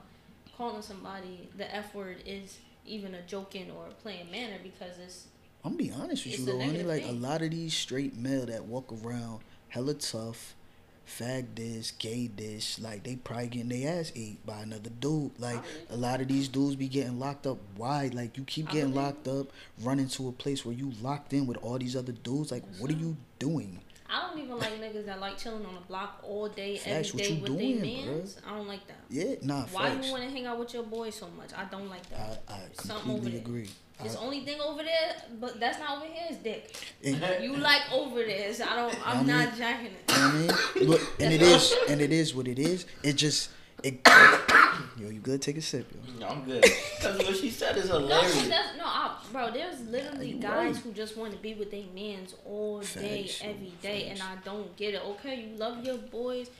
[0.56, 5.26] calling somebody the F word is even a joking or a playing manner because it's
[5.64, 6.82] I'm gonna be honest with It's you though, honey.
[6.82, 10.54] Like a lot of these straight male that walk around hella tough,
[11.06, 15.32] fag this, gay this, like they probably getting their ass ate by another dude.
[15.38, 17.58] Like a lot of these dudes be getting locked up.
[17.76, 18.10] Why?
[18.12, 19.48] Like you keep getting locked up,
[19.82, 22.50] run into a place where you locked in with all these other dudes.
[22.50, 23.80] Like what are you doing?
[24.14, 27.18] I don't even like niggas that like chilling on the block all day, Facts, every
[27.18, 27.40] what day you
[27.78, 28.36] with their mans.
[28.46, 28.96] I don't like that.
[29.08, 30.06] Yeah, nah, Why facts.
[30.06, 31.50] you want to hang out with your boys so much?
[31.56, 32.42] I don't like that.
[32.48, 33.68] I, I Something over completely agree.
[34.02, 36.76] This I- only thing over there, but that's not over here is dick.
[37.02, 39.08] it- You like over there, so I don't.
[39.08, 40.02] I'm I mean- not jacking it.
[40.08, 40.34] You know what
[40.76, 40.88] I mean?
[40.90, 42.84] Look, and it That's is, and it is what it is.
[43.02, 43.48] It just,
[43.82, 44.00] it.
[44.98, 45.40] yo, you good?
[45.40, 46.20] Take a sip, yo.
[46.20, 46.62] No, I'm good.
[46.62, 48.32] Because what she said is No, hilarious.
[48.34, 48.81] see, no, I,
[49.32, 49.50] bro.
[49.50, 53.72] There's literally guys who just want to be with their mans all day, Facts, every
[53.82, 55.02] day, and I don't get it.
[55.04, 56.50] Okay, you love your boys,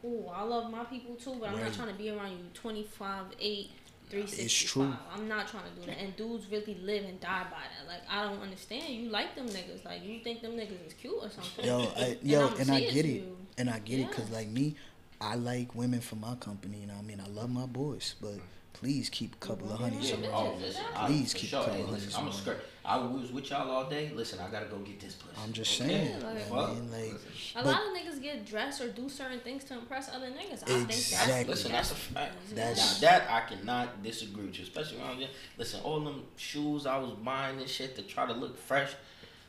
[0.00, 0.32] cool.
[0.34, 3.70] I love my people too, but I'm not trying to be around you 25, 8,
[4.08, 4.44] 365.
[4.44, 4.92] It's true.
[5.14, 5.98] I'm not trying to do that.
[5.98, 7.86] And dudes really live and die by that.
[7.88, 8.92] Like I don't understand.
[8.94, 9.84] You like them niggas.
[9.84, 11.64] Like you think them niggas is cute or something.
[11.64, 13.36] Yo, I, And yo, I'ma and I say it get to it, you.
[13.58, 14.36] and I get it, cause Yeah.
[14.36, 14.74] like me,
[15.20, 16.78] I like women from my company.
[16.78, 18.34] You know, what I mean, I love my boys, but
[18.72, 20.32] please keep a couple of honeys Yeah, around.
[20.32, 20.58] Oh,
[20.96, 21.60] I, Please keep sure.
[21.60, 22.36] a couple Hey, hundreds listen, I'm a on.
[22.36, 22.64] skirt.
[22.84, 24.10] I was with y'all all day.
[24.14, 25.34] Listen, I gotta go get this pussy.
[25.44, 25.88] I'm just Okay?
[25.90, 26.08] saying.
[26.20, 26.50] Yeah, like- you know Fuck.
[26.50, 27.20] what I mean, like,
[27.56, 30.62] A lot of niggas get dressed or do certain things to impress other niggas.
[30.62, 31.44] I think that's Exactly.
[31.54, 32.36] Listen, that's a fact.
[32.54, 35.30] That's- now, that I cannot disagree with you, especially when I was young.
[35.58, 38.92] Listen, all them shoes I was buying and shit to try to look fresh.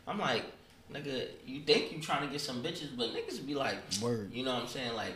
[0.07, 0.43] I'm like,
[0.91, 4.34] nigga, you think you trying to get some bitches, but niggas be like, Word.
[4.34, 4.93] you know what I'm saying?
[4.93, 5.13] Like,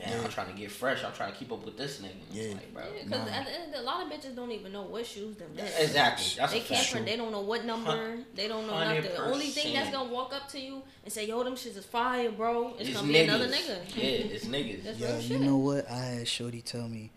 [0.00, 0.24] damn, Yeah.
[0.24, 1.04] I'm trying to get fresh.
[1.04, 2.10] I'm trying to keep up with this nigga.
[2.30, 2.54] It's Yeah.
[2.54, 2.82] like, bro.
[2.84, 3.32] Yeah, because Nah.
[3.34, 5.52] at the end, of the- a lot of bitches don't even know what shoes them.
[5.56, 5.86] Yeah, is.
[5.88, 6.26] exactly.
[6.36, 6.86] That's They a can't.
[6.86, 7.04] fact.
[7.06, 8.18] They don't know what number.
[8.34, 9.02] They don't know nothing.
[9.02, 11.84] The only thing that's gonna walk up to you and say, "Yo, them shits is
[11.84, 13.96] fire, bro." It's, It's gonna be another nigga.
[13.96, 14.84] Yeah, it's niggas.
[14.84, 15.40] That's yo, real you shit.
[15.40, 15.90] know what?
[15.90, 17.10] I had Shorty tell me,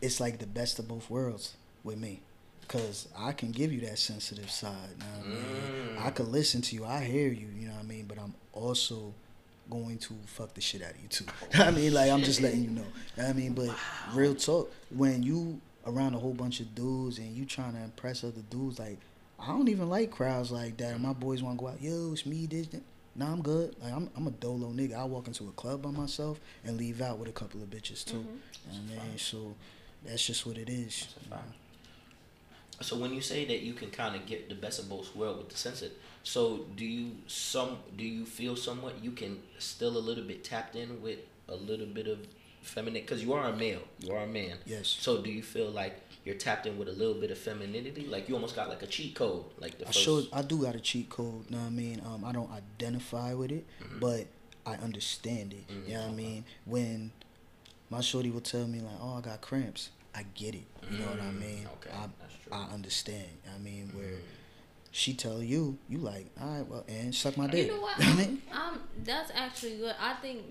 [0.00, 1.54] it's like the best of both worlds
[1.84, 2.20] with me,
[2.68, 4.72] cause I can give you that sensitive side.
[4.98, 5.96] Know what I mean?
[5.96, 6.06] Mm.
[6.06, 6.84] I could listen to you.
[6.84, 7.48] I hear you.
[7.48, 8.06] You know what I mean?
[8.06, 9.12] But I'm also
[9.70, 11.24] going to fuck the shit out of you too.
[11.54, 12.82] I mean, like I'm just letting you know.
[13.16, 13.70] You know what I mean, but
[14.12, 18.24] real talk, when you around a whole bunch of dudes and you trying to impress
[18.24, 18.98] other dudes, like
[19.38, 20.94] I don't even like crowds like that.
[20.94, 21.80] And my boys want to go out.
[21.80, 22.46] Yo, it's me.
[22.46, 22.66] This.
[22.68, 22.82] that."
[23.16, 23.74] Nah, I'm good.
[23.82, 24.94] Like I'm, I'm a dolo nigga.
[24.94, 28.04] I walk into a club by myself and leave out with a couple of bitches
[28.04, 28.18] too.
[28.18, 28.72] Mm-hmm.
[28.72, 29.54] You know I mean, so
[30.04, 31.00] that's just what it is.
[31.00, 31.54] That's a fact.
[32.82, 35.38] So when you say that you can kind of get the best of both worlds
[35.38, 35.90] with the censored,
[36.22, 40.76] so do you some do you feel somewhat you can still a little bit tapped
[40.76, 41.18] in with
[41.48, 42.18] a little bit of
[42.62, 44.58] feminine because you are a male, you are a man.
[44.66, 44.86] Yes.
[44.86, 48.06] So do you feel like you're tapped in with a little bit of femininity?
[48.06, 49.98] Like you almost got like a cheat code, like the I first.
[50.00, 51.50] sure I do got a cheat code.
[51.50, 52.02] Know what I mean?
[52.04, 53.98] Um, I don't identify with it, Mm-hmm.
[53.98, 54.26] but
[54.66, 55.64] I understand it.
[55.86, 56.44] You know what I mean?
[56.66, 57.12] When
[57.88, 60.66] my shorty will tell me like, "Oh, I got cramps," I get it.
[60.90, 61.66] You know what I mean?
[61.80, 62.52] okay, I that's true.
[62.52, 63.26] I understand.
[63.54, 64.18] I mean, where Mm.
[64.90, 67.66] She tell you, you like, all right, well, and suck my dick.
[67.70, 68.04] You know what?
[68.04, 69.94] I mean, Um, that's actually good.
[70.00, 70.42] I think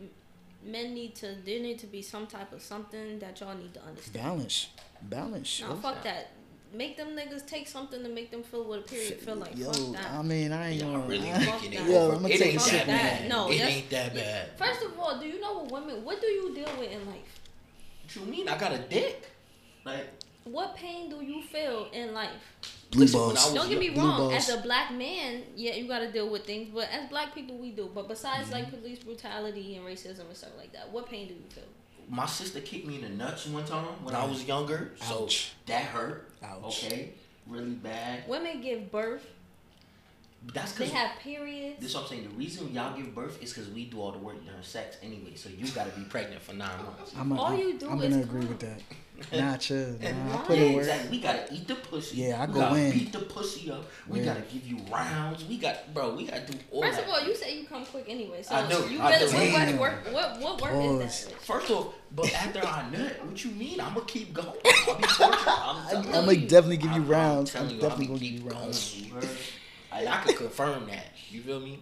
[0.63, 1.35] men need to.
[1.45, 4.25] There need to be some type of something that y'all need to understand.
[4.25, 4.67] balance,
[5.01, 5.61] balance.
[5.61, 5.75] No, yo.
[5.75, 6.31] fuck that.
[6.71, 9.57] Make them niggas take something to make them feel what a period feel like.
[9.57, 10.11] Yo, fuck that.
[10.11, 11.07] I mean, I ain't Y'all gonna.
[11.07, 12.11] really I- making it Fuck Yo.
[12.15, 13.29] I'ma it take ain't sip that of bad.
[13.29, 14.49] No, it ain't that bad.
[14.55, 16.05] First of all, do you know what women?
[16.05, 17.41] What do you deal with in life?
[18.03, 18.47] What you mean?
[18.47, 19.31] I got a dick.
[19.83, 20.07] Like
[20.51, 22.29] What pain do you feel in life?
[22.91, 23.53] Blue Listen, balls.
[23.53, 24.17] Don't get me Blue wrong.
[24.17, 24.33] balls.
[24.33, 26.69] As a black man, yeah, you got to deal with things.
[26.73, 27.89] But as black people, we do.
[27.93, 28.53] But besides Mm-hmm.
[28.53, 31.63] like police brutality and racism and stuff like that, what pain do you feel?
[32.11, 35.51] my sister kicked me in the nuts one time when I was younger, so Ouch.
[35.67, 36.31] that hurt.
[36.43, 36.85] Ouch.
[36.85, 37.11] Okay,
[37.47, 38.27] really bad.
[38.27, 39.27] Women give birth.
[40.53, 41.79] That's because They have periods.
[41.79, 41.89] this.
[41.89, 42.23] Is what I'm saying.
[42.23, 45.35] The reason y'all give birth is because we do all the work during sex anyway.
[45.35, 47.13] So you got to be pregnant for nine months.
[47.17, 48.81] I'm, a, All I'm, you do I'm is gonna agree with that.
[49.33, 49.97] Nah, chill.
[50.01, 50.43] Nah, I Why?
[50.45, 50.79] put in work.
[50.83, 51.09] Exactly.
[51.11, 52.17] We gotta eat the pussy.
[52.17, 52.91] Yeah, I we go gotta in.
[52.93, 53.85] Beat the pussy up.
[54.07, 54.25] We Yeah.
[54.25, 55.43] gotta give you rounds.
[55.43, 56.15] We got, bro.
[56.15, 57.05] We gotta do all First that.
[57.07, 58.41] of all, you say you come quick anyway.
[58.43, 59.33] So I do, you I better do.
[59.35, 59.77] what, Damn.
[59.77, 61.01] work, what what work Pause.
[61.03, 61.41] is that?
[61.41, 63.81] First off, but after I nut, what you mean?
[63.81, 64.47] I'm gonna keep going.
[64.87, 65.19] I'll be tortured.
[65.19, 67.55] I'm I, telling I'm gonna definitely give you I'm- rounds.
[67.55, 69.01] I'm I'm, telling you, I'll definitely gonna give you rounds.
[69.91, 70.07] Going.
[70.07, 71.05] I, I can confirm that.
[71.29, 71.79] You feel me?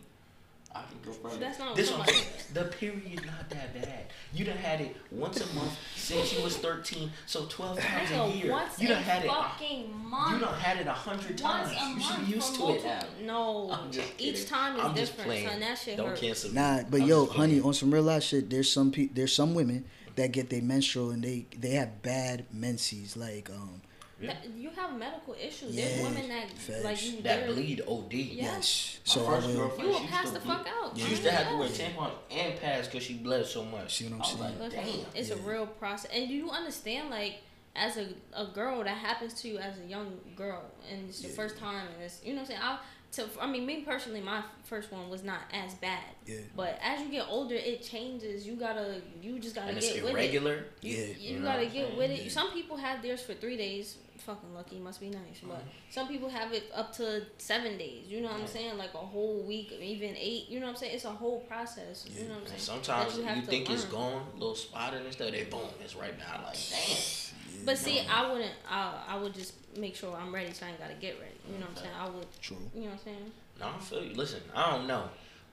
[0.76, 1.40] I can confirm.
[1.40, 1.90] That's not this.
[1.90, 2.44] what What I'm I'm saying.
[2.54, 4.04] The period not that bad.
[4.34, 8.14] You done had it once a month since you was 13, so 12 times a
[8.14, 8.52] Nigga, year.
[8.52, 9.28] once You a done had it.
[9.32, 10.34] fucking month.
[10.34, 11.72] You done had it a hundred once times.
[11.72, 13.00] a You should be used to it now.
[13.24, 14.46] No, I'm just each kidding.
[14.46, 15.28] time is I'm just different.
[15.30, 15.48] playing.
[15.50, 16.18] Son, that shit Don't hurt.
[16.20, 16.56] cancel me.
[16.56, 19.56] Nah, but I'm yo, honey, on some real life shit, there's some pe- there's some
[19.56, 19.86] women
[20.16, 23.16] that get their menstrual and they they have bad menses.
[23.18, 23.82] Like um,
[24.20, 24.34] Yeah.
[24.34, 25.76] That, you have medical issues.
[25.76, 26.84] Yeah, There's women that facts.
[26.84, 27.22] like you.
[27.22, 28.14] That they're- bleed OD.
[28.14, 28.44] Yeah.
[28.44, 29.00] Yes.
[29.04, 30.58] So I first girlfriend, You will she used pass to the bleed.
[30.58, 30.98] fuck out.
[30.98, 33.96] She used to have to wear tampons and pads because she bled so much.
[33.98, 34.40] See what I'm saying?
[34.60, 35.06] like, Listen, damn.
[35.16, 37.36] it's a real process, and you understand like
[37.76, 41.30] as a, a girl that happens to you as a young girl, and it's your
[41.30, 41.36] Yeah.
[41.38, 42.62] first time, and it's you know what I'm saying.
[42.64, 46.40] I to I mean me personally, my first one was not as bad, Yeah.
[46.56, 48.46] but as you get older, it changes.
[48.46, 50.16] You gotta you just gotta And it's get with it.
[50.16, 50.66] irregular.
[50.82, 51.06] You, Yeah.
[51.06, 52.24] you, You know gotta get with it.
[52.24, 52.30] Yeah.
[52.32, 53.96] Some people have theirs for three days.
[54.28, 55.40] Fucking lucky, must be nice.
[55.42, 55.68] But Mm-hmm.
[55.90, 58.06] some people have it up to seven days.
[58.08, 58.78] You know what I'm saying?
[58.78, 60.50] Like a whole week, or even eight.
[60.50, 60.96] You know what I'm saying?
[60.96, 62.06] It's a whole process.
[62.14, 62.60] You know what I'm And saying?
[62.84, 63.92] sometimes That you, have to think it's learn.
[63.94, 65.32] gone, little spotted and stuff.
[65.32, 66.44] They boom, it's right now.
[66.46, 66.98] Like damn.
[67.66, 68.52] But see, I wouldn't.
[68.70, 71.34] I I would just make sure I'm ready, so I ain't gotta get ready.
[71.50, 71.96] You know what I'm saying?
[72.00, 72.28] I would.
[72.42, 72.58] True.
[72.76, 73.32] You know what I'm saying?
[73.60, 74.14] No, I feel you.
[74.14, 75.04] Listen, I don't know,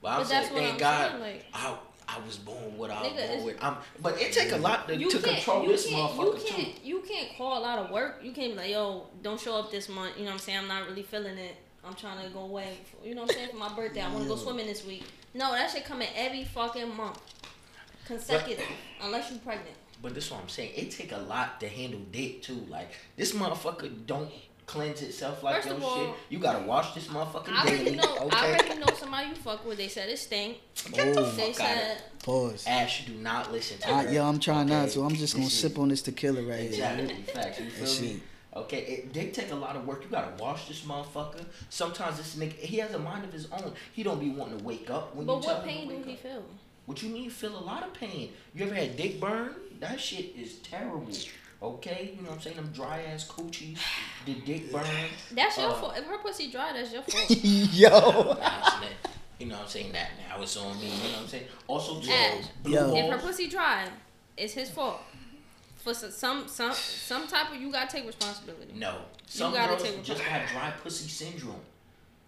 [0.03, 1.77] but I'm But saying, thank I'm God, saying, like- I
[2.07, 3.57] I was born what I was Nigga, born with.
[3.63, 6.15] I'm, but it take a lot to, to control this can't.
[6.15, 6.45] You too.
[6.47, 6.85] can't.
[6.85, 8.21] You can't call a lot of work.
[8.23, 10.17] You can't be like, yo, don't show up this month.
[10.17, 10.59] You know what I'm saying?
[10.59, 11.57] I'm not really feeling it.
[11.87, 12.79] I'm trying to go away.
[12.85, 13.51] For, you know what I'm saying?
[13.51, 15.05] For my birthday, I want to go swimming this week.
[15.35, 17.21] No, that shit coming every fucking month,
[18.07, 18.65] consecutive,
[19.03, 19.77] unless you're pregnant.
[20.01, 20.73] But this is what I'm saying.
[20.77, 22.67] It take a lot to handle dick too.
[22.69, 24.31] Like this motherfucker don't
[24.67, 26.15] cleanse itself like First your of all, shit.
[26.31, 27.81] You gotta wash this motherfucker I daily.
[27.81, 28.17] already know.
[28.27, 28.37] okay.
[28.37, 29.79] I already know somebody you fuck with.
[29.79, 30.59] They said oh, it stink.
[30.93, 31.31] Get Oh.
[31.33, 32.65] They fuck out said Pause.
[32.67, 34.13] Ash, do not listen to I, her.
[34.13, 34.95] yeah, I'm trying not Okay?
[34.95, 35.03] to.
[35.05, 37.15] I'm just gonna This sip is- on this tequila right Exactly.
[37.15, 37.25] here.
[37.27, 37.61] Facts.
[37.61, 38.09] You feel That me?
[38.15, 38.21] shit.
[38.57, 40.05] Okay, it, they take a lot of work.
[40.05, 41.45] You gotta wash this motherfucker.
[41.71, 43.73] Sometimes this nigga, he has a mind of his own.
[43.93, 45.95] He don't be wanting to wake up when But you tell what him pain to
[45.95, 46.19] do wake he up.
[46.21, 46.45] feel?
[46.87, 47.31] What you mean?
[47.31, 48.31] Feel a lot of pain.
[48.55, 49.55] You ever had dick burn?
[49.81, 51.09] That shit is terrible.
[51.65, 52.57] Okay, you know what I'm saying?
[52.57, 53.79] Them dry ass coochies,
[54.27, 54.85] the dick burn.
[55.33, 55.95] That's your Uh, fault.
[55.97, 57.31] If her pussy dry, that's your fault.
[57.31, 57.89] Yo.
[57.91, 59.93] Nah, it's that- You know what I'm saying?
[59.93, 60.87] That now it's on me.
[60.87, 61.45] You know what I'm saying?
[61.67, 62.95] Also, too, Ash, Yo.
[62.95, 63.89] if her pussy dry,
[64.37, 65.01] it's his fault.
[65.77, 68.73] For some some some type of you gotta take responsibility.
[68.75, 68.97] No,
[69.27, 71.61] some gotta girls take just have dry pussy syndrome.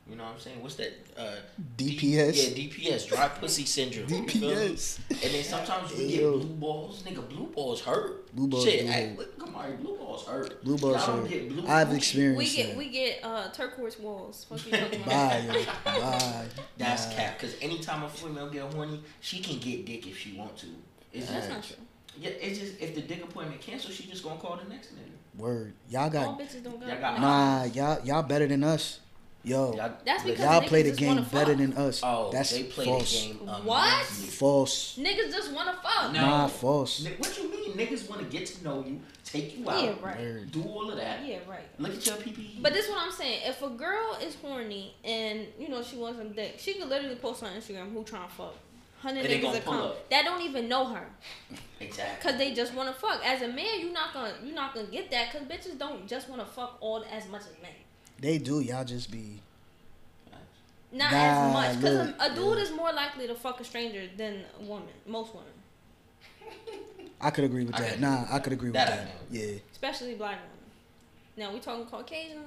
[0.08, 0.62] You know what I'm saying?
[0.62, 0.92] What's that?
[1.18, 1.34] Uh,
[1.76, 2.02] DPS?
[2.36, 2.54] yeah,
[2.94, 4.08] DPS, dry pussy syndrome.
[4.08, 4.54] You feel me?
[4.54, 4.98] DPS.
[5.10, 7.02] And then sometimes we get blue balls.
[7.02, 8.32] Nigga, blue balls hurt.
[8.34, 9.18] Blue balls Shit, do hey, hurt.
[9.18, 10.62] look, come on, blue balls hurt.
[10.62, 11.28] Blue balls Y'all hurt.
[11.28, 11.96] get blue I've coochie.
[11.96, 12.76] experienced We get that.
[12.76, 14.46] we get uh turquoise walls.
[14.48, 15.08] Fuck you talking about?
[15.08, 15.64] Bye, yo.
[16.00, 16.44] Bye.
[16.78, 17.12] That's Bye.
[17.14, 17.38] cap.
[17.40, 20.66] Cause anytime a female get horny, she can get dick if she want to.
[21.12, 21.76] It's That's just, not true.
[22.20, 25.40] yeah, it's just if the dick appointment canceled, she just gonna call the next nigga.
[25.40, 25.72] Word.
[25.90, 26.88] Y'all All got bitches don't got.
[26.88, 27.64] Y'all got nah.
[27.64, 29.00] Y'all y'all better than us.
[29.46, 29.74] Yo.
[29.76, 31.56] Y'all, That's because Y'all play the game better fuck.
[31.58, 32.00] than us.
[32.02, 33.22] oh, That's they play false.
[33.22, 33.36] the game.
[33.64, 34.04] What?
[34.04, 34.98] False.
[34.98, 36.12] Niggas just wanna fuck.
[36.12, 36.20] No.
[36.20, 37.04] Nah, false.
[37.04, 37.76] Ni- What you mean?
[37.76, 40.50] Niggas want to get to know you, take you out, Yeah, right.
[40.50, 41.24] Do all of that.
[41.24, 41.60] Yeah, right.
[41.78, 42.60] Look at your PPE.
[42.60, 43.42] But this is what I'm saying.
[43.44, 47.14] If a girl is horny and you know she wants some dick, she could literally
[47.16, 48.54] post on Instagram who trying to fuck.
[49.00, 50.08] Hundred niggas gonna that come up.
[50.10, 51.06] that don't even know her,
[51.80, 52.30] exactly.
[52.30, 53.24] cause they just want to fuck.
[53.24, 56.28] As a man, you not gonna you not gonna get that, cause bitches don't just
[56.28, 57.70] want to fuck all as much as men.
[58.20, 58.60] They do.
[58.60, 59.40] Y'all just be.
[60.92, 62.62] Not Nah, as much, cause a, a dude yeah.
[62.64, 64.88] is more likely to fuck a stranger than a woman.
[65.06, 65.50] Most women,
[67.20, 67.90] I could agree with I that.
[67.92, 68.88] could Nah, I could agree with that.
[68.88, 69.08] that.
[69.30, 69.58] That Yeah.
[69.72, 70.52] especially black women.
[71.36, 72.38] Now we talking Caucasian.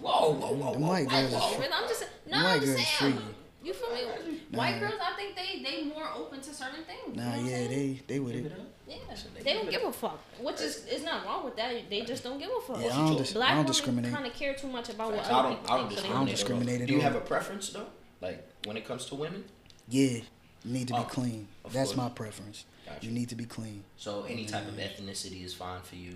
[0.00, 1.60] Whoa, whoa, whoa, whoa, white whoa, girls whoa.
[1.62, 3.12] is I'm just no, White I'm just girls saying.
[3.12, 3.28] freaky.
[3.62, 4.40] You feel me?
[4.50, 4.58] Nah.
[4.58, 7.00] White girls, I think they they more open to certain things.
[7.14, 8.52] you know Nah, yeah, they they with Give it.
[8.90, 9.08] It up.
[9.08, 10.20] Yeah, So they they don't give a fuck.
[10.40, 11.88] Which is is not wrong with that.
[11.90, 12.82] They just don't give a fuck.
[12.82, 14.12] Yeah, I don't, dis- Black I don't women discriminate.
[14.12, 15.30] kind of care too much about what Facts.
[15.30, 15.96] other I don't, people I don't think.
[15.98, 16.16] discriminate.
[16.16, 17.86] I don't discriminate Do you have a preference though?
[18.20, 19.44] Like when it comes to women?
[19.88, 20.22] Yeah, you
[20.64, 21.48] need to be Oh, clean.
[21.72, 21.96] That's course.
[21.96, 22.64] my preference.
[22.86, 23.06] Gotcha.
[23.06, 23.84] You need to be clean.
[23.96, 26.14] So any type of ethnicity is fine for you.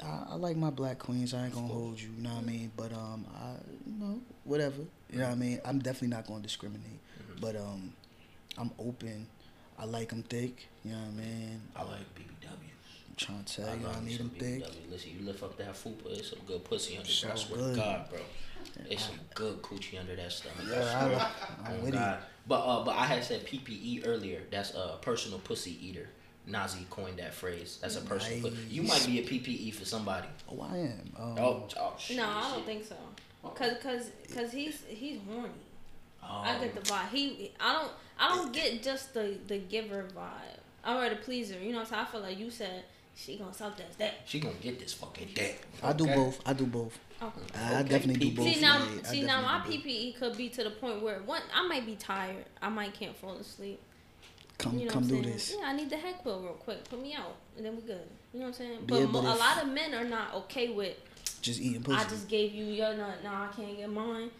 [0.00, 1.32] I, I like my black queens.
[1.32, 2.08] I ain't gonna hold you.
[2.16, 2.72] You know what I mean?
[2.76, 3.52] But um, I
[3.86, 4.82] you know whatever.
[5.10, 5.60] You know what I mean?
[5.64, 6.98] I'm definitely not gonna discriminate.
[7.20, 7.40] Mm-hmm.
[7.40, 7.92] But um,
[8.58, 9.26] I'm open.
[9.82, 10.68] I like them thick.
[10.84, 11.60] You know what I mean?
[11.74, 12.48] I like BBW.
[12.52, 14.62] I'm trying to tell I you, I need some them thick.
[14.64, 14.90] BBW.
[14.92, 17.34] Listen, you lift up that fupa, it's some good pussy under So there.
[17.34, 17.74] I swear good.
[17.74, 18.18] to God, bro.
[18.88, 20.58] It's some good coochie under that stomach.
[20.70, 21.16] Yeah, I I swear.
[21.16, 22.18] like- I'm Oh, with God.
[22.46, 24.42] But uh, but I had said PPE earlier.
[24.50, 26.08] That's a personal pussy eater.
[26.46, 27.78] Nazi coined that phrase.
[27.82, 28.50] That's a personal.
[28.50, 30.26] pu- you might be a PPE for somebody.
[30.48, 31.12] Oh, I am.
[31.18, 32.16] Um, Oh, oh shit.
[32.16, 32.66] No, I don't shit.
[32.66, 32.96] think so.
[33.54, 35.48] Cause, cause, cause he's he's horny.
[36.22, 37.08] Oh, I get um, the vibe.
[37.10, 40.58] He, I don't, I don't get just the the giver vibe.
[40.84, 41.58] I'm ready to please her.
[41.60, 42.06] You know, what I'm saying?
[42.08, 42.84] I feel like you said
[43.14, 44.12] she gonna suck that dick.
[44.26, 45.62] She gonna get this fucking dick.
[45.82, 46.40] I do both.
[46.46, 46.98] I do both.
[47.22, 47.40] Okay.
[47.54, 48.52] I Okay, definitely do both.
[48.54, 49.92] See now, yeah, see now, my definitely do both.
[49.92, 52.44] PPE could be to the point where one, I might be tired.
[52.60, 53.80] I might can't fall asleep.
[54.58, 55.32] Come, You know come what do I'm saying?
[55.34, 55.56] this.
[55.58, 56.88] Yeah, I need the heck pill real quick.
[56.88, 58.08] Put me out, and then we're good.
[58.32, 58.72] You know what I'm saying?
[58.72, 60.96] Yeah, But, but a lot of men are not okay with.
[61.40, 61.98] Just eating pussy.
[61.98, 63.18] I just gave you your nut.
[63.24, 64.30] Now I can't get mine.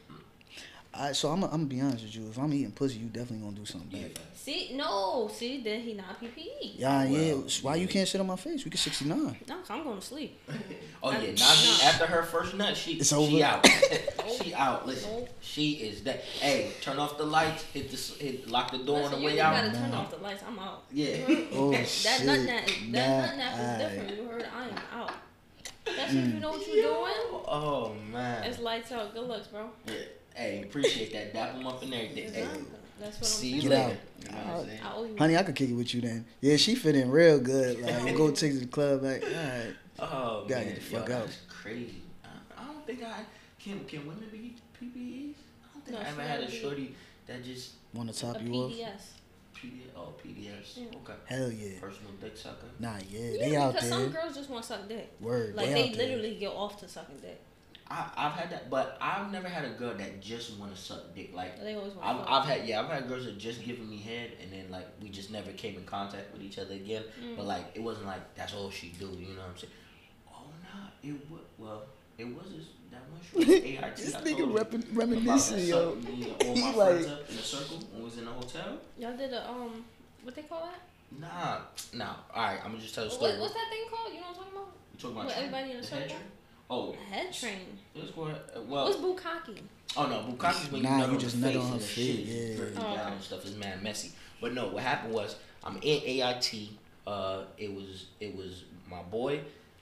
[0.95, 2.29] I, so I'm, I'm gonna be honest with you.
[2.29, 4.09] If I'm eating pussy, you definitely gonna do something Yeah.
[4.09, 4.19] bad.
[4.35, 6.79] See, no, see, then he not PPE.
[6.79, 7.35] Yeah, yeah.
[7.63, 8.65] Why you can't sit on my face?
[8.65, 9.19] We get 69.
[9.49, 10.39] No, 'cause I'm going to sleep.
[11.05, 11.89] Oh yeah, I- Nazi no.
[11.89, 13.67] after her first nut, she It's she out.
[14.41, 14.87] she out.
[14.87, 16.21] Listen, she is that.
[16.21, 17.63] Hey, turn off the lights.
[17.73, 19.55] Hit the hit lock the door on the you way ain't out.
[19.65, 20.01] gotta turn Nah.
[20.03, 20.43] off the lights.
[20.47, 20.85] I'm out.
[20.93, 21.17] Yeah.
[21.55, 22.25] Oh That shit.
[22.27, 23.79] nut nap, that Nah, nut nap is aight.
[23.97, 24.17] different.
[24.17, 24.47] You heard?
[24.55, 25.13] I am out.
[25.85, 26.29] That's Mm.
[26.29, 27.43] if you know what you're doing.
[27.49, 28.45] Oh man.
[28.45, 29.13] It's lights out.
[29.15, 29.71] Good looks, bro.
[29.87, 29.95] Yeah.
[30.35, 31.33] Hey, appreciate that.
[31.35, 32.33] Dap them up and everything.
[32.33, 32.47] Hey,
[33.01, 33.99] That's what I'm see you later.
[34.21, 34.81] You know what I'm saying?
[34.83, 35.17] I owe.
[35.19, 36.25] Honey, I could kick it with you then.
[36.41, 37.81] Yeah, she fit in real good.
[37.83, 39.03] Like, we go take to the club.
[39.03, 39.75] Like, all right.
[39.99, 41.27] Oh Gotta man, get the yo, fuck out.
[41.27, 42.03] that's crazy.
[42.25, 42.29] I,
[42.63, 43.21] I don't think I
[43.59, 43.85] can.
[43.85, 45.35] Can women be PPEs?
[45.65, 46.95] I don't think No, I ever had a gotta shorty
[47.27, 48.73] that just Want to A top you off?
[48.73, 49.03] PDS.
[49.55, 49.81] PD.
[49.95, 50.77] Oh, PDS.
[50.77, 50.85] Yeah.
[50.97, 51.13] Okay.
[51.27, 51.79] Hell yeah.
[51.79, 52.67] Personal dick sucker.
[52.81, 54.23] Nah, yeah, Yeah, they out because some there.
[54.23, 55.13] girls just want to suck dick.
[55.21, 57.41] Word, Like they, they literally get off to sucking dick.
[57.93, 61.15] I, I've had that, but I've never had a girl that just want to suck
[61.15, 61.33] dick.
[61.35, 61.53] Like.
[62.03, 64.87] I've, I've had yeah, I've had girls that just giving me head, and then like
[65.03, 67.03] we just never came in contact with each other again.
[67.23, 67.37] Mm.
[67.37, 69.05] But like it wasn't like that's all she do.
[69.05, 69.73] You know what I'm saying?
[70.27, 71.83] Oh no, it was well,
[72.17, 73.97] it was just that one short AIT.
[73.97, 75.95] This nigga told you reppin- about reminiscing, yo.
[75.97, 78.79] me all my like- up in a circle when we was in a hotel.
[78.99, 79.85] Y'all did a um,
[80.23, 80.81] what they call that?
[81.21, 81.59] Nah,
[81.93, 82.15] nah.
[82.35, 83.39] All right, I'm gonna just tell the What, story.
[83.39, 84.15] what's that thing called?
[84.15, 84.73] You know what I'm talking about?
[84.95, 85.39] You talking about train?
[85.45, 86.17] everybody in a circle?
[86.73, 86.93] Head train?
[86.93, 87.59] Oh, A head train.
[87.95, 88.31] it was called.
[88.31, 89.59] uh, Well, What's bukkake?
[89.97, 91.85] Oh no, Bukkake's when Nah, you nut you on just the nut on her the
[91.85, 92.57] feet, shit is yeah.
[92.57, 94.13] dripping Oh, down and stuff is mad messy.
[94.41, 96.55] But no, what happened was I'm in AIT.
[97.07, 99.41] Uh, it was it was my boy.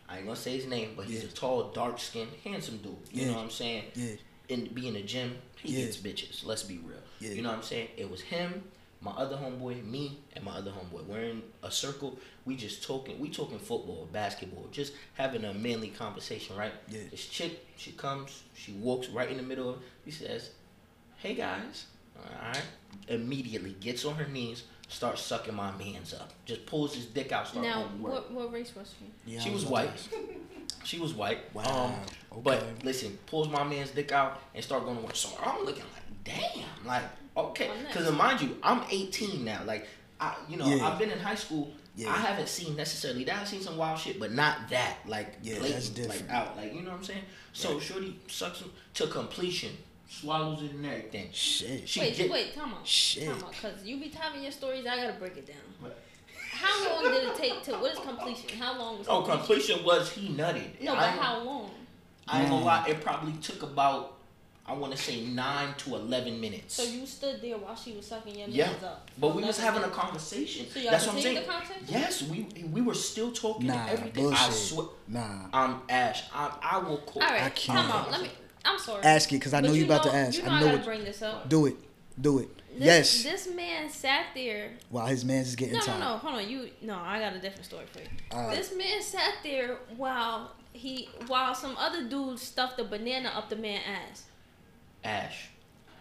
[0.09, 1.29] I ain't gonna say his name, but he's Yeah.
[1.29, 2.97] a tall, dark skinned, handsome dude.
[3.13, 3.27] You Yeah.
[3.29, 3.85] know what I'm saying?
[3.95, 4.15] Yeah.
[4.51, 5.85] And be in the gym, he Yeah.
[5.85, 6.45] gets bitches.
[6.45, 6.97] Let's be real.
[7.21, 7.31] Yeah.
[7.31, 7.89] You know what I'm saying?
[7.97, 8.65] It was him,
[9.03, 11.07] my other homeboy, me, and my other homeboy.
[11.07, 12.19] We're in a circle.
[12.45, 13.19] We just talking.
[13.19, 16.73] We talking football, basketball, just having a manly conversation, right?
[16.89, 17.01] Yeah.
[17.11, 19.71] This chick, she comes, she walks right in the middle.
[19.71, 20.51] of He says,
[21.17, 21.87] "Hey guys,"
[22.19, 22.63] all right.
[23.09, 26.33] Immediately gets on her knees, starts sucking my man's up.
[26.45, 28.13] Just pulls his dick out, starts Now, going to work.
[28.13, 29.33] what what race was she?
[29.33, 29.91] Yeah, She was white.
[30.83, 31.53] She was white.
[31.55, 31.95] Wow,
[32.33, 35.15] Um, But listen, pulls my man's dick out and start going to work.
[35.15, 37.03] So I'm looking like, damn, like
[37.37, 37.87] okay, nice.
[37.95, 39.63] because mind you, I'm 18 now.
[39.65, 39.87] Like
[40.21, 40.87] I, you know, Yeah.
[40.89, 41.73] I've been in high school.
[41.97, 42.11] Yeah.
[42.11, 43.41] I haven't seen necessarily that.
[43.41, 44.99] I've seen some wild shit, but not that.
[45.07, 46.29] Like Yeah, blatant, that's different.
[46.29, 47.23] Like out, like you know what I'm saying.
[47.53, 49.71] So Shorty sucks him to completion,
[50.09, 51.29] swallows it and everything.
[51.33, 51.89] Shit.
[51.89, 52.87] She wait, get- wait, time out.
[52.87, 53.25] Shit.
[53.27, 54.87] Time out, cause you be telling your stories.
[54.87, 55.57] I gotta break it down.
[55.81, 55.99] What?
[56.53, 57.73] How long did it take to?
[57.73, 58.59] What is completion?
[58.59, 59.09] How long was?
[59.09, 60.81] Oh, completion was he nutted.
[60.83, 61.71] No, I but ain't- how long?
[62.29, 62.67] I ain't gonna Mm.
[62.67, 62.87] lie.
[62.89, 64.19] It probably took about,
[64.71, 66.75] I want to say nine to 11 minutes.
[66.75, 69.11] So you stood there while she was sucking your Yeah, man's up.
[69.19, 70.67] But we was Eleven having a conversation.
[70.71, 71.35] So y'all That's what I'm saying.
[71.35, 71.85] the conversation?
[71.89, 72.43] Yes, we
[72.73, 74.27] we were still talking Nah, and everything.
[74.27, 74.55] I bullshit.
[74.55, 74.87] swear.
[75.09, 75.47] Nah.
[75.53, 76.23] I'm Ash.
[76.33, 77.23] I, I will call.
[77.23, 77.79] All right, I can't.
[77.81, 78.11] time out.
[78.13, 78.31] Let me.
[78.65, 79.03] I'm sorry.
[79.03, 80.39] Ask it, because I know you about to ask.
[80.39, 80.85] You know I I, know gotta it.
[80.85, 81.49] bring this up.
[81.49, 81.77] Do it.
[82.21, 82.49] Do it.
[82.79, 83.23] This, yes.
[83.25, 84.71] This man sat there.
[84.91, 85.99] While his man's is getting No, no, tired.
[86.01, 86.17] no.
[86.19, 86.49] Hold on.
[86.49, 86.71] You.
[86.83, 88.07] No, I got a different story for you.
[88.31, 88.57] All right.
[88.57, 93.57] This man sat there while he while some other dude stuffed a banana up the
[93.57, 94.25] man's ass.
[95.05, 95.47] Ash.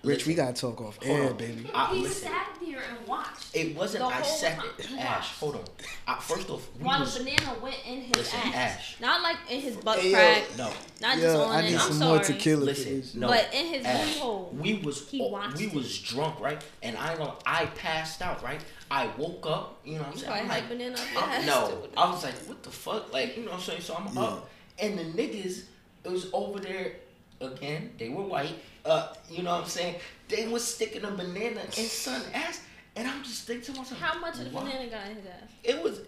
[0.01, 1.35] Rich, we gotta talk off Hold air, on.
[1.38, 1.69] baby.
[1.73, 3.53] I, he listen, sat there and watched.
[3.53, 4.05] it wasn't.
[4.05, 4.67] the I whole sat time.
[4.77, 4.99] there.
[5.05, 5.63] Ash, hold on.
[6.07, 8.55] I, first off, we While was, the banana went in his Listen, ass.
[8.55, 8.95] Ash.
[9.01, 10.43] Not like in his butt Hey, crack.
[10.57, 10.71] no.
[11.01, 11.63] Not just on I it.
[11.63, 12.15] need I'm some sorry.
[12.15, 13.27] more tequila for Listen, no.
[13.27, 14.55] But in his Ash, hole.
[14.57, 15.73] we was he watched we it.
[15.73, 16.63] was drunk, right?
[16.81, 17.34] And I ain't gonna.
[17.45, 18.61] I passed out, right?
[18.89, 19.80] I woke up.
[19.84, 20.34] You know what I'm You saying?
[20.43, 21.67] I'm like, banana I'm- ass, no.
[21.71, 21.89] too.
[21.97, 23.11] I was like, what the fuck?
[23.11, 23.81] Like, you know what I'm saying?
[23.81, 24.21] So I'm Yeah.
[24.21, 24.49] up,
[24.80, 25.63] and the niggas,
[26.05, 26.93] it was over there
[27.41, 27.91] again.
[27.99, 28.55] They were white.
[28.85, 29.95] Uh, you know what I'm saying?
[30.27, 32.61] They was sticking a banana in son ass,
[32.95, 34.64] and I'm just thinking to myself, How much of the why?
[34.64, 35.49] banana got in his ass?
[35.64, 36.01] It was.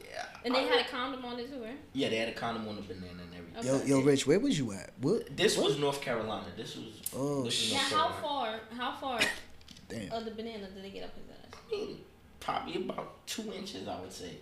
[0.45, 1.77] And they I- had a condom on it too, right?
[1.93, 3.71] Yeah, they had a condom on the banana and everything.
[3.79, 3.89] Okay.
[3.89, 4.91] Yo, yo, Rich, where was you at?
[5.01, 5.35] What?
[5.35, 6.45] This was North Carolina.
[6.57, 6.85] This was.
[7.15, 7.73] Oh, this was shit.
[7.91, 8.59] Now, how far?
[8.77, 9.19] How far
[9.89, 10.11] Damn.
[10.11, 11.59] of the banana did they get up his ass?
[11.67, 11.97] I mean,
[12.39, 14.37] probably about two inches, I would say.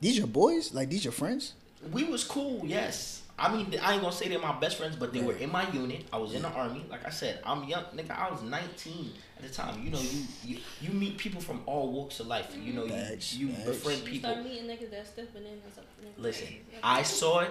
[0.00, 0.72] These your boys?
[0.74, 1.54] Like these your friends?
[1.92, 3.22] We was cool, yes.
[3.38, 5.70] I mean, I ain't gonna say they're my best friends, but they were in my
[5.72, 6.04] unit.
[6.12, 6.84] I was in the army.
[6.90, 8.10] Like I said, I'm young, nigga.
[8.10, 9.82] I was 19 at the time.
[9.82, 12.54] You know, you you, you meet people from all walks of life.
[12.62, 13.66] You know, Facts, you, you facts.
[13.66, 14.30] befriend You people.
[14.32, 15.86] start meeting niggas that stiff bananas up.
[16.04, 16.48] niggas' Listen.
[16.82, 17.50] I saw it.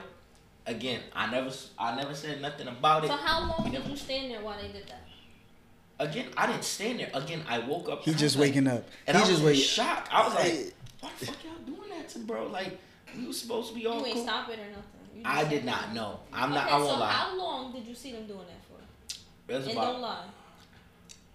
[0.68, 3.07] Again, I never, s- I never said nothing about it.
[3.07, 5.07] So how long We did never- you stand there while they did that?
[5.97, 7.10] Again, I didn't stand there.
[7.15, 8.03] Again, I woke up.
[8.03, 8.88] He just was like- waking up.
[9.07, 9.64] And he I was just in waking.
[9.64, 10.07] shock.
[10.11, 10.72] I was like, Hey.
[10.99, 12.45] "Why the fuck y'all doing that to bro?
[12.47, 12.80] Like,
[13.18, 14.84] we was supposed to be all You ain't cool." stop it or nothing.
[15.26, 15.94] I did not that.
[15.94, 16.19] know.
[16.31, 16.69] I'm not.
[16.72, 17.11] I won't so lie.
[17.11, 19.52] how long did you see them doing that for?
[19.53, 19.91] It and about.
[19.94, 20.23] don't lie.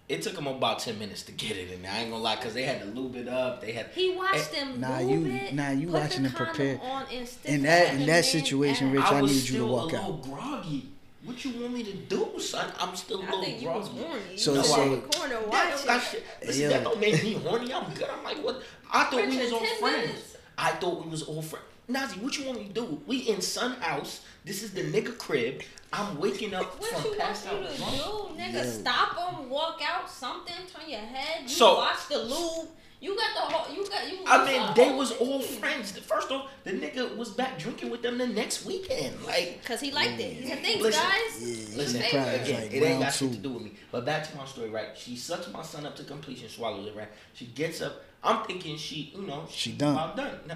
[0.07, 1.91] It took them about ten minutes to get it in there.
[1.91, 3.61] I ain't gonna lie, cause they had to lube it up.
[3.61, 3.87] They had.
[3.93, 6.75] He watched them Nah, you- it, nah, you put watching the them prepare.
[6.77, 8.91] condom On and In that- in in that situation.
[8.91, 10.01] Rich, I I need you to still walk a out.
[10.11, 10.89] little groggy.
[11.23, 12.71] What you want me to do, son?
[12.79, 14.03] I'm still a I little think you was groggy.
[14.07, 14.37] horny.
[14.37, 15.87] So- you was so- in the corner That, watching.
[15.87, 16.69] that shit, listen, Yo.
[16.69, 17.73] that don't make me horny.
[17.73, 18.07] I'm good.
[18.09, 18.61] I'm like, what?
[18.93, 20.34] I thought we was all 10 friends.
[20.57, 20.75] Minutes.
[20.75, 21.65] I thought we was all friends.
[21.87, 23.01] Nazi, what you want me to do?
[23.05, 24.21] We in Sun House.
[24.43, 25.61] This is the nigga crib.
[25.93, 27.91] I'm waking up What from you want passed you out to drunk.
[28.37, 28.53] do, nigga?
[28.55, 28.63] Yo.
[28.63, 31.43] Stop them, walk out, something, turn your head.
[31.43, 32.69] You So- watch the lube.
[33.01, 33.75] You got the whole.
[33.75, 34.19] You got you.
[34.25, 35.91] I mean, they whole was all friends.
[35.91, 39.23] The first off, the nigga was back drinking with them the next weekend.
[39.23, 40.33] Like, Cause he liked it.
[40.33, 41.03] He said, "Thanks, Listen.
[41.03, 41.41] guys."
[41.71, 42.07] Yeah, Listen, Hey,
[42.41, 43.73] again, like it ain't round got shit to do with me.
[43.91, 44.97] But back to my story, right?
[44.97, 47.09] She sucks my son up to completion, swallows it, right?
[47.33, 48.01] She gets up.
[48.25, 49.93] I'm thinking she, you know, She done.
[49.93, 50.39] About done.
[50.47, 50.55] No.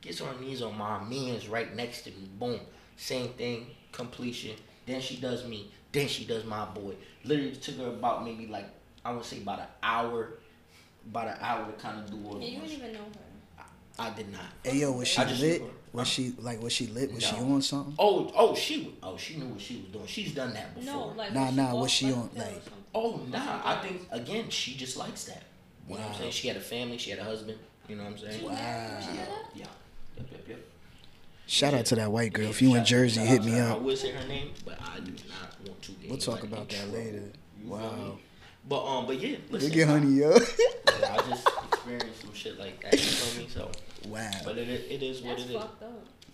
[0.00, 2.28] Gets on her knees on my man's right next to me.
[2.38, 2.60] Boom.
[2.96, 4.56] Same thing, completion.
[4.86, 5.70] Then she does me.
[5.92, 6.94] Then she does my boy.
[7.24, 8.66] Literally took her about maybe like
[9.04, 10.38] I would say about an hour,
[11.06, 12.70] about an hour to kind of do all Yeah, you this.
[12.72, 13.64] didn't even know her.
[13.98, 14.42] I did not.
[14.64, 15.62] Hey yo, was she I lit?
[15.62, 15.70] knew.
[15.92, 17.12] Was she like was she lit?
[17.14, 17.54] Was she No.
[17.54, 17.94] on something?
[17.98, 20.06] Oh, oh, she, oh, she knew what she was doing.
[20.06, 20.92] She's done that before.
[20.92, 22.62] No, like Nah, when nah, walked was she like on, that or like-
[22.96, 25.44] Oh nah, I think again she just likes that.
[25.88, 26.30] You know what I'm saying?
[26.32, 27.58] She had a family, she had a husband.
[27.88, 28.40] You know what I'm saying?
[28.40, 28.94] She married?
[28.96, 29.24] Was she Yeah,
[29.54, 29.64] yeah,
[30.16, 30.58] yep, yep, yep.
[31.46, 32.44] Shout out to that white girl.
[32.44, 33.58] Yeah, If you in Jersey, hit me up.
[33.58, 33.64] her.
[33.64, 33.82] I up.
[33.82, 35.92] would say her name, but I do not want to.
[35.92, 36.94] get We'll talk about that trouble.
[36.94, 37.22] later.
[37.62, 38.18] You Wow.
[38.66, 39.68] But um, but yeah, listen.
[39.68, 40.30] Look at honey, yo.
[40.88, 42.92] I, I just experienced some shit like that.
[42.94, 43.48] You feel me?
[43.50, 43.70] So,
[44.08, 45.56] wow, but it, it is what That's it is.
[45.56, 45.82] up.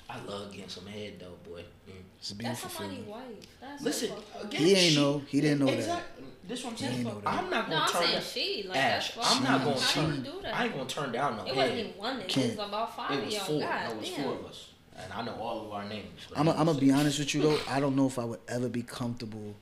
[0.08, 1.62] I love getting some head though, boy.
[1.88, 1.94] Mm.
[2.18, 3.10] it's a That's beautiful somebody's feeling.
[3.10, 3.46] wife.
[3.60, 5.22] That's Listen, so again, He ain't she- know.
[5.28, 6.02] He didn't know that.
[6.50, 6.56] Exactly.
[6.56, 7.06] This what I'm He saying.
[7.06, 7.28] ain't know that.
[7.28, 8.22] I'm not gonna no, I'm turn saying down.
[8.22, 8.64] she.
[8.68, 9.82] Like Ash, that's I'm not gonna up.
[9.82, 10.22] How you turn.
[10.22, 10.54] do that?
[10.60, 11.56] I ain't gonna turn down no It head.
[11.56, 12.20] wasn't even one nigga.
[12.24, 12.56] It Can't.
[12.56, 13.44] was about five It of was y'all.
[13.44, 13.60] four.
[13.60, 14.24] God No, it was damn.
[14.24, 16.06] four of us, and I know all of our names.
[16.36, 17.58] I'm gonna be honest with you though.
[17.68, 19.54] I don't know if I would ever be comfortable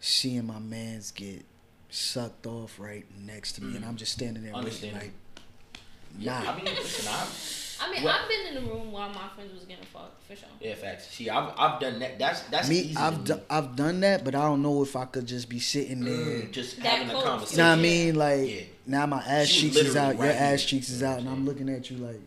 [0.00, 1.44] seeing my man's get
[1.88, 3.88] sucked off right next to me, and mm-hmm.
[3.90, 4.94] I'm just standing there waiting Understand.
[4.96, 5.12] like,
[6.18, 6.52] Yeah, nah.
[6.52, 7.26] I mean, listen, I
[7.80, 10.34] I mean, Well- I've been in the room while my friends was getting fucked for
[10.36, 10.48] sure.
[10.60, 11.08] yeah, facts.
[11.10, 12.18] See, I've I've done that.
[12.18, 12.96] That's that's me, easy.
[12.96, 15.58] I've to done I've done that, but I don't know if I could just be
[15.60, 16.14] sitting there.
[16.14, 17.58] Mm, just That having a conversation.
[17.58, 18.14] You know what I mean?
[18.14, 18.60] Like Yeah.
[18.86, 21.28] now my ass She cheeks is literally out, your right ass cheeks is out, and
[21.28, 22.20] I'm I'm looking at you like,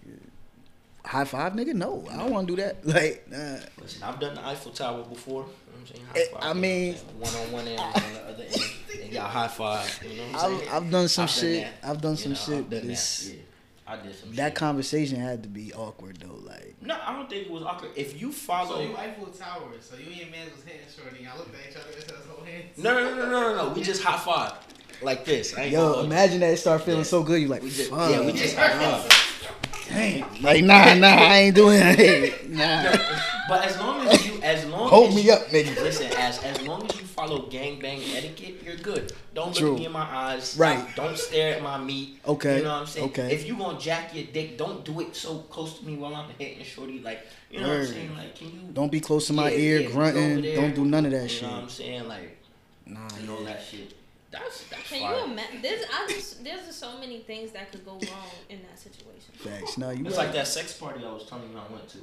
[1.05, 1.73] high five, nigga.
[1.73, 2.77] No, I don't want to do that.
[2.85, 3.57] Like, nah.
[3.81, 5.43] Listen, I've done the Eiffel Tower before.
[5.43, 6.05] You know I'm saying?
[6.15, 7.33] Eh, High five, I mean- what I'm saying?
[7.33, 8.63] one on one end, on the other end,
[9.03, 9.99] and y'all high five.
[10.03, 10.83] You know what I'm I've.
[10.83, 11.63] I've done some I've shit.
[11.81, 11.89] that.
[11.89, 13.29] I've done You some know, shit, I've but done it's.
[13.29, 13.35] Yeah,
[13.89, 14.55] I did some that shit.
[14.55, 16.35] conversation had to be awkward though.
[16.45, 17.91] Like, No, I don't think it was awkward.
[17.95, 19.63] If you follow, So you Eiffel Tower.
[19.81, 21.23] So you and your man was hand shorty.
[21.23, 23.73] Y'all looked at each other and said, "Oh, hands." no, no, no, no, no, no.
[23.73, 24.53] We just high five
[25.01, 25.57] like this.
[25.57, 27.03] I ain't yo, imagine that start feeling Yeah.
[27.05, 27.41] so good.
[27.41, 28.11] You like, We just, fuck.
[28.11, 29.25] yeah, we just high five.
[29.89, 30.25] Dang.
[30.41, 32.49] Like, nah, nah, I ain't doing it.
[32.49, 32.91] Nah.
[33.47, 35.75] But as long as you, as long Hold as me you- up, nigga.
[35.81, 39.13] Listen, as as long as you follow gangbang etiquette, you're good.
[39.33, 40.55] Don't look me in my eyes.
[40.57, 40.85] Right.
[40.95, 42.19] Don't stare at my meat.
[42.27, 43.09] Okay, You know what I'm saying?
[43.09, 43.33] okay.
[43.33, 46.29] If you gonna jack your dick, don't do it so close to me while I'm
[46.37, 46.99] hitting shorty.
[46.99, 48.15] Like, you know what I'm saying?
[48.17, 48.59] Like, can you?
[48.73, 50.55] Don't be close to my Yeah, ear, yeah, grunting.
[50.55, 51.41] Don't do none of that you shit.
[51.43, 52.07] know what I'm saying?
[52.07, 52.37] Like,
[52.85, 53.93] Nah, and all that shit.
[54.31, 55.17] That's that's Can fire.
[55.17, 55.61] you imagine?
[55.61, 59.33] There's, I just, there's just so many things that could go wrong in that situation.
[59.33, 59.77] Facts.
[59.77, 60.25] No, you It's right.
[60.25, 61.97] like that sex party I was telling you I went to.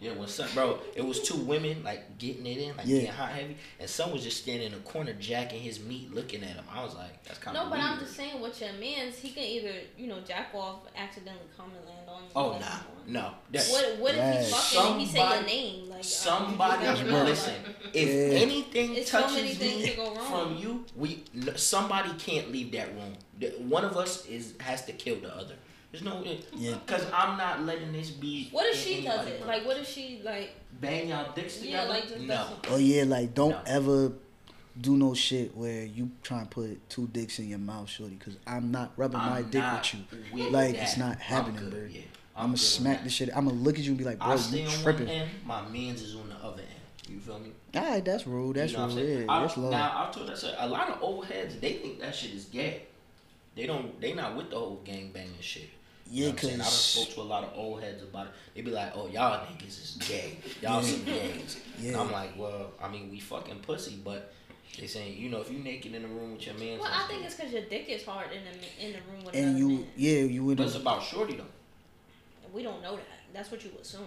[0.00, 0.12] Yeah.
[0.12, 3.00] Yeah, when some bro, it was two women like getting it in, like Yeah.
[3.00, 6.42] getting hot heavy, and some was just standing in a corner jacking his meat, looking
[6.42, 6.64] at him.
[6.72, 9.30] I was like, that's kind of No, but I'm just saying, with your man's, he
[9.30, 12.28] can either, you know, jack off, accidentally come and land on you.
[12.34, 13.30] Oh like, nah, come no.
[13.52, 14.38] That, What, what if Right.
[14.38, 15.90] he's fucking and he say your name?
[15.90, 17.54] Like, uh, somebody, you just never know, listen.
[17.92, 18.38] If Yeah.
[18.38, 20.30] anything It's so touches many me to go wrong.
[20.30, 21.24] from you, we
[21.56, 23.16] somebody can't leave that room.
[23.68, 25.56] One of us is has to kill the other.
[25.92, 26.22] There's no,
[26.56, 26.76] Yeah.
[26.86, 28.48] because I'm not letting this be.
[28.52, 29.40] What if she does it?
[29.40, 29.48] room.
[29.48, 30.50] Like, what if she like?
[30.80, 31.88] bang y'all dicks Yeah, together?
[32.16, 32.46] like no.
[32.68, 33.60] Oh yeah, like don't No.
[33.66, 34.12] ever
[34.80, 38.14] do no shit where you try and put two dicks in your mouth, shorty.
[38.16, 40.44] Cause I'm not rubbing my I'm dick not with you.
[40.44, 40.82] with Like, that.
[40.84, 41.80] it's not happening, good, bro.
[41.90, 42.02] Yeah,
[42.36, 43.04] I'm gonna smack that.
[43.04, 43.28] the shit.
[43.36, 45.08] I'm gonna look at you and be like, bro, I you tripping.
[45.08, 46.70] end, my man's is on the other end.
[47.12, 47.50] You feel me?
[47.74, 48.54] All right, that's rude.
[48.56, 49.06] That's you know what I'm rude.
[49.08, 49.20] saying?
[49.26, 49.70] Yeah, I- that's love.
[49.72, 50.54] Now I told that shit.
[50.56, 52.82] A lot of old heads they think that shit is gay.
[53.56, 54.00] They don't.
[54.00, 55.68] They not with the whole gang banging shit.
[56.10, 56.54] You yeah, cause what I'm saying?
[56.54, 58.32] I done cause spoke to a lot of old heads about it.
[58.54, 60.38] They be like, "Oh, y'all niggas is gay.
[60.60, 64.32] Y'all some gays." And I'm like, "Well, I mean, we fucking pussy, but
[64.78, 67.06] they saying, you know, if you naked in the room with your man, Well, I
[67.06, 69.68] think it's because your dick is hard in the in the room with and you,
[69.68, 69.86] man.
[69.96, 71.44] yeah, you in But it's about shorty though.
[72.52, 73.04] We don't know that.
[73.32, 74.06] That's what you assume.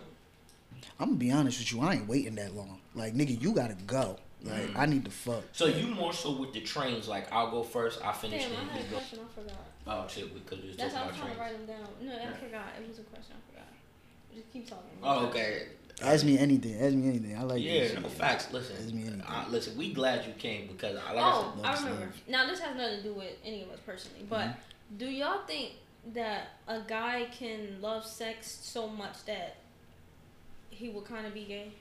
[1.00, 1.82] I'm gonna be honest with you.
[1.82, 2.80] I ain't waiting that long.
[2.96, 4.18] Like nigga, you gotta go.
[4.44, 4.78] Like Mm.
[4.78, 5.44] I need to fuck.
[5.54, 8.56] So you more so with the trains, like I'll go first, I finish, Damn, I
[8.60, 8.98] then had a go.
[8.98, 9.20] question.
[9.24, 9.56] I forgot.
[9.86, 11.88] Oh shit, because we was That's talking why I'm about trying to write them down.
[12.02, 12.34] No, I Yeah.
[12.34, 12.68] forgot.
[12.82, 13.36] It was a question.
[13.38, 13.68] I forgot.
[14.34, 14.98] Just keep talking.
[15.04, 15.68] Oh, okay.
[16.02, 16.76] Ask me anything.
[16.82, 17.38] Ask me anything.
[17.38, 17.70] I like you.
[17.72, 18.00] Yeah, this.
[18.00, 18.46] no facts.
[18.46, 19.22] Ask Listen, me anything.
[19.22, 19.78] uh, listen.
[19.78, 22.14] We glad you came because, I like oh, I I said, remember.
[22.28, 24.98] Now this has nothing to do with any of us personally, but Mm-hmm.
[24.98, 25.74] do y'all think
[26.14, 29.58] that a guy can love sex so much that
[30.70, 31.72] he would kind of be gay?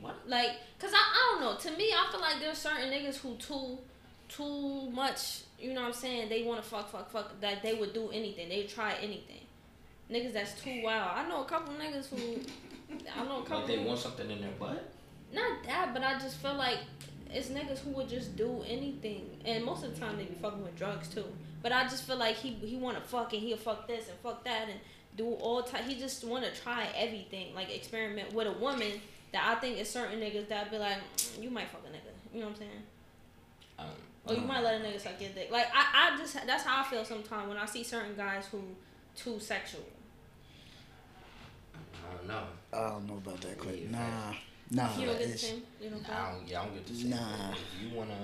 [0.00, 0.16] What?
[0.26, 1.56] Like, cause I, I don't know.
[1.70, 3.78] To me, I feel like there's certain niggas who too,
[4.28, 5.42] too much.
[5.60, 6.28] You know what I'm saying?
[6.28, 7.40] They want to fuck, fuck, fuck.
[7.40, 8.48] That they would do anything.
[8.48, 9.40] They try anything.
[10.10, 11.10] Niggas that's too wild.
[11.14, 12.40] I know a couple niggas who.
[13.14, 13.58] I know a couple.
[13.58, 14.90] Like they want something in their butt?
[15.32, 16.78] Not that, but I just feel like
[17.32, 20.62] it's niggas who would just do anything, and most of the time they be fucking
[20.62, 21.24] with drugs too.
[21.62, 24.18] But I just feel like he he want to fuck and he'll fuck this and
[24.18, 24.80] fuck that and
[25.16, 25.84] do all type.
[25.84, 29.00] He just want to try everything, like experiment with a woman.
[29.32, 32.34] That I think is certain niggas that be like, "Mm, you might fuck a nigga.
[32.34, 32.82] You know what I'm saying?
[33.78, 33.86] Um,
[34.30, 35.50] Or you um, might let a nigga suck your dick.
[35.50, 38.60] Like I, I just that's how I feel sometimes when I see certain guys who
[39.16, 39.82] too sexual.
[41.74, 42.42] I don't know.
[42.72, 43.86] I don't know about that, Clay.
[43.90, 44.32] Yeah,
[44.70, 44.96] Nah, nah.
[44.98, 45.62] you don't get the same.
[45.80, 45.96] You know.
[46.08, 47.10] I don't, yeah, I don't get the same.
[47.10, 47.50] Nah.
[47.52, 48.14] If you wanna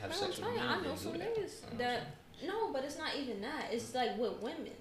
[0.00, 1.20] have No, I'm sex with me, you, I know do some that.
[1.20, 2.00] niggas You know what I'm that
[2.46, 3.68] no, but it's not even that.
[3.72, 4.72] It's like with women,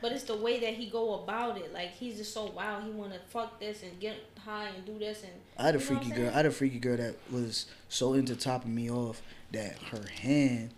[0.00, 1.72] but it's the way that he go about it.
[1.72, 2.84] Like he's just so wild.
[2.84, 5.32] He want to fuck this and get high and do this and.
[5.58, 6.30] I had a You know what freaky girl.
[6.30, 9.22] I had a freaky girl that was so into topping me off
[9.54, 10.70] that her hand,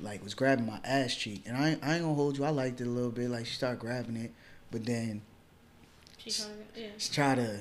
[0.00, 2.44] like, was grabbing my ass cheek, and I, I ain't gonna hold you.
[2.44, 3.30] I liked it a little bit.
[3.30, 4.32] Like she started grabbing it,
[4.70, 5.22] but then
[6.16, 6.46] She to,
[6.76, 6.88] yeah.
[6.98, 7.60] she tried to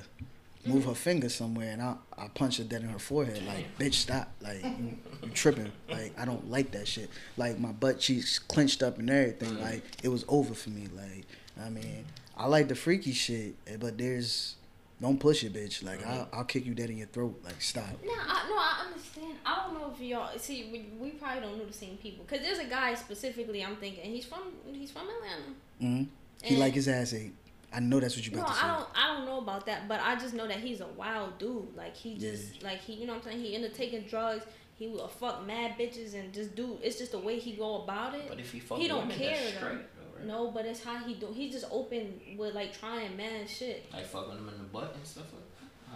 [0.65, 3.41] move her finger somewhere, and I, I punched her dead in her forehead.
[3.45, 4.29] Like, bitch, stop.
[4.41, 5.71] Like, you, you tripping.
[5.89, 7.09] Like, I don't like that shit.
[7.37, 9.59] Like, my butt cheeks clenched up and everything.
[9.61, 10.87] Like, it was over for me.
[10.93, 11.25] Like,
[11.63, 14.55] I mean, I like the freaky shit, eh, but there's,
[15.01, 15.83] don't push it, bitch.
[15.83, 17.39] Like, I'll, I'll kick you dead in your throat.
[17.43, 17.85] Like, stop.
[18.03, 19.33] No, I, no, I understand.
[19.45, 20.69] I don't know if y'all see.
[20.71, 22.25] We, we probably don't know the same people.
[22.25, 23.63] Cause there's a guy specifically.
[23.63, 24.41] I'm thinking he's from
[24.73, 25.53] he's from Atlanta.
[25.79, 26.03] hmm
[26.43, 27.33] He And- like his ass ate.
[27.73, 28.65] I know that's what you No, about to say.
[28.65, 28.87] I don't.
[28.95, 31.75] I don't know about that, but I just know that he's a wild dude.
[31.75, 32.31] Like he Yeah.
[32.31, 33.43] just, like he, you know what I'm saying.
[33.43, 34.45] He into taking drugs.
[34.75, 36.77] He will fuck mad bitches and just do.
[36.83, 38.25] It's just the way he go about it.
[38.29, 40.25] But if he fuck He don't women, care, that's straight, though, right?
[40.27, 41.27] No, but it's how he do.
[41.33, 43.85] He's just open with like trying mad shit.
[43.93, 45.43] Like fucking them in the butt and stuff like
[45.91, 45.93] that.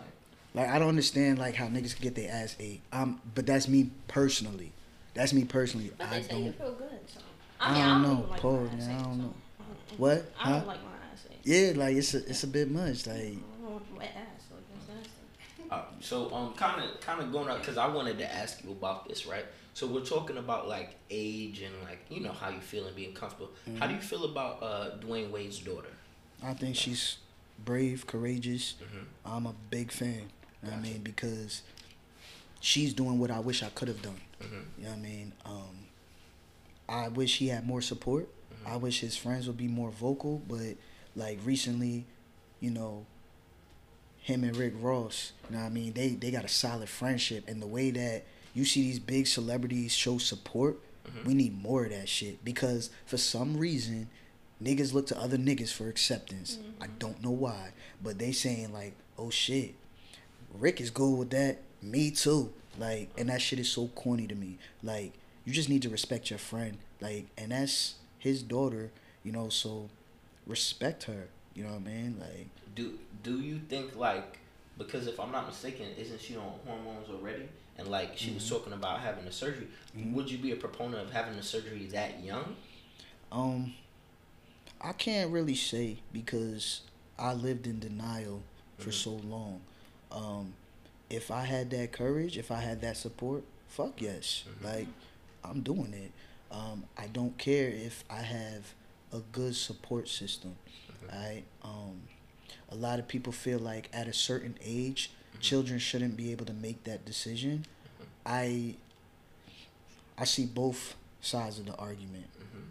[0.56, 2.82] Like, Like I don't understand like how niggas can get their ass ate.
[2.92, 4.72] Um, but that's me personally.
[5.14, 5.92] That's me personally.
[5.98, 6.58] But I they say don't.
[6.58, 7.00] feel good.
[7.08, 7.20] So
[7.60, 8.28] I mean, don't even know.
[8.30, 9.34] like Pause, man, I don't know.
[9.98, 10.32] What?
[10.42, 11.38] I don't like my ass ate.
[11.44, 13.06] Yeah, like it's a it's a bit much.
[13.08, 13.22] Like I
[13.62, 14.44] don't want wet ass.
[14.52, 15.70] Like that's nasty.
[15.70, 18.72] uh, so um, kind of kind of going up because I wanted to ask you
[18.72, 19.46] about this, right?
[19.74, 23.14] So we're talking about like age and like you know how you feel and being
[23.14, 23.52] comfortable.
[23.80, 25.88] How do you feel about uh Dwyane Wade's daughter?
[26.44, 27.18] I think she's
[27.64, 28.76] brave, courageous.
[28.82, 29.06] Mhm.
[29.26, 30.30] I'm a big fan.
[30.64, 31.02] You know what I mean?
[31.02, 31.64] Because
[32.60, 34.20] she's doing what I wish I could have done.
[34.42, 34.64] Mhm.
[34.78, 35.34] You know what I mean?
[35.46, 35.78] Um,
[36.90, 38.28] I wish he had more support.
[38.66, 40.76] I wish his friends would be more vocal, but
[41.16, 42.06] like recently,
[42.60, 43.06] you know,
[44.20, 45.94] him and Rick Ross, you know what I mean?
[45.94, 49.94] They they got a solid friendship and the way that you see these big celebrities
[49.94, 51.28] show support, mm-hmm.
[51.28, 54.10] we need more of that shit because for some reason
[54.62, 56.60] niggas look to other niggas for acceptance.
[56.80, 56.98] I mm-hmm.
[57.00, 57.72] don't know why,
[58.02, 59.76] but they saying like, "Oh shit,
[60.54, 61.60] Rick is good with that.
[61.82, 64.58] Me too." Like, and that shit is so corny to me.
[64.82, 65.14] Like,
[65.46, 66.78] you just need to respect your friend.
[67.02, 68.92] Like, and that's his daughter,
[69.24, 69.50] you know.
[69.50, 69.90] So,
[70.48, 71.28] respect her.
[71.54, 72.18] You know what I mean?
[72.20, 74.40] Like, Do do you think like
[74.78, 77.48] because if I'm not mistaken, isn't she on hormones already?
[77.82, 79.68] And like she was talking about having a surgery.
[79.96, 82.56] Would you be a proponent of having the surgery that young?
[83.32, 83.74] um,
[84.82, 86.82] I can't really say because
[87.18, 88.44] I lived in denial
[88.78, 88.94] for Mhm.
[88.94, 89.62] so long.
[90.12, 90.54] Um,
[91.10, 94.44] if I had that courage, if I had that support, fuck yes.
[94.48, 94.64] Mhm.
[94.66, 94.88] Like,
[95.44, 96.12] I'm doing it.
[96.52, 98.74] Um, I don't care if I have
[99.14, 100.56] a good support system.
[100.90, 101.10] Mhm.
[101.12, 101.44] Right?
[101.64, 102.02] Um,
[102.70, 105.12] a lot of people feel like at a certain age.
[105.42, 107.66] Children shouldn't be able to make that decision.
[108.26, 108.76] I
[110.18, 112.28] I see both sides of the argument.
[112.40, 112.64] Mhm.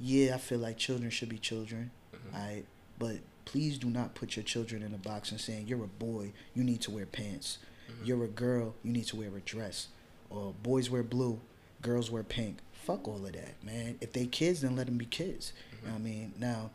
[0.00, 1.90] Yeah, I feel like children should be children.
[2.12, 2.32] Mhm.
[2.32, 2.64] Right?
[2.98, 6.32] But please do not put your children in a box and saying you're a boy,
[6.54, 7.58] you need to wear pants.
[7.88, 8.06] Mhm.
[8.06, 9.88] You're a girl, you need to wear a dress.
[10.30, 11.40] Or boys wear blue,
[11.80, 12.58] girls wear pink.
[12.72, 13.96] Fuck all of that, man.
[14.00, 15.52] If they kids, then let them be kids.
[15.72, 16.34] You know what I mean?
[16.38, 16.70] Now,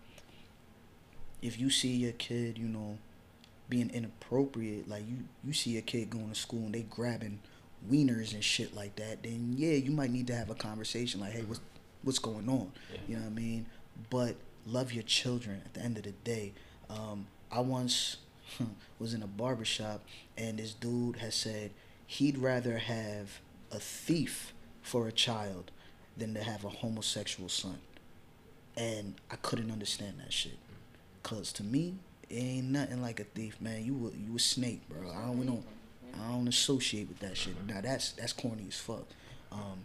[1.41, 2.97] if you see your kid, you know,
[3.73, 7.39] being inappropriate, like you, you see a kid going to school and they grabbing
[7.89, 11.31] wieners and shit like that, then yeah, you might need to have a conversation like,
[11.31, 11.59] hey, what's
[12.03, 12.71] what's going on?
[12.91, 12.99] Yeah.
[13.07, 13.65] You know what I mean?
[14.11, 14.35] But
[14.67, 16.53] love your children at the end of the day.
[16.87, 18.17] Um, I once
[18.99, 20.03] was in a barber shop
[20.37, 21.71] and this dude has said
[22.05, 23.39] he'd rather have
[23.71, 25.71] a thief for a child
[26.15, 27.79] than to have a homosexual son.
[28.77, 30.59] And I couldn't understand that shit.
[31.23, 31.95] Cause to me,
[32.33, 33.85] it ain't nothing like a thief, man.
[33.85, 35.09] You a, you a snake, bro.
[35.09, 35.63] I don't we don't
[36.15, 37.53] I don't associate with that shit.
[37.67, 39.05] Now that's that's corny as fuck.
[39.51, 39.83] Um,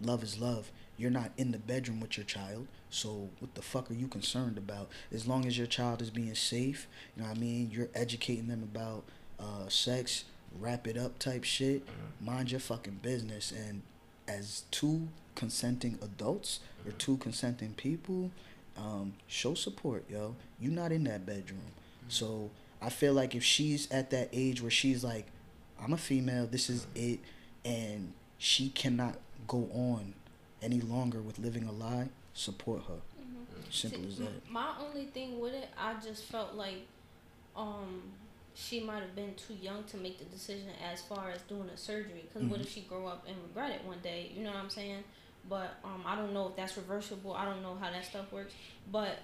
[0.00, 0.70] love is love.
[0.96, 4.58] You're not in the bedroom with your child, so what the fuck are you concerned
[4.58, 4.88] about?
[5.12, 6.86] As long as your child is being safe,
[7.16, 7.70] you know what I mean.
[7.72, 9.04] You're educating them about
[9.40, 10.24] uh, sex.
[10.60, 11.82] wrap it up type shit,
[12.20, 13.52] mind your fucking business.
[13.52, 13.82] And
[14.28, 18.30] as two consenting adults or two consenting people,
[18.76, 20.36] um, show support, yo.
[20.60, 21.60] You're not in that bedroom.
[22.08, 22.50] So
[22.80, 25.26] I feel like if she's at that age where she's like,
[25.82, 27.20] I'm a female, this is it,
[27.64, 30.14] and she cannot go on
[30.60, 33.00] any longer with living a lie, support her.
[33.70, 34.50] Simple See, as that.
[34.50, 36.86] My only thing with it, I just felt like,
[37.56, 38.02] um,
[38.54, 41.76] she might have been too young to make the decision as far as doing a
[41.76, 42.24] surgery.
[42.28, 42.64] Because what Mhm.
[42.64, 44.30] if she grow up and regret it one day?
[44.36, 45.04] You know what I'm saying?
[45.48, 47.32] But um, I don't know if that's reversible.
[47.34, 48.54] I don't know how that stuff works.
[48.90, 49.18] But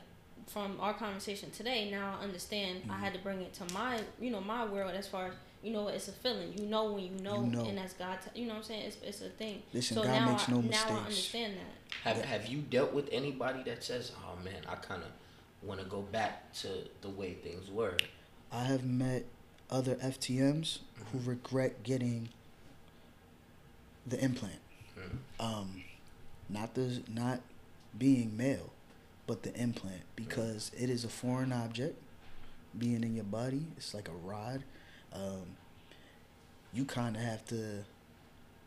[0.46, 2.82] from our conversation today, now I understand.
[2.88, 2.98] I Mhm.
[3.00, 5.88] had to bring it to my, you know, my world as far as you know,
[5.88, 6.56] it's a feeling.
[6.56, 7.64] You know when you know, know.
[7.64, 8.18] and that's God.
[8.32, 8.82] T- you know what I'm saying?
[8.86, 9.62] It's it's a thing.
[9.74, 12.04] Listen, so God now makes I, no now I understand that.
[12.14, 15.08] Have Have you dealt with anybody that says, "Oh man, I kind of
[15.66, 16.68] want to go back to
[17.02, 17.96] the way things were"?
[18.52, 19.24] I have met
[19.68, 20.78] other FTMs
[21.12, 21.28] who Mm-hmm.
[21.30, 22.28] regret getting
[24.06, 24.60] the implant.
[24.96, 25.18] Mhm.
[25.40, 25.82] Um,
[26.48, 27.40] not the not
[27.98, 28.70] being male,
[29.26, 31.96] but the implant because it is a foreign object
[32.78, 33.66] being in your body.
[33.76, 34.62] It's like a rod.
[35.12, 35.56] Um,
[36.72, 37.84] you kind of have to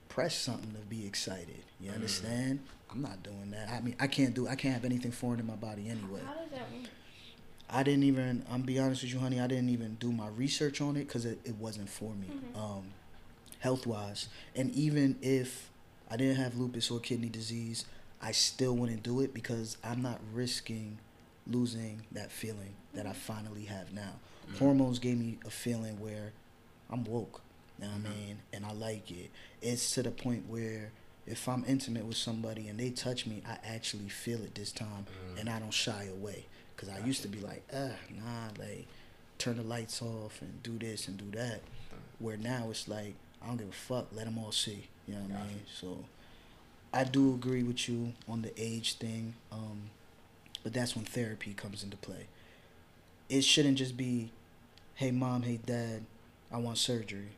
[0.10, 1.64] press something to be excited.
[1.80, 1.96] You Mhm.
[1.96, 2.60] understand?
[2.90, 3.70] I'm not doing that.
[3.70, 4.48] I mean, I can't do.
[4.48, 6.22] I can't have anything foreign in my body anyway.
[6.26, 6.90] How does that work?
[7.70, 8.46] I didn't even.
[8.50, 9.40] I'm be honest with you, honey.
[9.40, 12.58] I didn't even do my research on it because it, it wasn't for me, Mhm.
[12.58, 12.84] um,
[13.60, 14.28] health wise.
[14.56, 15.71] And even if
[16.12, 17.86] I didn't have lupus or kidney disease,
[18.22, 21.00] I still wouldn't do it because I'm not risking
[21.48, 24.20] losing that feeling that I finally have now.
[24.48, 24.58] Mhm.
[24.60, 26.34] Hormones gave me a feeling where
[26.90, 27.42] I'm woke.
[27.80, 28.06] You know what Mhm.
[28.06, 28.40] I mean?
[28.54, 29.32] And I like it.
[29.62, 30.92] It's to the point where
[31.26, 35.06] if I'm intimate with somebody and they touch me, I actually feel it this time
[35.08, 35.40] Mhm.
[35.40, 36.46] and I don't shy away.
[36.78, 38.88] Cause I used to be like, ah, nah, like
[39.38, 41.62] turn the lights off and do this and do that.
[42.20, 44.08] Where now it's like I don't give a fuck.
[44.14, 44.90] Let them all see.
[45.08, 45.62] You know what I mean?
[45.80, 46.06] So
[46.94, 49.90] I do agree with you on the age thing, um,
[50.64, 52.28] but that's when therapy comes into play.
[53.30, 54.32] It shouldn't just be,
[54.96, 56.04] hey mom, hey dad,
[56.52, 57.30] I want surgery.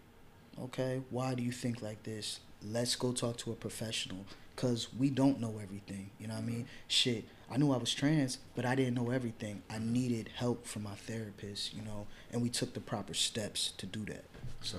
[0.61, 2.39] Okay, why do you think like this?
[2.63, 4.25] Let's go talk to a professional
[4.55, 6.11] because we don't know everything.
[6.19, 6.67] You know what I mean?
[6.87, 9.61] Shit, I knew I was trans, but I didn't know everything.
[9.69, 13.85] I needed help from my therapist, you know, and we took the proper steps to
[13.85, 14.25] do that.
[14.61, 14.77] So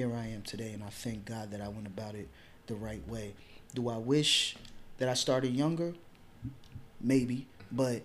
[0.00, 2.26] here I am today, and I thank God that I went about it
[2.68, 3.34] the right way.
[3.74, 4.56] Do I wish
[4.96, 5.92] that I started younger?
[7.02, 8.00] Maybe, but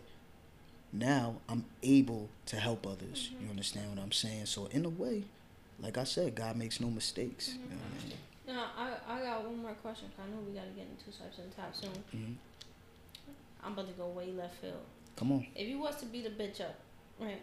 [0.91, 3.30] now I'm able to help others.
[3.41, 4.47] You understand what I'm saying?
[4.47, 5.23] So in a way,
[5.80, 7.53] like I said, God makes no mistakes.
[7.53, 8.17] You know I mean?
[8.57, 10.09] Now, I, I got one more question.
[10.17, 12.03] 'cause I know we got to get into Swipes and Tap soon.
[12.13, 12.35] Mhm.
[13.63, 14.84] I'm about to go way left field.
[15.15, 15.47] Come on.
[15.55, 16.76] If you was to beat a bitch up,
[17.22, 17.41] right,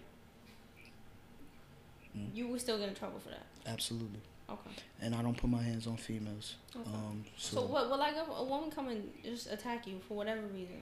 [2.14, 2.34] Mm.
[2.34, 3.46] you would still get in trouble for that.
[3.66, 4.20] Absolutely.
[4.52, 4.70] Okay.
[5.00, 6.56] And I don't put my hands on females.
[6.76, 6.88] Okay.
[6.90, 7.88] Um, so, so, what?
[7.90, 10.80] Well, like if a woman come and just attack you for whatever reason.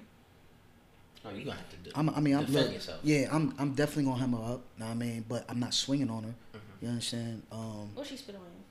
[1.24, 1.90] Oh, you gonna have to do.
[1.94, 3.01] I'm, I mean, I'm defend look, yourself.
[3.02, 4.60] yeah, I'm, I'm definitely gonna hem her up.
[4.78, 6.34] Know what I mean, but I'm not swinging on her.
[6.55, 6.60] Mhm.
[6.82, 7.42] You understand?
[7.52, 8.64] Um, What she spit on you?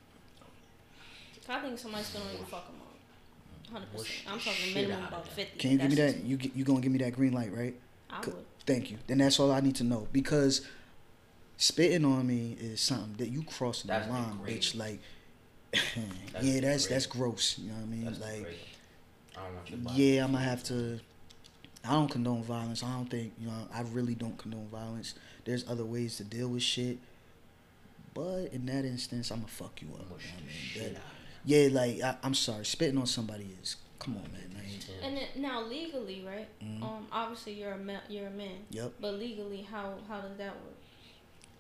[1.52, 2.46] I think somebody spit on you.
[2.46, 3.72] Fuck them up.
[3.72, 4.10] Hundred percent.
[4.32, 5.34] I'm talking minimum about them.
[5.36, 5.58] fifty.
[5.60, 6.24] can you give me that?
[6.24, 7.76] You g- you gonna give me that green light, right?
[8.10, 8.46] I C- would.
[8.66, 8.98] Thank you.
[9.08, 10.62] Then that's all I need to know because
[11.60, 14.60] spitting on me is something that you crossing That's the line, degrading.
[14.62, 14.76] bitch.
[14.76, 15.00] Like,
[16.34, 17.60] That's yeah, that's that's gross.
[17.60, 18.06] You know what I mean?
[18.06, 18.60] That's like, degrading.
[19.38, 20.02] I don't want your body.
[20.04, 21.00] yeah, I'm gonna have to.
[21.86, 22.82] I don't condone violence.
[22.84, 23.68] I don't think you know.
[23.74, 25.14] I really don't condone violence.
[25.46, 26.98] There's other ways to deal with shit,
[28.16, 30.00] but in that instance, I'm gonna fuck you up.
[30.00, 30.50] You know what I mean?
[30.50, 31.02] shit That-
[31.46, 33.76] yeah, like I, I'm sorry, spitting on somebody is.
[34.00, 34.44] Come on, man.
[34.58, 35.06] I.
[35.06, 36.48] And then, now legally, right?
[36.64, 36.82] Mhm.
[36.84, 38.94] Um, obviously you're a ma- you're a man, Yep.
[39.00, 40.76] but legally, how how does that work?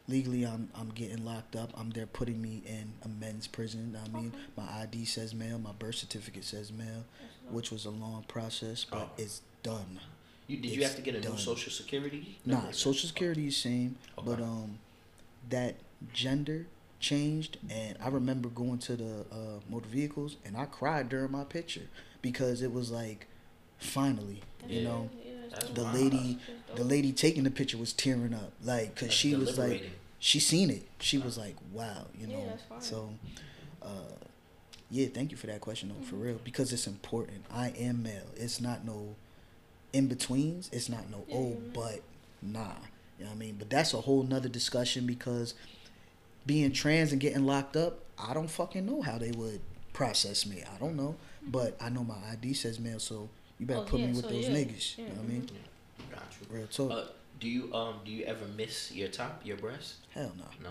[0.09, 1.69] Legally, I'm I'm getting locked up.
[1.77, 3.95] I'm they're putting me in a men's prison.
[4.03, 4.37] I mean, Okay.
[4.57, 7.05] my ID says male, my birth certificate says male,
[7.51, 9.21] which was a long process, but Oh.
[9.21, 9.99] it's done.
[10.47, 11.33] You did you have to get a done.
[11.33, 12.39] new social security?
[12.43, 14.25] Nah, social security is same, okay.
[14.25, 14.79] but um,
[15.49, 15.75] that
[16.11, 16.65] gender
[16.99, 21.43] changed, and I remember going to the uh, motor vehicles, and I cried during my
[21.43, 21.87] picture
[22.23, 23.27] because it was like,
[23.77, 25.95] finally, That's you know, yeah, that's That's the wild.
[25.95, 26.39] lady,
[26.75, 29.91] the lady taking the picture was tearing up, like, cause she was like, deliberating.
[30.19, 30.87] She seen it.
[30.99, 32.57] She was like, wow, you Yeah, know.
[32.69, 33.13] that's so,
[33.81, 33.87] uh,
[34.91, 36.21] yeah, thank you for that question, though, for Mhm.
[36.23, 37.45] real, because it's important.
[37.51, 38.27] I am male.
[38.35, 39.15] It's not no
[39.93, 40.69] in betweens.
[40.71, 42.01] It's not no Yeah, oh, you're but
[42.41, 42.75] nah.
[43.17, 43.55] You know what I mean?
[43.57, 45.53] But that's a whole nother discussion because
[46.45, 49.61] being trans and getting locked up, I don't fucking know how they would
[49.93, 50.63] process me.
[50.63, 51.15] I don't know,
[51.45, 54.25] but I know my ID says male, so you better Oh, put yeah, me with
[54.25, 54.55] so those yeah.
[54.55, 54.97] niggas.
[54.97, 55.49] Yeah, You know what I mean?
[56.11, 56.55] Got you.
[56.57, 56.91] Real talk.
[56.91, 57.05] Uh,
[57.39, 59.95] do you um do you ever miss your top, your breast?
[60.13, 60.69] Hell no, No.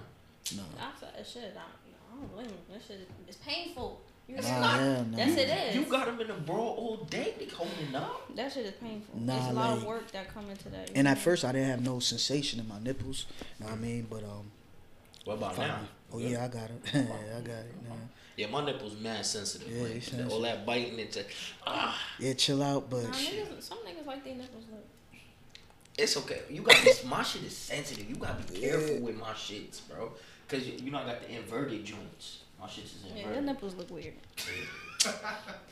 [0.56, 0.62] no.
[0.80, 1.56] I said shit.
[1.56, 2.54] I, I don't blame him.
[2.72, 4.00] That shit is painful.
[4.26, 5.16] You Nah, it's not- hell no.
[5.18, 5.74] Yes, it is.
[5.76, 7.34] You got them in the bra all day.
[7.38, 8.34] They holding up.
[8.36, 9.18] That shit is painful.
[9.18, 10.90] Nah, There's a lot of work that come into that.
[10.94, 11.12] And know?
[11.12, 13.24] at first, I didn't have no sensation in my nipples.
[13.58, 14.06] You know what I mean?
[14.10, 14.50] But um,
[15.24, 16.80] What about finally- oh yeah, I got it.
[16.92, 17.00] yeah,
[17.38, 17.74] I got it.
[17.88, 17.94] Nah.
[18.36, 19.68] Yeah, my nipples mad sensitive.
[19.68, 20.30] Yeah, like, sensitive.
[20.30, 21.24] all that biting into
[21.66, 21.98] ah.
[22.20, 24.67] Yeah, chill out, but Nah, niggas, some niggas like their nipples look.
[25.98, 26.40] It's okay.
[26.48, 27.04] You got this.
[27.08, 28.08] My shit is sensitive.
[28.08, 30.12] You gotta be careful with my shits, bro.
[30.46, 32.38] Cause you, you know I got the inverted joints.
[32.60, 33.16] My shit is inverted.
[33.16, 33.44] Yeah, inverted.
[33.44, 34.14] your nipples look weird.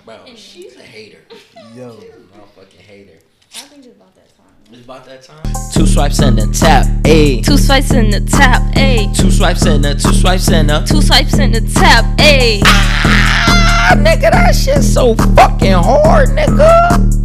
[0.05, 0.37] Bro, Anyway.
[0.37, 1.19] she's a hater.
[1.75, 3.19] yo, She's a motherfucking hater.
[3.57, 4.47] I think it's about that time.
[4.71, 5.53] It's about that time.
[5.73, 7.45] Two swipes and a tap, ayy.
[7.45, 9.17] Two swipes in the tap, ayy.
[9.17, 10.85] Two swipes and a two swipes and a.
[10.87, 12.61] Two swipes in the tap, ayy.
[12.65, 17.16] Ah, nigga, that shit so fucking hard, nigga.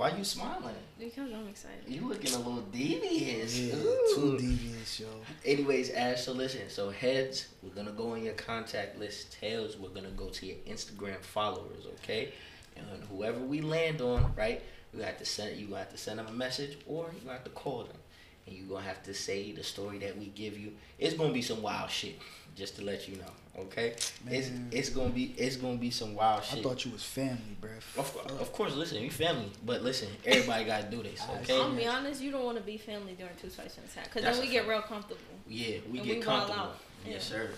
[0.00, 0.74] Why you smiling?
[0.98, 1.84] Because I'm excited.
[1.86, 3.58] You looking a little devious.
[3.58, 4.14] yeah, Ooh.
[4.14, 5.06] too devious, yo.
[5.44, 6.70] Anyways, Ash, so listen.
[6.70, 9.38] So heads, we're gonna go on your contact list.
[9.38, 12.32] Tails, we're gonna go to your Instagram followers, okay?
[12.76, 14.62] And whoever we land on, right?
[14.94, 17.50] You have to send you have to send them a message, or you have to
[17.50, 17.98] call them,
[18.46, 20.72] and you're gonna have to say the story that we give you.
[20.98, 22.18] It's gonna be some wild shit,
[22.60, 23.32] just to let you know,
[23.62, 23.94] okay?
[24.28, 24.68] It's Man.
[24.70, 26.58] it's gonna be it's gonna be some wild shit.
[26.58, 27.78] I thought you was family, bruh.
[27.98, 31.54] of, of course, listen, we family, but listen, everybody gotta do this, okay?
[31.56, 33.88] I'm gonna be honest, you don't want to be family during two swipes in the
[33.88, 34.04] tap.
[34.04, 34.70] Because That's then we get fact.
[34.70, 35.20] real comfortable.
[35.48, 36.60] Yeah, we And get we comfortable.
[36.60, 36.76] out.
[37.06, 37.36] Yes, Yeah.
[37.38, 37.50] sir.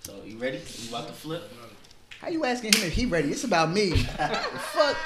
[0.00, 0.58] So you ready?
[0.82, 1.42] You about to flip?
[2.20, 3.30] How you asking him if he ready?
[3.30, 3.92] It's about me.
[4.74, 4.96] Fuck.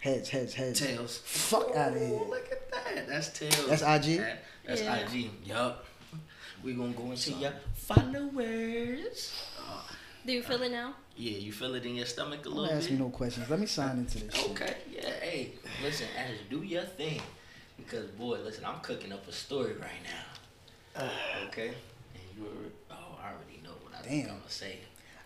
[0.00, 0.80] Heads, heads, heads.
[0.80, 1.18] Tails.
[1.24, 2.08] Fuck out of here.
[2.28, 3.06] Look at that.
[3.06, 3.66] That's tails.
[3.68, 4.18] That's IG?
[4.18, 4.96] That- That's Yeah.
[5.10, 5.30] IG.
[5.44, 5.84] Yup.
[6.62, 7.52] We gonna go into your
[7.84, 9.32] followers.
[9.58, 9.82] Uh,
[10.26, 10.94] Do you feel it now?
[11.16, 12.98] yeah, you feel it in your stomach a Don't little ask bit.
[12.98, 13.48] me no questions.
[13.48, 14.50] Let me sign into this shit.
[14.50, 14.74] Okay.
[14.90, 15.10] Yeah.
[15.20, 15.52] Hey,
[15.82, 17.20] listen, Ash, do your thing,
[17.76, 20.02] because boy, listen, I'm cooking up a story right
[20.96, 21.08] now.
[21.48, 21.68] okay.
[21.68, 22.70] And you were.
[22.90, 24.34] Oh, I already know what I think Damn.
[24.34, 24.78] I'm gonna say.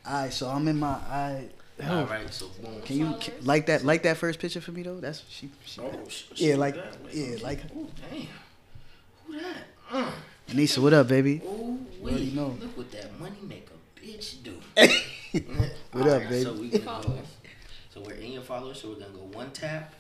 [0.06, 0.88] All right, so I'm in my.
[0.88, 1.48] I.
[1.88, 2.32] All right.
[2.32, 2.80] So boom.
[2.82, 3.84] Can you can, like that?
[3.84, 4.98] Like that first picture for me though?
[5.00, 5.48] That's she.
[5.64, 6.96] she Oh, sh- Yeah, sh- like- that.
[7.04, 7.78] Wait, yeah, let like- see.
[7.78, 8.26] Ooh, damn.
[9.26, 9.56] Who that?
[9.90, 10.10] Uh.
[10.48, 11.42] Anissa, what up, baby?
[11.44, 12.34] Ooh, You already wait.
[12.34, 12.56] know.
[12.60, 14.54] Look what that money make a bitch do.
[15.92, 16.42] What up, Alright, baby?
[16.44, 16.90] So we gonna go.
[17.02, 17.26] Followers.
[17.92, 18.80] So we're in your followers.
[18.80, 19.92] So we're gonna go one tap,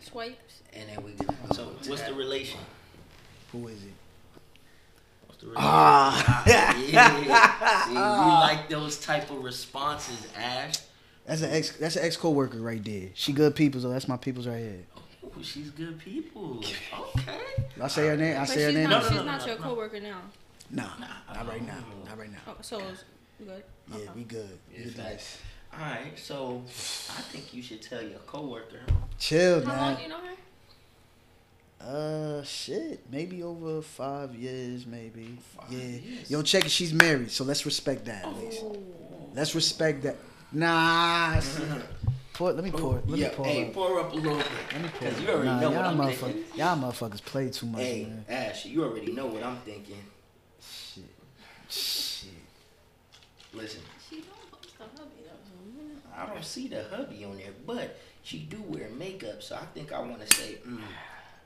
[0.00, 0.60] Swipes.
[0.72, 1.12] and then we.
[1.12, 2.60] Gonna, so what's the relation?
[3.50, 3.92] Who is it?
[5.26, 5.64] What's the relation?
[5.66, 6.44] Ah.
[6.46, 7.84] yeah.
[7.86, 10.74] See, we like those type of responses, Ash.
[11.26, 11.72] That's an ex.
[11.76, 13.08] That's an ex coworker right there.
[13.14, 14.84] She good people, so that's my peoples right here.
[15.36, 16.62] Oh, she's good people.
[17.16, 17.38] Okay.
[17.82, 18.36] I say her name.
[18.36, 18.88] I But say her name.
[18.90, 19.62] not, No, no, she's no, not no, your no.
[19.64, 20.20] coworker now.
[20.70, 21.78] Nah, Nah, not right now.
[22.06, 22.38] Not right now.
[22.46, 23.04] Oh, so it's
[23.40, 23.62] you good?
[23.88, 24.08] Yeah, Okay.
[24.14, 24.58] we good.
[24.70, 25.12] We Yeah, can do facts.
[25.12, 25.38] this.
[25.72, 26.18] All right.
[26.18, 28.80] So I think you should tell your coworker.
[29.18, 29.96] Chill, How long man.
[29.96, 30.34] do you know her?
[31.80, 33.00] Uh, shit.
[33.10, 35.36] Maybe over five years, maybe.
[35.56, 35.78] Five yeah.
[35.80, 36.30] years.
[36.30, 36.70] Yo, check it.
[36.70, 38.62] She's married, so let's respect that at least.
[39.34, 40.16] Let's respect that.
[40.52, 41.40] Nah.
[42.34, 43.02] pour, let me pour.
[43.06, 43.46] Let yeah, me pour.
[43.46, 43.72] hey, up.
[43.72, 44.46] pour up a little bit.
[44.72, 45.08] Let me pour.
[45.08, 46.44] Cause you already nah, know what y'all I'm motherfuckers, thinking.
[46.56, 48.24] y'all motherfuckers play too much, Hey, man.
[48.28, 50.04] Ash, you already know what I'm thinking.
[50.60, 51.04] Shit.
[51.68, 52.30] Shit.
[53.54, 53.80] Listen,
[54.10, 56.20] She don't post the hubby though.
[56.22, 59.92] I don't see the hubby on there, but she do wear makeup, so I think
[59.92, 60.78] I want to say, mm,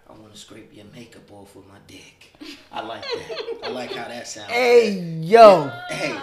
[0.08, 2.32] I want to scrape your makeup off with my dick.
[2.72, 3.58] I like that.
[3.64, 4.50] I like how that sounds.
[4.50, 5.70] Hey, yo.
[5.90, 6.16] Hey,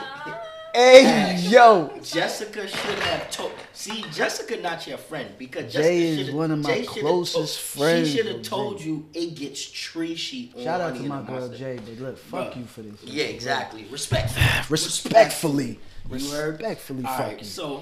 [0.75, 1.47] Hey, Ash.
[1.47, 1.89] yo.
[2.03, 3.53] Jessica should have told.
[3.71, 7.33] See, Jessica not your friend because Jay Jessica is one of my Jay closest
[7.75, 8.85] told- friends, She should have told Jay.
[8.87, 11.57] you it gets treachy on Shout out to my girl Monster.
[11.57, 12.57] Jay, but look, fuck Bruh.
[12.57, 13.01] you for this.
[13.05, 13.85] Yeah, exactly.
[13.89, 14.33] Respect.
[14.69, 15.79] Respectfully.
[16.11, 16.59] You heard?
[16.59, 17.39] Respectfully, All fuck right.
[17.39, 17.45] you.
[17.45, 17.81] So,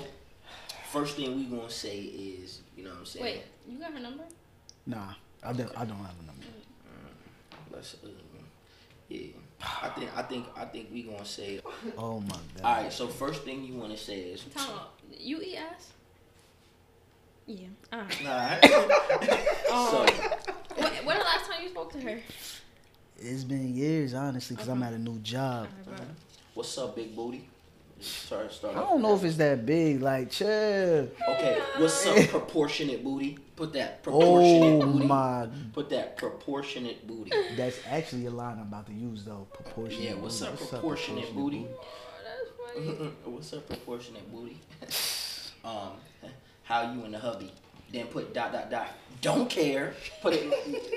[0.91, 3.25] first thing we gonna say is, you know what I'm saying?
[3.25, 4.23] Wait, you got her number?
[4.85, 5.13] Nah,
[5.43, 5.71] I don't.
[5.75, 6.45] I don't have a number.
[7.71, 7.95] Let's.
[7.95, 8.07] Uh,
[9.09, 9.27] yeah.
[9.81, 10.09] I think.
[10.15, 10.45] I think.
[10.55, 11.61] I think we gonna say.
[11.97, 12.39] Oh my god.
[12.63, 12.93] All right.
[12.93, 14.43] So first thing you wanna say is.
[14.53, 14.85] Tell her.
[15.17, 15.91] You eat ass?
[17.45, 17.67] Yeah.
[17.93, 18.25] Alright.
[18.25, 18.63] All right.
[19.71, 20.05] Um, so,
[20.75, 22.19] when, when the last time you spoke to her?
[23.17, 25.67] It's been years, honestly, because I'm at a new job.
[25.87, 26.07] Alright, bro.
[26.53, 27.47] what's up, big booty?
[27.99, 28.51] Start.
[28.51, 28.75] Start.
[28.75, 30.01] I don't know if it's that big.
[30.01, 30.47] Like, chill.
[30.47, 31.61] Okay.
[31.77, 33.37] What's up, proportionate booty?
[33.55, 35.05] Put that proportionate Oh booty.
[35.05, 35.47] my.
[35.73, 37.31] Put that proportionate booty.
[37.55, 39.47] That's actually a line I'm about to use though.
[39.53, 40.03] Proportionate.
[40.09, 40.13] Yeah.
[40.15, 40.51] What's booty.
[40.51, 41.67] up, proportionate booty?
[41.69, 41.85] Oh,
[42.23, 43.11] that's funny.
[43.25, 44.57] What's up, proportionate booty?
[45.65, 45.91] um,
[46.63, 47.51] how you and the hubby?
[47.91, 48.87] Then put dot dot dot.
[49.21, 49.93] Don't care.
[50.21, 50.51] Put it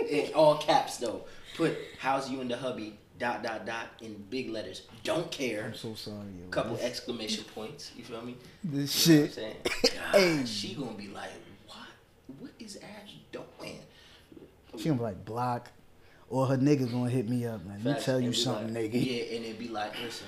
[0.09, 1.25] in, all caps though.
[1.57, 2.99] Put how's you and the hubby?
[3.19, 4.83] Dot dot dot in big letters.
[5.03, 5.65] Don't care.
[5.67, 6.17] I'm so sorry.
[6.39, 6.49] Yo.
[6.51, 7.93] Couple This, exclamation points.
[7.97, 8.37] You feel me?
[8.65, 9.35] this You know what I'm shit.
[9.35, 9.57] saying?
[10.13, 10.37] Hey.
[10.39, 11.31] God, she gonna be like,
[12.75, 12.83] what?
[12.83, 13.79] What is Ash doing?
[14.77, 15.71] She gonna be like block.
[16.29, 17.81] or her nigga gonna hit me up, man.
[17.85, 18.95] Let me tell you something, like- nigga.
[18.95, 20.27] Yeah, and it'd be like, listen,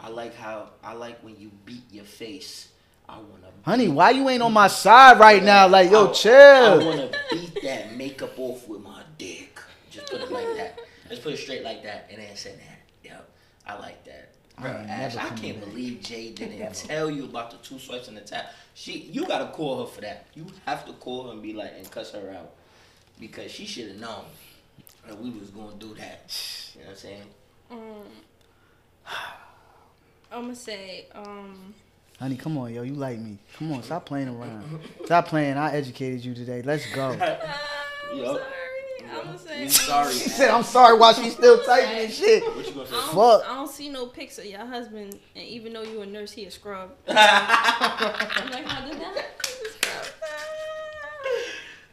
[0.00, 2.68] I like how I like when you beat your face.
[3.08, 3.50] I wanna.
[3.64, 5.68] Honey, why you ain't on my side right now?
[5.68, 9.60] Like, yo, I- I wanna beat that makeup off with my dick.
[9.90, 10.78] Just put it like that.
[11.08, 12.78] Just put it straight like that, and then say that.
[13.04, 13.30] Yep,
[13.66, 14.31] I like that.
[14.64, 15.68] I Ash, I can't back.
[15.70, 18.52] believe Jay didn't tell you about the two swipes and the tap.
[18.74, 20.26] She, you gotta call her for that.
[20.34, 22.52] You have to call her and be like and cuss her out
[23.20, 24.24] because she should have known
[25.06, 26.30] that we was gonna do that.
[26.74, 27.22] You know what I'm saying?
[27.70, 27.78] Um,
[30.32, 31.74] I'm gonna say, um,
[32.18, 32.82] Honey, come on, yo.
[32.82, 33.36] You like me.
[33.58, 34.80] Come on, stop playing around.
[35.04, 35.56] Stop playing.
[35.58, 36.62] I educated you today.
[36.62, 37.10] Let's go.
[37.10, 37.18] I'm
[38.16, 38.36] Yup.
[38.36, 38.42] sorry.
[39.12, 40.12] I'm gonna say, sorry.
[40.12, 42.42] She said, I'm sorry while she's still typing and shit.
[42.44, 42.94] What you gonna say?
[42.94, 43.50] I don't, Fuck.
[43.50, 46.44] I don't see no pics of your husband, and even though you're a nurse, he
[46.46, 46.90] a scrub.
[47.08, 49.24] I'm like, how did that?
[49.44, 49.76] He's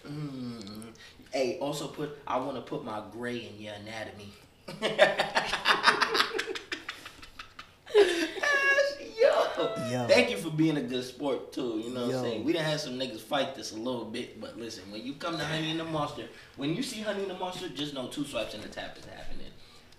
[0.05, 0.09] a.
[0.09, 0.93] Mm.
[1.31, 2.17] Hey, also put.
[2.25, 4.33] I want to put my gray in your anatomy.
[9.89, 10.07] Yo.
[10.07, 11.81] Thank you for being a good sport too.
[11.83, 12.17] You know what Yo.
[12.17, 12.43] I'm saying?
[12.43, 15.37] We done had some niggas fight this a little bit, but listen, when you come
[15.37, 16.25] to Honey and the Monster,
[16.57, 19.05] when you see Honey and the Monster, just know two swipes and the tap is
[19.05, 19.47] happening.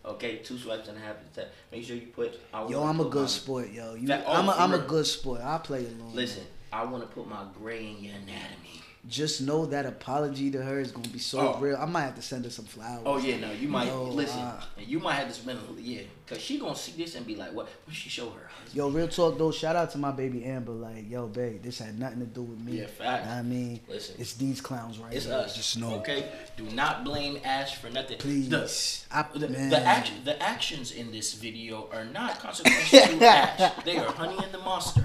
[0.04, 1.48] Okay, two swipes and a half is tap.
[1.70, 2.40] Make sure you put.
[2.54, 3.94] I yo, I'm a good my- sport, yo.
[3.94, 5.40] You, Fa- oh, I'm a, I'm a good sport.
[5.42, 6.14] I play along.
[6.14, 8.80] Listen, I want to put my gray in your anatomy.
[9.08, 11.58] Just know that apology to her is gonna be so Oh.
[11.58, 11.76] real.
[11.76, 13.02] I might have to send her some flowers.
[13.06, 14.38] Oh yeah, no, you might listen.
[14.38, 17.14] uh, and you might have to spend a little yeah, cause she gonna see this
[17.14, 17.66] and be like, what?
[17.86, 18.74] What she show her husband?
[18.76, 19.52] Yo, real talk though.
[19.52, 20.72] Shout out to my baby Amber.
[20.72, 22.78] Like, yo, babe, this had nothing to do with me.
[22.80, 23.26] Yeah, fact.
[23.26, 24.16] I mean, Listen.
[24.18, 25.34] it's these clowns right It's here.
[25.34, 25.56] us.
[25.56, 25.94] Just know.
[26.00, 26.28] Okay,
[26.58, 28.18] do not blame Ash for nothing.
[28.18, 28.50] Please.
[28.50, 33.82] The, I, the, the, act, the actions in this video are not consequential to Ash.
[33.84, 35.04] They are Honey and the Monster.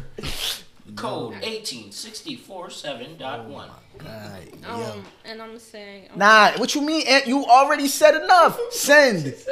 [0.96, 3.70] Code 18647.1.
[3.98, 4.70] God, yo.
[4.70, 7.06] Um, and I'm gonna um, Nah, what you mean?
[7.08, 7.28] Aunt?
[7.28, 8.60] You already said enough.
[8.72, 9.34] Send.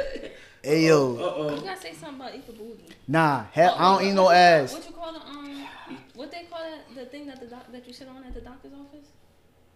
[0.66, 1.12] Hey yo.
[1.12, 1.60] you Uh-oh.
[1.60, 2.86] gotta say something about eat the booty.
[3.06, 4.72] Nah, hell, I don't eat no ass.
[4.72, 5.66] What you call the um?
[6.14, 6.86] What they call that?
[6.96, 9.08] The thing that the doc- that you sit on at the doctor's office?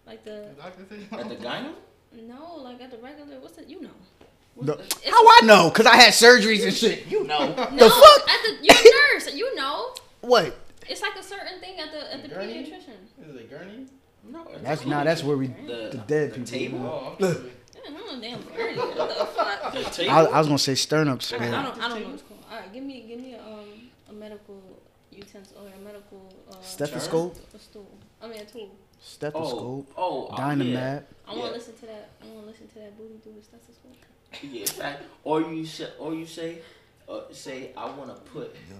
[0.07, 1.73] Like the The doctor said- At the gyno?
[2.27, 3.39] no, like at the regular.
[3.39, 3.67] What's it?
[3.67, 3.91] You know.
[4.63, 5.69] The- It's- how I know?
[5.69, 7.05] Cause I had surgeries and shit.
[7.05, 7.49] You know.
[7.49, 8.27] No, the fuck?
[8.27, 9.27] At the you're a nurse.
[9.35, 9.93] You know.
[10.21, 10.55] What?
[10.89, 12.53] It's like a certain thing at the at the Gurney?
[12.53, 13.29] pediatrician.
[13.29, 13.85] Is it a gurney?
[14.29, 14.45] No.
[14.63, 15.03] That's nah.
[15.03, 16.45] That's where we the, the dead the people.
[16.45, 16.79] Table?
[16.85, 17.37] Oh, Look.
[17.37, 17.49] okay.
[17.85, 18.75] Yeah, no damn gurney.
[18.75, 20.11] The table?
[20.11, 22.23] I, I was gonna say sternum All right, I don't, I don't know what it's
[22.23, 22.43] called.
[22.51, 23.69] All right, give me, give me a, um,
[24.09, 24.61] a medical
[25.11, 27.37] utensil or a medical uh, Stethoscope.
[27.53, 27.87] a stool.
[28.21, 28.69] I mean a tool.
[29.01, 29.87] Stethoscope.
[29.97, 31.03] Oh, oh, Dynamite.
[31.27, 31.47] I want Yeah.
[31.47, 32.09] to listen to that.
[32.21, 33.95] I want to listen to that booty do a stethoscope.
[34.43, 35.03] Yeah, fact.
[35.23, 36.59] Or you say, or you say,
[37.07, 38.75] uh, say, I want to put, Yo.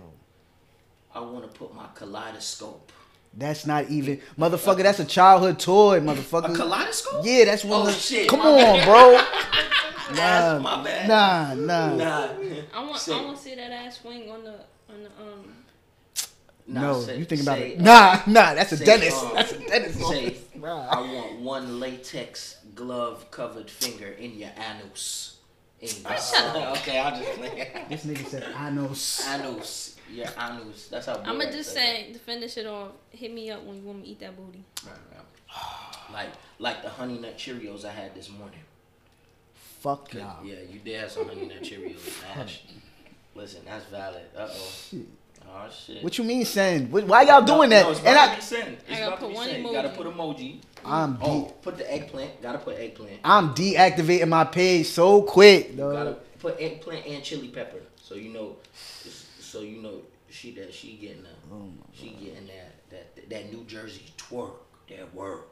[1.14, 2.92] I want to put my kaleidoscope.
[3.36, 4.84] That's not even motherfucker.
[4.84, 6.56] That's a childhood toy, A motherfucker.
[6.56, 7.24] kaleidoscope?
[7.26, 7.82] Yeah, that's one.
[7.82, 8.86] Oh, the shit, come my on, bad.
[8.86, 9.22] bro.
[10.16, 11.08] That's my bad.
[11.08, 11.96] nah, nah.
[11.96, 12.28] Nah.
[12.74, 14.54] I want, Say- I want to see that ass swing on the,
[14.90, 15.54] on the um.
[16.66, 17.80] Nah, no, say- you think about say, it.
[17.80, 19.24] Nah, nah, that's a say, dentist.
[19.24, 20.00] um, That's a dentist.
[20.08, 20.88] Say, Right.
[20.90, 25.38] I want one latex glove covered finger in your anus.
[25.80, 26.34] Anus.
[26.80, 27.72] okay, I'll just play.
[27.90, 29.28] This nigga said, anus.
[29.28, 29.89] anus.
[30.12, 30.88] Your anus.
[30.88, 31.18] That's how.
[31.18, 32.92] I'm gonna just says say to finish it off.
[33.12, 34.64] Hit me up when you want me to eat that booty.
[34.86, 36.14] Right, right.
[36.14, 38.60] Like, like the honey nut Cheerios I had this morning.
[39.80, 40.44] Fuck 'Cause, y'all.
[40.46, 42.24] Yeah, you did have some honey nut Cheerios.
[42.36, 42.62] Ash.
[43.36, 44.24] Listen, that's valid.
[44.36, 44.98] Uh oh.
[45.52, 46.04] Oh shit.
[46.04, 46.92] What you mean send?
[46.92, 47.84] What- Why y'all doing that?
[47.86, 48.68] No, it's and to I, be sent.
[48.70, 49.64] It's I gotta about to put be one sent.
[49.66, 50.58] You gotta put emoji.
[50.86, 52.42] I'm de- Oh, put the eggplant.
[52.42, 53.20] Gotta put eggplant.
[53.24, 58.30] I'm deactivating my page so quick, You gotta put eggplant and chili pepper, so you
[58.30, 58.58] know,
[59.50, 63.64] so you know she that she getting a, Oh she getting that that that New
[63.66, 64.54] Jersey twerk,
[64.90, 65.48] that work.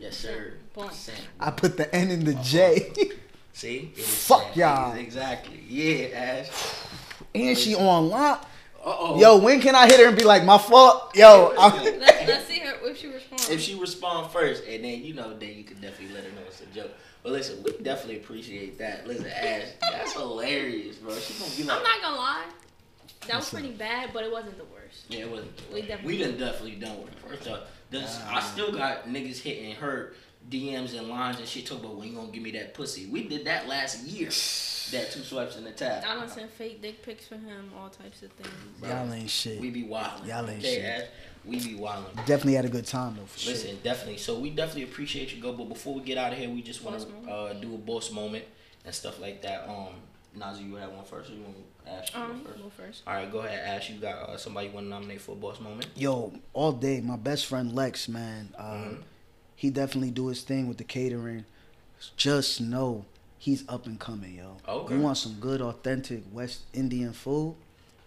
[0.00, 0.54] Yes sir.
[0.74, 0.90] Boom.
[1.38, 2.92] I put the N in the J,
[3.52, 4.56] See, Fuck sent.
[4.56, 4.94] y'all.
[4.94, 5.62] Exactly.
[5.68, 6.48] Yeah, Ash.
[7.34, 8.38] and she online.
[8.82, 9.20] Uh oh.
[9.20, 11.14] Yo, when can I hit her and be like, my fault?
[11.14, 13.50] Yo, I'm, Let's, let's see her if she responds.
[13.50, 16.46] If she respond first, and then you know, then you can definitely let her know
[16.46, 16.90] it's a joke.
[17.22, 19.06] But listen, we definitely appreciate that.
[19.06, 21.14] Listen, Ash, that's hilarious, bro.
[21.18, 22.46] She gonna be like, I'm not gonna lie.
[23.26, 25.04] That was pretty bad, but it wasn't the worst.
[25.08, 25.52] Yeah, it wasn't.
[25.72, 27.18] We definitely- we done definitely done with it.
[27.18, 27.60] First off,
[27.90, 30.14] this, I still got niggas hitting her
[30.48, 33.06] DMs and lines and shit talking about when you gonna give me that pussy.
[33.06, 34.30] We did that last year.
[34.90, 36.02] That two swipes in the tap.
[36.04, 38.50] I done sent fake dick pics for him, all types of things.
[38.82, 39.60] y'all ain't shit.
[39.60, 40.26] We be wildin'.
[40.26, 40.84] Y'all ain't okay, shit.
[40.84, 41.02] Ash?
[41.44, 42.16] We be wildin'.
[42.26, 43.52] Definitely had a good time though, for sure.
[43.52, 44.16] Listen, definitely.
[44.16, 45.52] So we definitely appreciate you, go.
[45.52, 48.10] But before we get out of here, we just want to uh, do a boss
[48.10, 48.44] moment
[48.84, 49.68] and stuff like that.
[49.68, 49.94] Um,
[50.34, 52.14] Nazi, you have one first, or you want Ash?
[52.14, 52.62] you Um, go first?
[52.62, 53.02] go first.
[53.06, 53.90] All right, go ahead, Ash.
[53.90, 55.86] You got uh, somebody you want to nominate for a boss moment?
[55.96, 58.52] Yo, all day, my best friend Lex, man.
[58.58, 59.02] Uh, Mhm.
[59.56, 61.44] He definitely do his thing with the catering.
[62.16, 63.04] just know
[63.36, 64.56] he's up and coming, yo.
[64.66, 64.94] Okay.
[64.94, 67.56] You want some good, authentic West Indian food?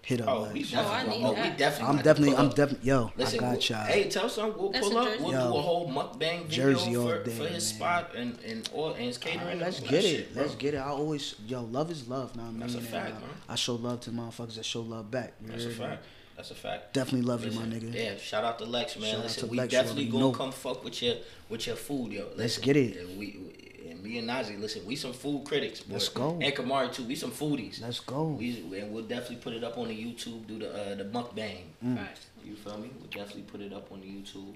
[0.05, 0.27] Hit up.
[0.27, 0.53] Oh, Lex.
[0.53, 1.17] we Oh, I definitely.
[1.17, 1.57] need Oh, we that.
[1.57, 1.87] definitely.
[1.97, 3.85] I'm definitely, I'm definitely, yo, Listen, I got we'll- y'all.
[3.85, 4.57] Hey, tell some.
[4.57, 5.19] We'll That's pull up.
[5.21, 5.51] We'll Yo.
[5.51, 7.59] do a whole mukbang video Jersey all for, day, for his man.
[7.61, 9.39] spot and and all and his catering.
[9.39, 10.09] Alright, and let's all get that it.
[10.17, 10.43] shit, bro.
[10.43, 10.77] let's get it.
[10.77, 12.35] I always, yo, love is love.
[12.35, 13.29] Now, I mean, That's a and, fact, uh, man.
[13.47, 15.33] I show love to motherfuckers that show love back.
[15.41, 15.85] You That's a heard me?
[15.85, 16.03] fact.
[16.35, 16.93] That's a fact.
[16.93, 17.93] Definitely love you, my nigga.
[17.93, 19.09] Yeah, shout out to Lex, man.
[19.09, 20.31] Shout out Listen, to we Lex, definitely you gonna know.
[20.31, 21.15] come fuck with your
[21.47, 22.23] with your food, yo.
[22.23, 23.07] Listen, Let's get it.
[23.09, 23.62] We, we and
[24.03, 25.79] me and Nazi, listen, we some food critics.
[25.79, 25.93] Boy.
[25.93, 26.37] Let's go.
[26.41, 27.03] And Kamari too.
[27.03, 27.81] We some foodies.
[27.81, 28.25] Let's go.
[28.25, 30.45] We and we'll definitely put it up on the YouTube.
[30.45, 31.61] Do the uh, the mukbang.
[31.83, 31.97] Mm.
[31.97, 32.27] Facts.
[32.43, 32.91] You feel me?
[32.99, 34.55] We'll definitely put it up on the YouTube.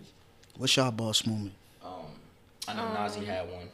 [0.57, 1.53] What's y'all boss moment?
[1.83, 1.91] Um,
[2.67, 3.69] I know Nazi had one.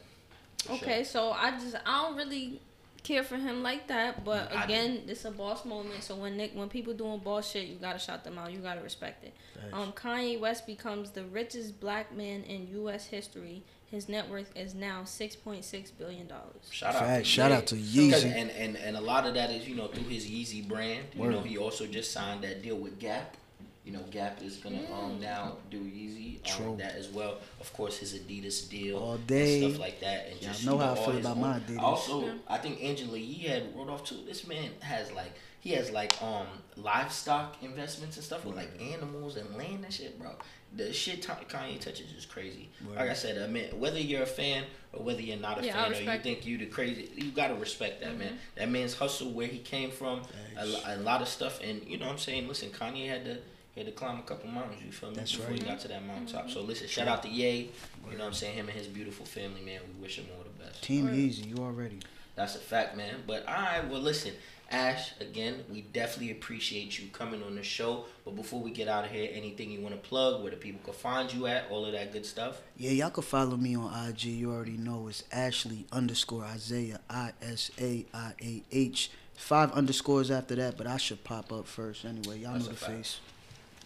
[0.70, 1.04] Okay, sure.
[1.04, 2.60] so I just I don't really
[3.02, 4.72] care for him like that, but I do.
[4.72, 6.02] again, it's a boss moment.
[6.04, 8.52] So when Nick, when people doing boss shit, you gotta shout them out.
[8.52, 9.34] You gotta respect it.
[9.72, 13.06] Um, Kanye West becomes the richest black man in U.S.
[13.06, 13.62] history.
[13.94, 16.68] His net worth is now six point six billion dollars.
[16.70, 17.56] Shout out Fact, to shout Ye.
[17.56, 17.84] out to 'Cause-
[18.24, 18.34] Yeezy.
[18.34, 21.06] And, and and a lot of that is you know through his Yeezy brand.
[21.16, 23.36] You know he also just signed that deal with Gap.
[23.84, 26.70] You know Gap is gonna um now do Yeezy True.
[26.72, 27.36] um, that as well.
[27.60, 29.60] Of course his Adidas deal All and day.
[29.60, 30.26] stuff like that.
[30.30, 31.78] And Y'all just know you how I feel about own- my Adidas.
[31.80, 32.32] Also, Yeah.
[32.48, 34.18] I think Angela Yee had wrote off too.
[34.26, 36.46] This man has like he has like um
[36.76, 40.30] livestock investments and stuff with like animals and land and shit, bro.
[40.76, 42.68] The shit Ta- Kanye touches is crazy.
[42.96, 45.66] Like I said, uh, I mean, whether you're a fan or whether you're not a
[45.66, 48.28] Yeah, fan or you think you the crazy, you gotta respect that man.
[48.28, 48.36] Mm-hmm.
[48.56, 50.22] That man's hustle, where he came from,
[50.58, 52.48] a, a lot of stuff, and you know what I'm saying.
[52.48, 53.38] Listen, Kanye had to.
[53.74, 55.16] He had to climb a couple mountains, you feel me?
[55.16, 55.60] That's before right.
[55.60, 56.42] he got to that mountaintop.
[56.42, 56.52] Mm-hmm.
[56.52, 57.72] So listen, shout out to Ye.
[58.08, 58.54] You know what I'm saying?
[58.54, 59.80] Him and his beautiful family, man.
[59.96, 60.84] We wish him all the best.
[60.84, 61.14] Team Word.
[61.14, 61.98] Easy, you already.
[62.36, 63.22] That's a fact, man.
[63.26, 64.32] But all right, well, listen,
[64.70, 65.12] Ash.
[65.20, 68.06] Again, we definitely appreciate you coming on the show.
[68.24, 70.80] But before we get out of here, anything you want to plug, where the people
[70.84, 72.60] can find you at, all of that good stuff.
[72.76, 74.24] Yeah, y'all can follow me on IG.
[74.24, 79.10] You already know it's Ashley underscore Isaiah I S A I A H.
[79.36, 82.38] Five underscores after that, but I should pop up first anyway.
[82.38, 82.92] Y'all That's know the fact.
[82.92, 83.20] face.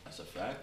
[0.05, 0.61] That's a fact.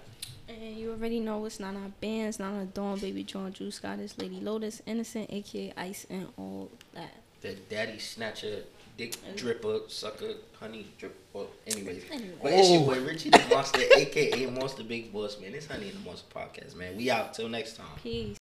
[0.47, 4.15] And you already know it's not our bands, not our Dawn, Baby John, Juice Goddess,
[4.17, 7.15] Lady Lotus, Innocent, aka Ice, and all that.
[7.41, 8.61] The daddy snatcher,
[8.97, 11.15] dick dripper, sucker, honey drip.
[11.33, 12.03] Well, anyways.
[12.11, 12.33] Anyway.
[12.41, 15.53] But it's your boy Richie the Monster, aka Monster Big Boss, man.
[15.53, 16.95] It's Honey in the Monster podcast, man.
[16.95, 17.87] We out till next time.
[18.01, 18.37] Peace.